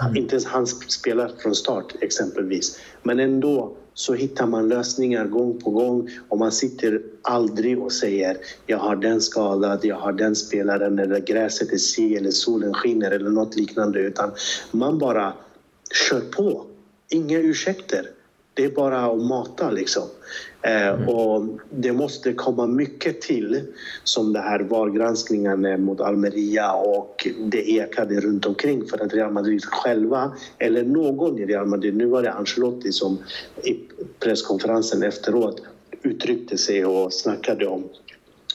Mm. 0.00 0.16
Inte 0.16 0.34
ens 0.34 0.46
han 0.46 0.66
spelar 0.66 1.32
från 1.38 1.54
start 1.54 1.94
exempelvis. 2.00 2.78
Men 3.02 3.20
ändå 3.20 3.76
så 3.94 4.14
hittar 4.14 4.46
man 4.46 4.68
lösningar 4.68 5.26
gång 5.26 5.60
på 5.60 5.70
gång 5.70 6.10
och 6.28 6.38
man 6.38 6.52
sitter 6.52 7.02
aldrig 7.22 7.82
och 7.82 7.92
säger 7.92 8.36
jag 8.66 8.78
har 8.78 8.96
den 8.96 9.20
skadad, 9.20 9.84
jag 9.84 9.96
har 9.96 10.12
den 10.12 10.36
spelaren 10.36 10.98
eller 10.98 11.20
gräset 11.20 11.72
är 11.72 11.76
si 11.76 12.16
eller 12.16 12.30
solen 12.30 12.74
skiner 12.74 13.10
eller 13.10 13.30
något 13.30 13.56
liknande 13.56 14.00
utan 14.00 14.32
man 14.70 14.98
bara 14.98 15.32
kör 16.08 16.20
på. 16.20 16.66
Inga 17.10 17.38
ursäkter. 17.38 18.10
Det 18.54 18.64
är 18.64 18.70
bara 18.70 19.00
att 19.00 19.22
mata 19.22 19.70
liksom. 19.70 20.08
Eh, 20.62 20.88
mm. 20.88 21.08
och 21.08 21.58
det 21.70 21.92
måste 21.92 22.32
komma 22.32 22.66
mycket 22.66 23.20
till 23.20 23.62
som 24.04 24.32
det 24.32 24.40
här 24.40 24.60
VAR-granskningen 24.60 25.84
mot 25.84 26.00
Almeria 26.00 26.72
och 26.72 27.28
det 27.40 27.70
ekade 27.70 28.20
runt 28.20 28.46
omkring 28.46 28.86
för 28.86 29.04
att 29.04 29.14
Real 29.14 29.32
Madrid 29.32 29.64
själva 29.64 30.32
eller 30.58 30.84
någon 30.84 31.38
i 31.38 31.46
Real 31.46 31.66
Madrid, 31.66 31.96
nu 31.96 32.06
var 32.06 32.22
det 32.22 32.32
Ancelotti 32.32 32.92
som 32.92 33.18
i 33.64 33.78
presskonferensen 34.18 35.02
efteråt 35.02 35.62
uttryckte 36.02 36.58
sig 36.58 36.86
och 36.86 37.12
snackade 37.12 37.66
om 37.66 37.84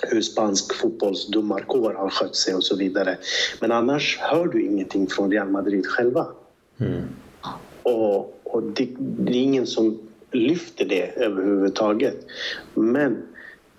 hur 0.08 0.22
spansk 0.22 0.74
fotbolls 0.74 1.28
domarkår 1.28 1.93
har 1.93 2.10
skött 2.10 2.36
sig 2.36 2.56
och 2.56 2.64
så 2.64 2.76
vidare. 2.76 3.18
Men 3.62 3.72
annars 3.72 4.18
hör 4.22 4.47
du 4.47 4.66
ingenting 4.66 5.08
från 5.08 5.32
Real 5.32 5.49
Madrid 5.49 5.86
själva. 5.86 6.28
Mm. 6.80 7.01
Och, 7.84 8.39
och 8.43 8.64
det, 8.64 8.88
det, 8.97 9.32
är 9.32 9.41
ingen 9.41 9.68
som 9.68 9.99
lyfter 10.34 10.86
det 10.86 11.12
överhuvudtaget. 11.16 12.26
Men 12.74 13.18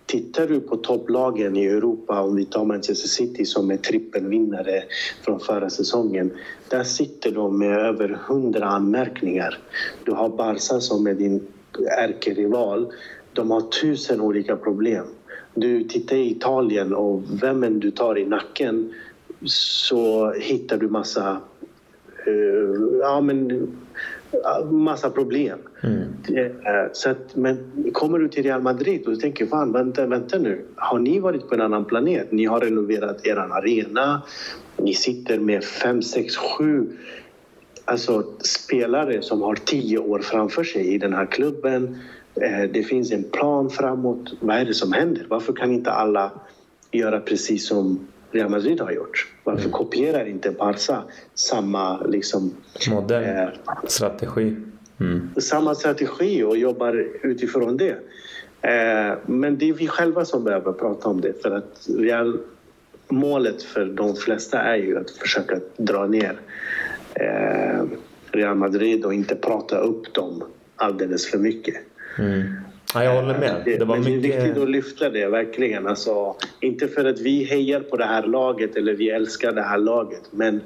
tittar 0.06 0.46
du 0.46 0.60
på 0.60 0.76
topplagen 0.76 1.56
i 1.56 1.64
Europa, 1.64 2.20
om 2.20 2.36
vi 2.36 2.44
tar 2.44 2.64
Manchester 2.64 3.08
City 3.08 3.44
som 3.44 3.70
är 3.70 3.76
trippelvinnare 3.76 4.82
från 5.22 5.40
förra 5.40 5.70
säsongen. 5.70 6.30
Där 6.68 6.84
sitter 6.84 7.30
de 7.30 7.58
med 7.58 7.78
över 7.78 8.08
hundra 8.08 8.66
anmärkningar. 8.66 9.58
Du 10.04 10.12
har 10.12 10.28
Barca 10.28 10.80
som 10.80 11.06
är 11.06 11.14
din 11.14 11.46
ärkerival. 11.98 12.92
De 13.32 13.50
har 13.50 13.60
tusen 13.60 14.20
olika 14.20 14.56
problem. 14.56 15.04
Du 15.54 15.84
tittar 15.84 16.16
i 16.16 16.30
Italien 16.30 16.94
och 16.94 17.22
vem 17.42 17.64
än 17.64 17.80
du 17.80 17.90
tar 17.90 18.18
i 18.18 18.26
nacken 18.26 18.94
så 19.44 20.32
hittar 20.32 20.76
du 20.76 20.88
massa 20.88 21.40
uh, 22.28 22.98
ja, 23.00 23.20
men 23.20 23.68
massa 24.70 25.10
problem. 25.10 25.58
Mm. 25.82 26.04
Så 26.92 27.10
att, 27.10 27.36
men 27.36 27.58
kommer 27.92 28.18
du 28.18 28.28
till 28.28 28.42
Real 28.42 28.62
Madrid 28.62 29.08
och 29.08 29.20
tänker 29.20 29.46
fan, 29.46 29.72
vänta, 29.72 30.06
vänta 30.06 30.38
nu. 30.38 30.64
Har 30.76 30.98
ni 30.98 31.20
varit 31.20 31.48
på 31.48 31.54
en 31.54 31.60
annan 31.60 31.84
planet? 31.84 32.32
Ni 32.32 32.44
har 32.44 32.60
renoverat 32.60 33.26
er 33.26 33.36
arena. 33.36 34.22
Ni 34.76 34.94
sitter 34.94 35.38
med 35.38 35.64
fem, 35.64 36.02
sex, 36.02 36.36
sju 36.36 36.86
alltså, 37.84 38.24
spelare 38.40 39.22
som 39.22 39.42
har 39.42 39.54
tio 39.54 39.98
år 39.98 40.18
framför 40.18 40.64
sig 40.64 40.94
i 40.94 40.98
den 40.98 41.14
här 41.14 41.26
klubben. 41.26 41.98
Eh, 42.34 42.70
det 42.72 42.82
finns 42.82 43.12
en 43.12 43.24
plan 43.24 43.70
framåt. 43.70 44.32
Vad 44.40 44.56
är 44.56 44.64
det 44.64 44.74
som 44.74 44.92
händer? 44.92 45.26
Varför 45.28 45.52
kan 45.52 45.72
inte 45.72 45.90
alla 45.90 46.30
göra 46.92 47.20
precis 47.20 47.68
som 47.68 48.06
Real 48.30 48.50
Madrid 48.50 48.80
har 48.80 48.92
gjort. 48.92 49.33
Varför 49.44 49.60
mm. 49.60 49.72
kopierar 49.72 50.24
inte 50.26 50.50
Barca 50.50 51.02
samma 51.34 52.02
liksom, 52.02 52.54
modell, 52.90 53.24
eh, 53.24 53.48
strategi? 53.86 54.56
Mm. 55.00 55.30
Samma 55.36 55.74
strategi 55.74 56.42
och 56.42 56.56
jobbar 56.56 57.06
utifrån 57.22 57.76
det. 57.76 57.96
Eh, 58.62 59.18
men 59.26 59.58
det 59.58 59.68
är 59.68 59.72
vi 59.72 59.88
själva 59.88 60.24
som 60.24 60.44
behöver 60.44 60.72
prata 60.72 61.08
om 61.08 61.20
det 61.20 61.42
för 61.42 61.50
att 61.50 61.88
Real, 61.98 62.38
målet 63.08 63.62
för 63.62 63.84
de 63.84 64.16
flesta 64.16 64.58
är 64.58 64.76
ju 64.76 64.98
att 64.98 65.10
försöka 65.10 65.60
dra 65.76 66.06
ner 66.06 66.40
eh, 67.14 67.84
Real 68.30 68.56
Madrid 68.56 69.04
och 69.04 69.14
inte 69.14 69.34
prata 69.34 69.78
upp 69.78 70.14
dem 70.14 70.44
alldeles 70.76 71.30
för 71.30 71.38
mycket. 71.38 71.74
Mm. 72.18 72.54
Ja, 72.94 73.04
jag 73.04 73.14
håller 73.14 73.38
med. 73.38 73.62
Det, 73.64 73.76
det 73.76 73.84
var 73.84 73.96
mycket... 73.98 74.22
det 74.22 74.32
är 74.32 74.42
viktigt 74.42 74.62
att 74.62 74.70
lyfta 74.70 75.10
det, 75.10 75.28
verkligen. 75.28 75.86
Alltså, 75.86 76.36
inte 76.60 76.88
för 76.88 77.04
att 77.04 77.20
vi 77.20 77.44
hejar 77.44 77.80
på 77.80 77.96
det 77.96 78.04
här 78.04 78.22
laget 78.22 78.76
eller 78.76 78.94
vi 78.94 79.10
älskar 79.10 79.52
det 79.52 79.62
här 79.62 79.78
laget, 79.78 80.22
men 80.30 80.60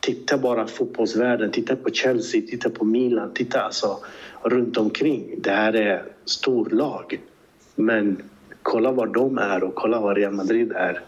titta 0.00 0.38
bara 0.38 0.66
fotbollsvärlden. 0.66 1.50
Titta 1.50 1.76
på 1.76 1.90
Chelsea, 1.90 2.40
titta 2.40 2.70
på 2.70 2.84
Milan, 2.84 3.34
titta 3.34 3.60
alltså 3.60 3.98
runt 4.42 4.76
omkring. 4.76 5.34
Det 5.38 5.50
här 5.50 5.72
är 5.72 6.02
storlag. 6.24 7.20
Men 7.74 8.22
kolla 8.62 8.90
var 8.90 9.06
de 9.06 9.38
är 9.38 9.64
och 9.64 9.74
kolla 9.74 10.00
var 10.00 10.14
Real 10.14 10.32
Madrid 10.32 10.72
är. 10.72 11.00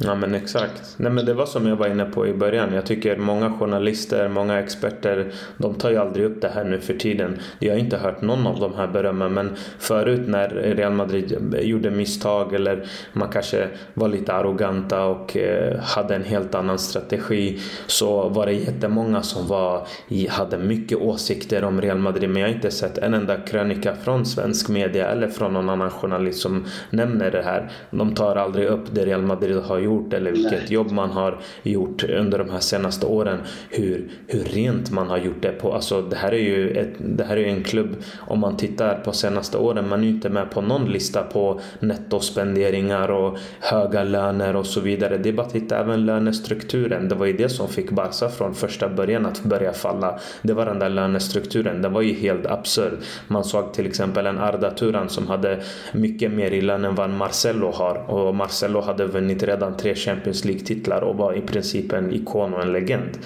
Ja 0.00 0.14
men 0.14 0.34
exakt. 0.34 0.94
Nej 0.96 1.12
men 1.12 1.24
det 1.24 1.34
var 1.34 1.46
som 1.46 1.66
jag 1.66 1.76
var 1.76 1.86
inne 1.86 2.04
på 2.04 2.26
i 2.26 2.34
början. 2.34 2.74
Jag 2.74 2.86
tycker 2.86 3.16
många 3.16 3.52
journalister, 3.52 4.28
många 4.28 4.58
experter, 4.58 5.32
de 5.56 5.74
tar 5.74 5.90
ju 5.90 5.96
aldrig 5.96 6.26
upp 6.26 6.40
det 6.40 6.48
här 6.48 6.64
nu 6.64 6.80
för 6.80 6.94
tiden. 6.94 7.38
Jag 7.58 7.72
har 7.72 7.78
inte 7.78 7.96
hört 7.96 8.22
någon 8.22 8.46
av 8.46 8.60
de 8.60 8.74
här 8.74 8.86
berömmen 8.86 9.34
men 9.34 9.56
förut 9.78 10.28
när 10.28 10.48
Real 10.48 10.92
Madrid 10.92 11.54
gjorde 11.60 11.90
misstag 11.90 12.54
eller 12.54 12.86
man 13.12 13.28
kanske 13.28 13.68
var 13.94 14.08
lite 14.08 14.32
arroganta 14.32 15.04
och 15.04 15.36
eh, 15.36 15.80
hade 15.80 16.14
en 16.14 16.24
helt 16.24 16.54
annan 16.54 16.78
strategi 16.78 17.60
så 17.86 18.28
var 18.28 18.46
det 18.46 18.52
jättemånga 18.52 19.22
som 19.22 19.46
var, 19.46 19.86
hade 20.28 20.58
mycket 20.58 20.98
åsikter 20.98 21.64
om 21.64 21.80
Real 21.80 21.98
Madrid 21.98 22.30
men 22.30 22.42
jag 22.42 22.48
har 22.48 22.54
inte 22.54 22.70
sett 22.70 22.98
en 22.98 23.14
enda 23.14 23.36
krönika 23.36 23.94
från 24.04 24.26
svensk 24.26 24.68
media 24.68 25.06
eller 25.06 25.28
från 25.28 25.52
någon 25.52 25.68
annan 25.68 25.90
journalist 25.90 26.40
som 26.40 26.64
nämner 26.90 27.30
det 27.30 27.42
här. 27.42 27.70
De 27.90 28.14
tar 28.14 28.36
aldrig 28.36 28.66
upp 28.66 28.84
det 28.90 29.06
Real 29.06 29.22
Madrid 29.22 29.56
har 29.56 29.78
gjort 29.78 29.87
gjort 29.88 30.12
eller 30.12 30.30
vilket 30.30 30.52
Nej. 30.52 30.72
jobb 30.72 30.90
man 30.90 31.10
har 31.10 31.38
gjort 31.62 32.04
under 32.04 32.38
de 32.38 32.50
här 32.50 32.60
senaste 32.60 33.06
åren. 33.06 33.38
Hur, 33.70 34.08
hur 34.26 34.44
rent 34.44 34.90
man 34.90 35.08
har 35.08 35.18
gjort 35.18 35.42
det 35.42 35.52
på. 35.52 35.74
Alltså 35.74 36.02
det 36.02 36.16
här 36.16 36.32
är 36.32 36.38
ju 36.38 36.70
ett, 36.70 36.94
det 36.98 37.24
här 37.24 37.36
är 37.36 37.46
en 37.46 37.64
klubb, 37.64 37.96
om 38.26 38.38
man 38.38 38.56
tittar 38.56 38.94
på 38.94 39.12
senaste 39.12 39.58
åren, 39.58 39.88
man 39.88 40.00
är 40.00 40.04
ju 40.04 40.10
inte 40.10 40.28
med 40.28 40.50
på 40.50 40.60
någon 40.60 40.84
lista 40.90 41.22
på 41.22 41.60
nettospenderingar 41.80 43.10
och 43.10 43.38
höga 43.60 44.04
löner 44.04 44.56
och 44.56 44.66
så 44.66 44.80
vidare. 44.80 45.18
Det 45.18 45.28
är 45.28 45.32
bara 45.32 45.46
att 45.46 45.52
titta 45.52 45.78
även 45.78 46.06
lönestrukturen. 46.06 47.08
Det 47.08 47.14
var 47.14 47.26
ju 47.26 47.32
det 47.32 47.48
som 47.48 47.68
fick 47.68 47.90
Barca 47.90 48.28
från 48.28 48.54
första 48.54 48.88
början 48.88 49.26
att 49.26 49.42
börja 49.42 49.72
falla. 49.72 50.18
Det 50.42 50.52
var 50.52 50.66
den 50.66 50.78
där 50.78 50.88
lönestrukturen. 50.88 51.82
Den 51.82 51.92
var 51.92 52.02
ju 52.02 52.12
helt 52.14 52.46
absurd. 52.46 52.92
Man 53.28 53.44
såg 53.44 53.72
till 53.72 53.86
exempel 53.86 54.26
en 54.26 54.38
Arda 54.38 54.70
Turan 54.70 55.08
som 55.08 55.26
hade 55.26 55.60
mycket 55.92 56.32
mer 56.32 56.50
i 56.50 56.60
lön 56.60 56.84
än 56.84 56.94
vad 56.94 57.10
Marcelo 57.10 57.70
har 57.70 58.10
och 58.10 58.34
Marcelo 58.34 58.80
hade 58.80 59.06
vunnit 59.06 59.42
redan 59.42 59.76
tre 59.78 59.94
Champions 59.94 60.44
League-titlar 60.44 61.00
och 61.00 61.16
var 61.16 61.32
i 61.32 61.40
princip 61.40 61.92
en 61.92 62.12
ikon 62.12 62.54
och 62.54 62.62
en 62.62 62.72
legend. 62.72 63.18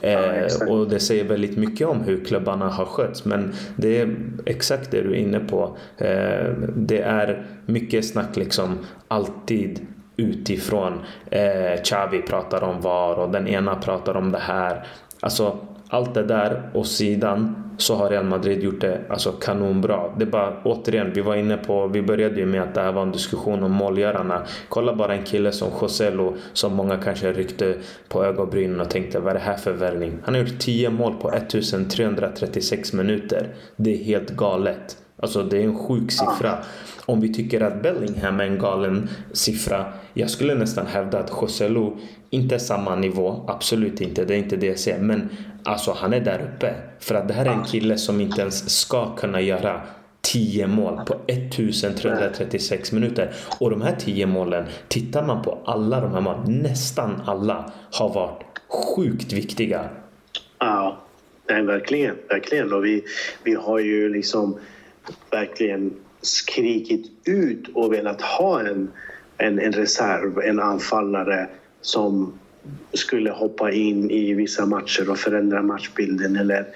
Eh, 0.00 0.68
och 0.68 0.88
det 0.88 1.00
säger 1.00 1.24
väldigt 1.24 1.56
mycket 1.56 1.86
om 1.86 2.00
hur 2.00 2.24
klubbarna 2.24 2.68
har 2.68 2.84
skötts 2.84 3.24
men 3.24 3.52
det 3.76 4.00
är 4.00 4.16
exakt 4.46 4.90
det 4.90 5.02
du 5.02 5.10
är 5.10 5.18
inne 5.18 5.40
på. 5.40 5.76
Eh, 5.98 6.52
det 6.76 7.00
är 7.00 7.46
mycket 7.66 8.06
snack 8.06 8.36
liksom 8.36 8.78
alltid 9.08 9.86
utifrån. 10.16 10.92
Eh, 11.30 11.82
Xavi 11.84 12.22
pratar 12.22 12.62
om 12.62 12.80
VAR 12.80 13.14
och 13.14 13.30
den 13.30 13.48
ena 13.48 13.74
pratar 13.74 14.16
om 14.16 14.32
det 14.32 14.38
här. 14.38 14.86
Alltså 15.20 15.58
allt 15.94 16.14
det 16.14 16.22
där 16.22 16.70
och 16.74 16.86
sidan 16.86 17.56
så 17.78 17.94
har 17.94 18.10
Real 18.10 18.24
Madrid 18.24 18.62
gjort 18.62 18.80
det 18.80 19.00
alltså 19.08 19.32
kanonbra. 19.32 20.14
Det 20.18 20.24
är 20.24 20.30
bara 20.30 20.62
återigen, 20.64 21.12
vi 21.14 21.20
var 21.20 21.36
inne 21.36 21.56
på, 21.56 21.86
vi 21.86 22.02
började 22.02 22.40
ju 22.40 22.46
med 22.46 22.62
att 22.62 22.74
det 22.74 22.80
här 22.80 22.92
var 22.92 23.02
en 23.02 23.12
diskussion 23.12 23.62
om 23.62 23.72
målgörarna. 23.72 24.42
Kolla 24.68 24.94
bara 24.94 25.14
en 25.14 25.24
kille 25.24 25.52
som 25.52 25.68
Joselo 25.82 26.36
som 26.52 26.74
många 26.74 26.96
kanske 26.96 27.32
ryckte 27.32 27.74
på 28.08 28.24
ögonbrynen 28.24 28.80
och 28.80 28.90
tänkte 28.90 29.20
vad 29.20 29.30
är 29.30 29.34
det 29.34 29.40
här 29.40 29.56
för 29.56 29.72
värvning? 29.72 30.18
Han 30.24 30.34
har 30.34 30.40
gjort 30.40 30.58
10 30.58 30.90
mål 30.90 31.14
på 31.14 31.32
1336 31.32 32.92
minuter. 32.92 33.48
Det 33.76 33.94
är 33.94 34.04
helt 34.04 34.30
galet. 34.30 34.96
Alltså 35.24 35.42
det 35.42 35.58
är 35.58 35.64
en 35.64 35.78
sjuk 35.78 36.12
siffra. 36.12 36.58
Om 37.06 37.20
vi 37.20 37.34
tycker 37.34 37.60
att 37.60 37.82
Bellingham 37.82 38.40
är 38.40 38.44
en 38.44 38.58
galen 38.58 39.08
siffra. 39.32 39.84
Jag 40.14 40.30
skulle 40.30 40.54
nästan 40.54 40.86
hävda 40.86 41.18
att 41.18 41.32
Joselu 41.42 41.90
inte 42.30 42.54
är 42.54 42.58
samma 42.58 42.96
nivå. 42.96 43.44
Absolut 43.48 44.00
inte, 44.00 44.24
det 44.24 44.34
är 44.34 44.38
inte 44.38 44.56
det 44.56 44.66
jag 44.66 44.78
säger. 44.78 44.98
Men 44.98 45.28
alltså 45.62 45.92
han 45.92 46.12
är 46.12 46.20
där 46.20 46.50
uppe. 46.54 46.74
För 47.00 47.14
att 47.14 47.28
det 47.28 47.34
här 47.34 47.46
är 47.46 47.50
en 47.50 47.64
kille 47.64 47.98
som 47.98 48.20
inte 48.20 48.40
ens 48.40 48.80
ska 48.80 49.16
kunna 49.16 49.40
göra 49.40 49.80
10 50.20 50.66
mål 50.66 51.00
på 51.06 51.14
1336 51.26 52.92
minuter. 52.92 53.30
Och 53.60 53.70
de 53.70 53.82
här 53.82 53.96
10 53.98 54.26
målen, 54.26 54.64
tittar 54.88 55.26
man 55.26 55.42
på 55.42 55.58
alla 55.64 56.00
de 56.00 56.12
här 56.12 56.20
målen, 56.20 56.62
nästan 56.62 57.22
alla 57.26 57.72
har 57.90 58.14
varit 58.14 58.42
sjukt 58.96 59.32
viktiga. 59.32 59.88
Ja, 60.58 60.98
nej, 61.48 61.62
verkligen. 61.62 62.16
verkligen. 62.28 62.72
Och 62.72 62.84
vi, 62.84 63.04
vi 63.44 63.54
har 63.54 63.78
ju 63.78 64.08
liksom 64.08 64.58
verkligen 65.30 65.94
skrikit 66.22 67.10
ut 67.24 67.68
och 67.74 67.92
velat 67.92 68.20
ha 68.20 68.60
en, 68.60 68.90
en, 69.38 69.58
en 69.58 69.72
reserv, 69.72 70.38
en 70.38 70.60
anfallare 70.60 71.48
som 71.80 72.32
skulle 72.92 73.30
hoppa 73.30 73.72
in 73.72 74.10
i 74.10 74.34
vissa 74.34 74.66
matcher 74.66 75.10
och 75.10 75.18
förändra 75.18 75.62
matchbilden 75.62 76.36
eller, 76.36 76.66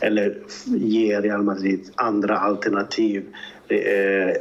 eller 0.00 0.38
ge 0.66 1.20
Real 1.20 1.42
Madrid 1.42 1.90
andra 1.94 2.38
alternativ 2.38 3.24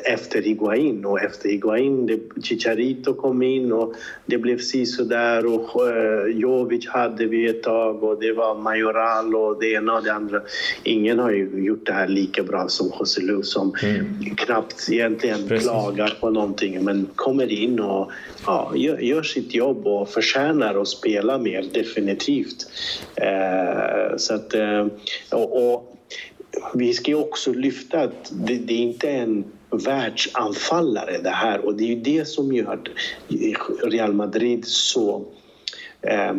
efter 0.06 0.42
Higuain 0.42 1.06
och 1.06 1.22
efter 1.22 1.50
Higuain, 1.50 2.06
det, 2.06 2.20
Chicharito 2.44 3.14
kom 3.14 3.42
in 3.42 3.72
och 3.72 3.94
det 4.26 4.38
blev 4.38 4.58
sisådär 4.58 5.46
och 5.46 5.90
eh, 5.90 6.28
Jovic 6.28 6.88
hade 6.88 7.26
vi 7.26 7.48
ett 7.48 7.64
tag 7.64 8.04
och 8.04 8.20
det 8.20 8.34
var 8.34 8.56
Majoral 8.56 9.36
och 9.36 9.60
det 9.60 9.72
ena 9.72 9.94
och 9.94 10.04
det 10.04 10.14
andra. 10.14 10.42
Ingen 10.84 11.20
har 11.20 11.32
ju 11.32 11.66
gjort 11.66 11.86
det 11.86 11.94
här 11.94 12.08
lika 12.08 12.44
bra 12.44 12.68
som 12.68 12.92
José 13.00 13.22
Lu 13.22 13.44
som 13.44 13.74
mm. 13.84 14.06
knappt 14.36 14.90
egentligen 14.92 15.48
Precis. 15.48 15.68
klagar 15.68 16.18
på 16.20 16.30
någonting 16.30 16.84
men 16.84 17.08
kommer 17.16 17.52
in 17.52 17.80
och 17.80 18.12
ja, 18.46 18.72
gör, 18.76 18.98
gör, 18.98 19.24
sitt 19.24 19.54
jobb 19.54 19.88
och 19.88 20.10
förtjänar 20.10 20.82
att 20.82 20.88
spela 20.88 21.38
mer 21.38 21.66
definitivt. 21.74 22.68
Eh, 23.16 24.18
så 24.18 24.34
att, 24.34 24.54
eh, 24.54 24.88
och, 25.32 25.74
och 25.74 25.87
vi 26.74 26.94
ska 26.94 27.12
ju 27.12 27.18
också 27.18 27.54
lyfta 27.54 28.02
att 28.02 28.32
det, 28.32 28.56
det 28.56 28.74
är 28.74 28.82
inte 28.82 29.10
en 29.10 29.44
världsanfallare 29.70 31.18
det 31.18 31.30
här 31.30 31.66
och 31.66 31.76
det 31.76 31.84
är 31.84 31.88
ju 31.88 32.02
det 32.02 32.28
som 32.28 32.54
gör 32.54 32.80
Real 33.84 34.14
Madrid 34.14 34.68
så 34.68 35.26
eh, 36.02 36.34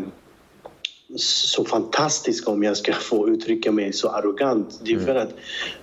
så 1.17 1.65
fantastiska 1.65 2.51
om 2.51 2.63
jag 2.63 2.77
ska 2.77 2.93
få 2.93 3.29
uttrycka 3.29 3.73
mig 3.73 3.93
så 3.93 4.09
arrogant. 4.09 4.81
Det 4.85 4.93
är 4.93 4.99
för 4.99 5.11
mm. 5.11 5.23
att 5.23 5.35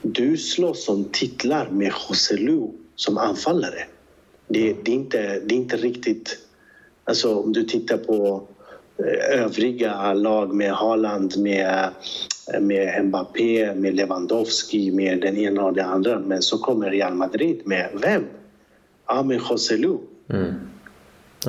du 0.02 0.38
slåss 0.38 0.90
om 0.90 1.06
titlar 1.12 1.70
med 1.70 1.94
José 2.10 2.38
Lu 2.38 2.68
som 2.96 3.18
anfallare. 3.18 3.86
Det, 4.48 4.74
det, 4.84 4.92
är 4.92 4.96
inte, 4.96 5.40
det 5.40 5.56
är 5.56 5.58
inte 5.58 5.78
riktigt... 5.78 6.38
Alltså 7.08 7.36
om 7.36 7.54
du 7.54 7.64
tittar 7.64 7.98
på 7.98 8.48
övriga 9.32 10.14
lag 10.14 10.54
med 10.54 10.72
Haaland, 10.72 11.38
med 11.38 11.90
med 12.62 13.06
Mbappé, 13.06 13.76
med 13.76 13.96
Lewandowski, 13.96 14.92
med 14.92 15.22
den 15.22 15.38
ena 15.38 15.66
och 15.66 15.74
den 15.74 15.90
andra. 15.90 16.20
Men 16.20 16.42
så 16.42 16.58
kommer 16.58 16.90
Real 16.90 17.14
Madrid 17.14 17.62
med 17.66 17.90
vem? 18.02 18.24
Ja, 19.08 19.24
med 19.24 19.40
José 19.40 19.78
Lu. 19.78 19.98
Mm. 20.30 20.54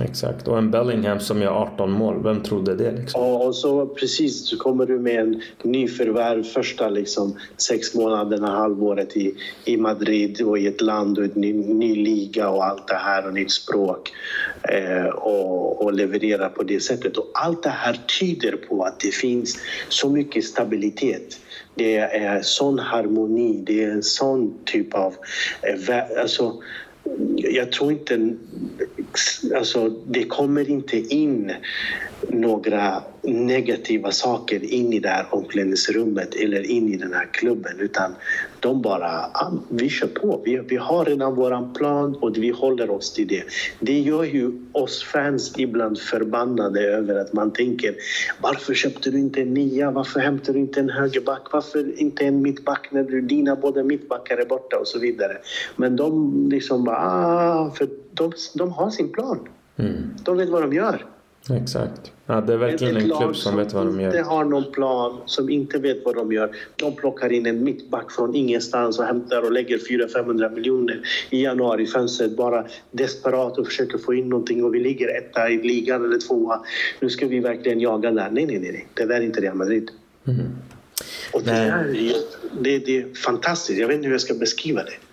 Exakt, 0.00 0.48
och 0.48 0.58
en 0.58 0.70
Bellingham 0.70 1.20
som 1.20 1.42
gör 1.42 1.50
18 1.50 1.90
mål, 1.90 2.22
vem 2.22 2.42
trodde 2.42 2.74
det? 2.74 2.92
Liksom? 2.92 3.20
Och, 3.20 3.46
och 3.46 3.56
så 3.56 3.86
precis, 3.86 4.48
så 4.48 4.56
kommer 4.56 4.86
du 4.86 4.98
med 4.98 5.20
en 5.20 5.42
nyförvärv 5.62 6.42
första 6.42 6.88
liksom, 6.88 7.38
sex 7.56 7.94
månaderna, 7.94 8.50
halvåret 8.50 9.16
i, 9.16 9.34
i 9.64 9.76
Madrid 9.76 10.42
och 10.42 10.58
i 10.58 10.66
ett 10.66 10.80
land 10.80 11.18
och 11.18 11.24
en 11.24 11.30
ny, 11.34 11.52
ny 11.52 11.94
liga 11.94 12.48
och 12.48 12.64
allt 12.64 12.88
det 12.88 12.94
här 12.94 13.26
och 13.26 13.34
nytt 13.34 13.50
språk 13.50 14.12
eh, 14.62 15.06
och, 15.06 15.82
och 15.82 15.92
leverera 15.92 16.48
på 16.48 16.62
det 16.62 16.80
sättet. 16.80 17.16
Och 17.16 17.30
allt 17.34 17.62
det 17.62 17.68
här 17.68 18.00
tyder 18.20 18.56
på 18.56 18.82
att 18.82 19.00
det 19.00 19.14
finns 19.14 19.58
så 19.88 20.10
mycket 20.10 20.44
stabilitet. 20.44 21.40
Det 21.74 21.96
är 21.96 22.42
sån 22.42 22.78
harmoni, 22.78 23.62
det 23.66 23.84
är 23.84 23.90
en 23.90 24.02
sån 24.02 24.54
typ 24.64 24.94
av... 24.94 25.14
Eh, 25.62 26.20
alltså, 26.20 26.54
jag 27.36 27.72
tror 27.72 27.92
inte... 27.92 28.30
Alltså, 29.56 29.88
det 29.88 30.24
kommer 30.24 30.70
inte 30.70 30.98
in 30.98 31.52
några 32.28 33.02
negativa 33.22 34.10
saker 34.10 34.64
in 34.64 34.92
i 34.92 35.00
det 35.00 35.08
här 35.08 35.26
omklädningsrummet 35.30 36.34
eller 36.34 36.70
in 36.70 36.94
i 36.94 36.96
den 36.96 37.12
här 37.12 37.28
klubben 37.32 37.80
utan 37.80 38.14
de 38.60 38.82
bara, 38.82 39.08
ah, 39.32 39.52
vi 39.68 39.88
kör 39.88 40.06
på. 40.06 40.42
Vi, 40.44 40.56
vi 40.56 40.76
har 40.76 41.04
redan 41.04 41.34
våran 41.34 41.72
plan 41.72 42.14
och 42.14 42.36
vi 42.36 42.50
håller 42.50 42.90
oss 42.90 43.12
till 43.12 43.26
det. 43.26 43.42
Det 43.80 44.00
gör 44.00 44.24
ju 44.24 44.52
oss 44.72 45.04
fans 45.04 45.54
ibland 45.58 45.98
förbannade 45.98 46.80
över 46.80 47.14
att 47.14 47.32
man 47.32 47.50
tänker 47.50 47.94
varför 48.40 48.74
köpte 48.74 49.10
du 49.10 49.18
inte 49.18 49.42
en 49.42 49.54
nia? 49.54 49.90
Varför 49.90 50.20
hämtar 50.20 50.52
du 50.52 50.58
inte 50.58 50.80
en 50.80 50.90
högerback? 50.90 51.52
Varför 51.52 52.00
inte 52.00 52.24
en 52.24 52.42
mittback 52.42 52.88
när 52.90 53.02
du, 53.02 53.20
dina 53.20 53.56
båda 53.56 53.82
mittbackar 53.82 54.36
är 54.36 54.46
borta 54.46 54.76
och 54.78 54.88
så 54.88 54.98
vidare. 54.98 55.38
Men 55.76 55.96
de 55.96 56.48
liksom 56.50 56.84
bara, 56.84 56.96
ah, 56.96 57.70
för 57.70 57.88
de, 58.12 58.32
de 58.54 58.72
har 58.72 58.90
sin 58.90 59.12
plan. 59.12 59.48
Mm. 59.76 60.14
De 60.24 60.36
vet 60.36 60.48
vad 60.48 60.62
de 60.62 60.72
gör. 60.72 61.06
Exakt. 61.50 62.12
Ja, 62.26 62.40
det 62.40 62.52
är 62.52 62.56
verkligen 62.56 62.96
en 62.96 63.10
klubb 63.10 63.36
som, 63.36 63.56
vet 63.56 63.72
vad 63.72 63.86
de 63.86 64.00
gör. 64.00 64.10
Som 64.10 64.18
inte 64.18 64.30
har 64.30 64.44
någon 64.44 64.72
plan, 64.72 65.20
som 65.26 65.50
inte 65.50 65.78
vet 65.78 66.04
vad 66.04 66.14
de 66.14 66.32
gör. 66.32 66.56
De 66.76 66.96
plockar 66.96 67.32
in 67.32 67.46
en 67.46 67.64
mittback 67.64 68.12
från 68.12 68.34
ingenstans 68.34 68.98
och 68.98 69.04
hämtar 69.04 69.42
och 69.42 69.52
lägger 69.52 69.78
400-500 69.78 70.54
miljoner 70.54 71.00
i 71.30 71.42
januari 71.42 71.86
fönstret 71.86 72.36
bara 72.36 72.64
desperat 72.90 73.58
och 73.58 73.66
försöker 73.66 73.98
få 73.98 74.14
in 74.14 74.28
någonting 74.28 74.64
och 74.64 74.74
vi 74.74 74.80
ligger 74.80 75.18
etta 75.18 75.50
i 75.50 75.62
ligan 75.62 76.04
eller 76.04 76.18
tvåa. 76.18 76.60
Nu 77.00 77.10
ska 77.10 77.26
vi 77.26 77.40
verkligen 77.40 77.80
jaga 77.80 78.10
där. 78.10 78.30
Nej, 78.30 78.46
nej, 78.46 78.58
nej. 78.58 78.86
Det 78.94 79.04
där 79.04 79.14
är 79.14 79.20
inte 79.20 79.40
Real 79.40 79.56
Madrid. 79.56 79.90
Mm. 80.26 80.46
Och 81.32 81.42
det, 81.42 81.50
är, 81.50 82.12
det, 82.60 82.78
det 82.78 82.96
är 82.96 83.14
fantastiskt. 83.14 83.78
Jag 83.78 83.88
vet 83.88 83.96
inte 83.96 84.06
hur 84.06 84.14
jag 84.14 84.20
ska 84.20 84.34
beskriva 84.34 84.82
det. 84.82 85.05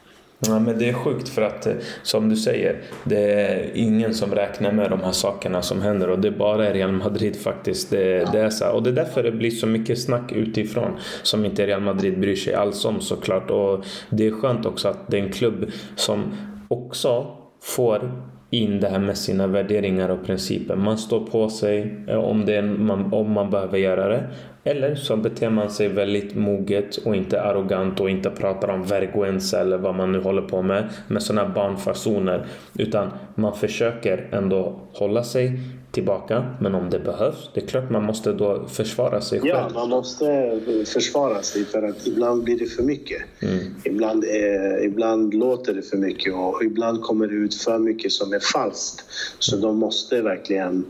Ja, 0.48 0.60
men 0.60 0.80
det 0.80 0.90
är 0.90 0.94
sjukt 0.94 1.30
för 1.30 1.42
att 1.42 1.66
eh, 1.66 1.74
som 2.04 2.30
du 2.30 2.36
säger, 2.36 2.82
det 3.04 3.34
är 3.34 3.72
ingen 3.74 4.14
som 4.14 4.36
räknar 4.36 4.72
med 4.72 4.90
de 4.90 5.00
här 5.00 5.12
sakerna 5.12 5.62
som 5.62 5.82
händer 5.82 6.10
och 6.10 6.20
det 6.20 6.28
är 6.28 6.32
bara 6.32 6.74
Real 6.74 6.92
Madrid 6.92 7.36
faktiskt. 7.36 7.90
Det, 7.90 8.32
det 8.32 8.40
är 8.40 8.50
så 8.50 8.72
Och 8.72 8.84
det 8.84 8.90
är 8.90 8.94
därför 8.94 9.24
det 9.24 9.32
blir 9.32 9.52
så 9.52 9.68
mycket 9.68 10.02
snack 10.02 10.32
utifrån 10.32 10.92
som 11.24 11.46
inte 11.46 11.68
Real 11.68 11.82
Madrid 11.82 12.20
bryr 12.20 12.36
sig 12.36 12.54
alls 12.54 12.86
om 12.86 13.02
såklart. 13.02 13.52
Och 13.52 13.86
det 14.10 14.28
är 14.28 14.32
skönt 14.32 14.66
också 14.66 14.88
att 14.88 15.08
det 15.08 15.20
är 15.20 15.24
en 15.24 15.32
klubb 15.32 15.72
som 15.96 16.34
också 16.68 17.38
får 17.62 18.12
in 18.54 18.80
det 18.80 18.88
här 18.88 19.00
med 19.00 19.18
sina 19.18 19.48
värderingar 19.48 20.10
och 20.10 20.26
principer. 20.26 20.76
Man 20.76 20.98
står 20.98 21.20
på 21.20 21.50
sig 21.50 21.96
eh, 22.08 22.18
om, 22.18 22.46
det 22.46 22.62
man, 22.62 23.14
om 23.14 23.32
man 23.32 23.50
behöver 23.50 23.78
göra 23.78 24.08
det. 24.08 24.24
Eller 24.64 24.96
så 24.96 25.18
beter 25.18 25.50
man 25.50 25.70
sig 25.70 25.88
väldigt 25.88 26.36
moget 26.36 26.98
och 26.98 27.16
inte 27.16 27.42
arrogant 27.42 28.00
och 28.00 28.10
inte 28.10 28.30
pratar 28.30 28.68
om 28.68 28.84
vergüenza 28.86 29.60
eller 29.60 29.78
vad 29.78 29.96
man 29.96 30.12
nu 30.12 30.22
håller 30.22 30.42
på 30.42 30.62
med 30.62 30.90
med 31.08 31.24
sådana 31.24 31.50
barnfasoner. 31.50 32.46
Utan 32.78 33.10
man 33.36 33.56
försöker 33.56 34.28
ändå 34.32 34.80
hålla 34.94 35.24
sig 35.24 35.60
tillbaka. 35.94 36.56
Men 36.60 36.76
om 36.76 36.90
det 36.90 37.00
behövs, 37.00 37.50
det 37.54 37.64
är 37.64 37.68
klart 37.68 37.90
man 37.90 38.04
måste 38.04 38.34
då 38.34 38.68
försvara 38.68 39.22
sig 39.22 39.40
själv. 39.40 39.50
Ja, 39.50 39.70
man 39.74 39.90
måste 39.90 40.60
försvara 40.86 41.42
sig 41.42 41.66
för 41.66 41.84
att 41.84 42.08
ibland 42.08 42.44
blir 42.44 42.60
det 42.60 42.66
för 42.66 42.84
mycket. 42.84 43.22
Mm. 43.42 43.60
Ibland, 43.84 44.24
eh, 44.24 44.86
ibland 44.86 45.34
låter 45.34 45.74
det 45.74 45.82
för 45.82 45.98
mycket 45.98 46.34
och 46.34 46.64
ibland 46.64 47.02
kommer 47.02 47.28
det 47.28 47.34
ut 47.34 47.56
för 47.56 47.80
mycket 47.80 48.12
som 48.12 48.34
är 48.34 48.40
falskt. 48.40 49.06
Så 49.40 49.58
de 49.58 49.78
måste 49.78 50.22
verkligen 50.22 50.86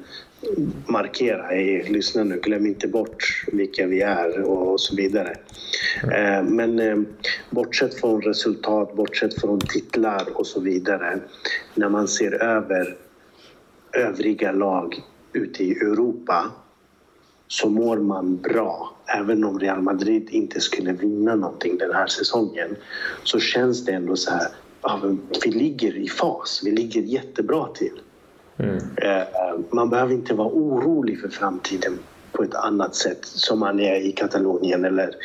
markera, 0.86 1.43
hej, 1.43 1.86
lyssna 1.89 2.24
nu, 2.24 2.39
glöm 2.43 2.66
inte 2.66 2.88
bort 2.88 3.45
vilka 3.51 3.88
vi 3.88 4.01
är 4.01 4.41
och, 4.41 4.80
så 4.80 4.95
vidare. 4.95 5.36
Mm. 6.04 6.56
Men 6.56 6.80
eh, 6.80 6.97
bortsett 7.49 7.93
från 7.93 8.22
resultat, 8.22 8.95
bortsett 8.95 9.41
från 9.41 9.60
titlar 9.60 10.24
och 10.34 10.47
så 10.47 10.60
vidare, 10.60 11.20
när 11.76 11.89
man 11.89 12.08
ser 12.08 12.43
över 12.43 12.97
övriga 13.94 14.52
lag 14.52 15.02
ute 15.34 15.64
i 15.64 15.72
Europa 15.72 16.52
så 17.48 17.70
mår 17.70 17.98
man 17.98 18.38
bra. 18.38 18.96
Även 19.06 19.44
om 19.44 19.60
Real 19.60 19.82
Madrid 19.82 20.30
inte 20.30 20.60
skulle 20.60 20.94
vinna 20.94 21.36
någonting 21.36 21.78
den 21.78 21.94
här 21.94 22.08
säsongen 22.08 22.76
så 23.24 23.39
känns 23.39 23.86
det 23.86 23.91
ändå 23.91 24.16
så 24.16 24.32
här, 24.32 24.48
vi 25.44 25.52
ligger 25.52 25.98
i 25.98 26.08
fas, 26.08 26.62
vi 26.66 26.72
ligger 26.72 27.02
jättebra 27.02 27.68
till. 27.68 28.00
Mm. 28.58 28.78
Eh, 28.98 29.24
man 29.72 29.89
behöver 29.89 30.14
inte 30.14 30.34
vara 30.34 30.48
orolig 30.48 31.22
för 31.22 31.30
framtiden 31.30 32.00
på 32.32 32.44
ett 32.44 32.56
annat 32.56 32.96
sätt 32.96 33.26
som 33.26 33.60
man 33.60 33.80
är 33.80 33.96
i 33.96 34.12
Katalonien 34.12 34.86
eller 34.86 35.16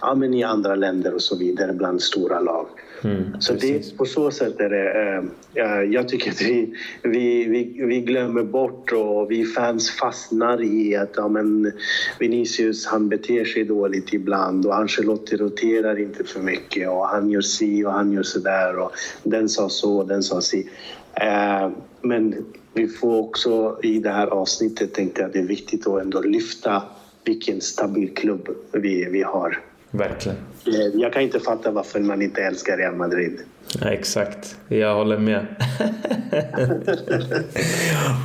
ja, 0.00 0.14
men 0.14 0.34
i 0.34 0.42
andra 0.42 0.74
länder 0.74 1.14
och 1.14 1.22
så 1.22 1.38
vidare 1.38 1.72
bland 1.72 2.02
stora 2.02 2.40
lag. 2.40 2.66
Mm, 3.04 3.40
så 3.40 3.52
det, 3.52 3.96
på 3.96 4.04
så 4.04 4.30
sätt 4.30 4.60
är 4.60 4.68
det... 4.68 5.22
Äh, 5.54 5.82
jag 5.82 6.08
tycker 6.08 6.30
att 6.30 6.42
vi, 6.42 6.74
vi, 7.02 7.44
vi, 7.44 7.84
vi, 7.86 8.00
glömmer 8.00 8.42
bort 8.42 8.92
och 8.92 9.30
vi 9.30 9.44
fans 9.44 9.90
fastnar 9.90 10.62
i 10.62 10.96
att 10.96 11.12
ja, 11.16 11.28
men 11.28 11.72
Vinicius 12.18 12.86
han 12.86 13.08
beter 13.08 13.44
sig 13.44 13.64
dåligt 13.64 14.12
ibland 14.12 14.66
och 14.66 14.76
Ancelotti 14.76 15.36
roterar 15.36 15.98
inte 15.98 16.24
för 16.24 16.40
mycket 16.40 16.88
och 16.88 17.06
han 17.08 17.30
gör 17.30 17.40
si 17.40 17.84
och 17.84 17.92
han 17.92 18.12
gör 18.12 18.22
så 18.22 18.38
där 18.38 18.78
och 18.78 18.92
den 19.22 19.48
sa 19.48 19.68
så 19.68 19.98
och 19.98 20.08
den 20.08 20.22
sa 20.22 20.40
si. 20.40 20.68
Äh, 21.14 21.70
men 22.00 22.44
vi 22.74 22.88
får 22.88 23.20
också 23.20 23.78
i 23.82 23.98
det 23.98 24.10
här 24.10 24.26
avsnittet 24.26 24.94
tänkte 24.94 25.20
jag 25.20 25.26
att 25.26 25.32
det 25.32 25.38
är 25.38 25.46
viktigt 25.46 25.86
att 25.86 26.02
ändå 26.02 26.20
lyfta 26.20 26.82
vilken 27.24 27.60
stabil 27.60 28.14
klubb 28.14 28.48
vi, 28.72 29.04
vi 29.04 29.22
har. 29.22 29.60
Verkligen. 29.90 30.38
Eh, 30.66 31.00
jag 31.00 31.12
kan 31.12 31.22
inte 31.22 31.40
fatta 31.40 31.70
varför 31.70 32.00
man 32.00 32.22
inte 32.22 32.42
älskar 32.42 32.76
Real 32.76 32.94
Madrid. 32.94 33.40
Ja, 33.80 33.90
exakt, 33.90 34.58
jag 34.68 34.94
håller 34.94 35.18
med. 35.18 35.46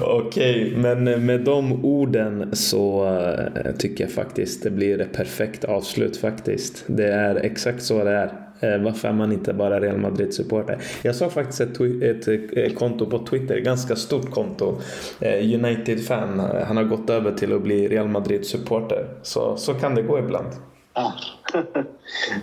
Okej, 0.01 0.65
okay, 0.65 0.77
men 0.77 1.25
med 1.25 1.41
de 1.41 1.85
orden 1.85 2.55
så 2.55 3.05
eh, 3.55 3.71
tycker 3.77 4.03
jag 4.03 4.11
faktiskt 4.11 4.63
det 4.63 4.69
blir 4.69 5.01
ett 5.01 5.13
perfekt 5.13 5.63
avslut 5.63 6.17
faktiskt. 6.17 6.83
Det 6.87 7.07
är 7.07 7.35
exakt 7.35 7.83
så 7.83 8.03
det 8.03 8.11
är. 8.11 8.33
Eh, 8.59 8.83
varför 8.83 9.07
är 9.07 9.13
man 9.13 9.31
inte 9.31 9.53
bara 9.53 9.79
Real 9.79 9.97
Madrid-supporter? 9.97 10.77
Jag 11.01 11.15
såg 11.15 11.31
faktiskt 11.31 11.61
ett, 11.61 11.81
ett, 12.01 12.27
ett, 12.57 12.75
konto 12.75 13.05
på 13.05 13.25
Twitter, 13.25 13.59
ganska 13.59 13.95
stort 13.95 14.31
konto. 14.31 14.77
United-fan. 15.41 16.39
Han 16.67 16.77
har 16.77 16.83
gått 16.83 17.09
över 17.09 17.31
till 17.31 17.53
att 17.53 17.61
bli 17.61 17.87
Real 17.87 18.07
Madrid-supporter. 18.07 19.05
Så, 19.21 19.57
så 19.57 19.73
kan 19.73 19.95
det 19.95 20.01
gå 20.01 20.19
ibland. 20.19 20.47
Ja. 20.97 21.13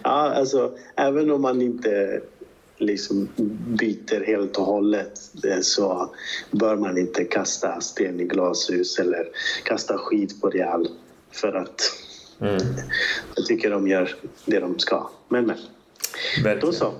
ja, 0.03 0.35
alltså 0.35 0.73
även 0.97 1.31
om 1.31 1.43
man 1.43 1.63
inte 1.63 2.21
liksom 2.79 3.29
byter 3.67 4.27
helt 4.27 4.57
och 4.57 4.65
hållet 4.65 5.21
så 5.63 6.15
bör 6.51 6.77
man 6.77 6.99
inte 6.99 7.25
kasta 7.25 7.81
sten 7.81 8.21
i 8.21 8.25
glashus 8.25 8.99
eller 8.99 9.29
kasta 9.65 9.99
skit 9.99 10.41
på 10.41 10.51
Real. 10.51 10.89
För 11.33 11.53
att 11.53 11.81
mm. 12.41 12.59
jag 13.37 13.47
tycker 13.47 13.71
de 13.71 13.89
gör 13.89 14.15
det 14.47 14.61
de 14.61 14.79
ska. 14.79 15.11
Men 15.29 15.47
men. 15.47 15.57
Verkligen. 16.45 16.61
Då 16.61 16.73
så. 16.73 16.93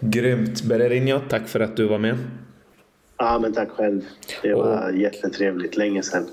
Grymt! 0.00 0.62
Bererinho, 0.62 1.20
tack 1.28 1.48
för 1.48 1.60
att 1.60 1.76
du 1.76 1.88
var 1.88 1.98
med. 1.98 2.18
Ja, 3.16 3.38
men 3.38 3.52
tack 3.52 3.70
själv. 3.70 4.04
Det 4.42 4.54
var 4.54 4.88
och... 4.88 4.96
jättetrevligt. 4.96 5.76
Länge 5.76 6.02
sedan. 6.02 6.26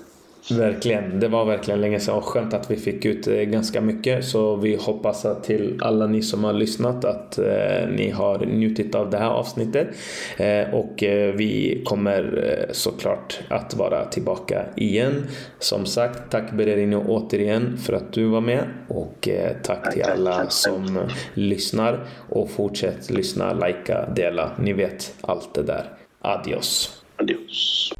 Verkligen, 0.48 1.20
det 1.20 1.28
var 1.28 1.44
verkligen 1.44 1.80
länge 1.80 2.00
sedan 2.00 2.14
och 2.14 2.24
skönt 2.24 2.54
att 2.54 2.70
vi 2.70 2.76
fick 2.76 3.04
ut 3.04 3.28
eh, 3.28 3.34
ganska 3.34 3.80
mycket. 3.80 4.24
Så 4.24 4.56
vi 4.56 4.76
hoppas 4.76 5.24
att 5.24 5.44
till 5.44 5.78
alla 5.82 6.06
ni 6.06 6.22
som 6.22 6.44
har 6.44 6.52
lyssnat 6.52 7.04
att 7.04 7.38
eh, 7.38 7.88
ni 7.96 8.10
har 8.10 8.46
njutit 8.46 8.94
av 8.94 9.10
det 9.10 9.18
här 9.18 9.30
avsnittet. 9.30 9.88
Eh, 10.36 10.74
och 10.74 11.02
eh, 11.02 11.34
vi 11.34 11.82
kommer 11.84 12.44
eh, 12.44 12.72
såklart 12.72 13.40
att 13.48 13.74
vara 13.74 14.04
tillbaka 14.04 14.64
igen. 14.76 15.26
Som 15.58 15.86
sagt, 15.86 16.30
tack 16.30 16.52
Bererino 16.52 17.04
återigen 17.08 17.76
för 17.76 17.92
att 17.92 18.12
du 18.12 18.24
var 18.24 18.40
med 18.40 18.64
och 18.88 19.28
eh, 19.28 19.52
tack 19.62 19.92
till 19.92 20.02
alla 20.02 20.46
som 20.48 20.98
lyssnar 21.34 22.06
och 22.28 22.50
fortsätt 22.50 23.10
lyssna, 23.10 23.52
likea, 23.52 24.10
dela. 24.10 24.50
Ni 24.58 24.72
vet 24.72 25.14
allt 25.20 25.54
det 25.54 25.62
där. 25.62 25.84
Adios. 26.20 26.99
Adios. 27.20 27.92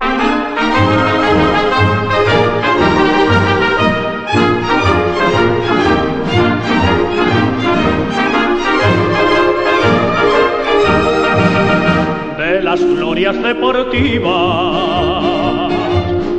De 12.38 12.62
las 12.62 12.80
glorias 12.80 13.42
deportivas 13.42 14.30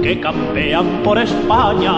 que 0.02 0.20
campean 0.20 1.04
por 1.04 1.20
España, 1.20 1.92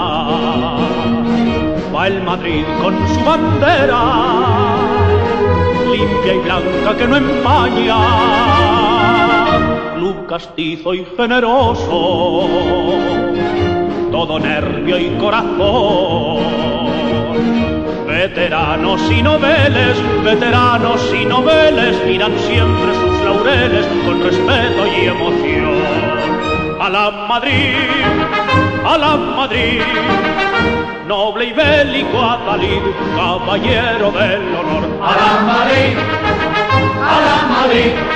va 1.95 2.07
el 2.07 2.21
Madrid 2.23 2.65
con 2.81 2.93
su 3.07 3.23
bandera, 3.23 4.03
limpia 5.89 6.33
y 6.33 6.39
blanca 6.39 6.97
que 6.97 7.07
no 7.07 7.15
empaña 7.15 8.72
club 10.03 10.27
castizo 10.27 10.93
y 10.93 11.05
generoso, 11.15 12.49
todo 14.11 14.37
nervio 14.37 14.99
y 14.99 15.09
corazón. 15.17 16.43
Veteranos 18.05 19.01
y 19.09 19.23
noveles, 19.23 19.95
veteranos 20.25 21.01
y 21.13 21.25
noveles 21.25 22.05
miran 22.05 22.37
siempre 22.37 22.93
sus 22.95 23.21
laureles 23.23 23.85
con 24.05 24.21
respeto 24.21 24.87
y 24.87 25.05
emoción. 25.05 25.75
A 26.81 26.89
la 26.89 27.09
Madrid, 27.29 27.77
a 28.85 28.97
la 28.97 29.15
Madrid, 29.15 29.81
noble 31.07 31.45
y 31.45 31.53
bélico 31.53 32.19
Adalid, 32.19 32.83
caballero 33.15 34.11
del 34.11 34.55
honor. 34.55 34.83
A 35.01 35.11
la 35.21 35.31
Madrid, 35.53 35.97
a 36.99 37.21
la 37.21 37.37
Madrid 37.55 38.12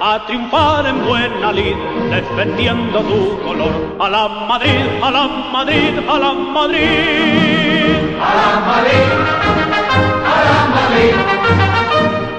a 0.00 0.26
triunfar 0.26 0.86
en 0.86 1.04
buena 1.04 1.52
lid, 1.52 1.76
defendiendo 2.10 3.00
tu 3.00 3.38
color. 3.42 3.96
A 4.00 4.08
la 4.08 4.28
Madrid, 4.28 4.86
a 5.02 5.10
la 5.10 5.26
Madrid, 5.52 5.98
a 6.08 6.18
la 6.18 6.32
Madrid. 6.32 8.16
A 8.18 8.30
la 8.40 8.50
Madrid, 8.70 9.08
a 10.24 10.36
la 10.48 10.58
Madrid. 10.76 11.14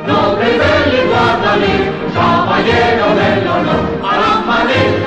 Noble 0.07 0.49
del 0.63 1.07
Guadalí, 1.09 1.75
caballero 2.15 3.07
del 3.19 3.47
honor. 3.47 3.81
A 4.03 4.17
la 4.21 4.33
Madrid. 4.45 5.00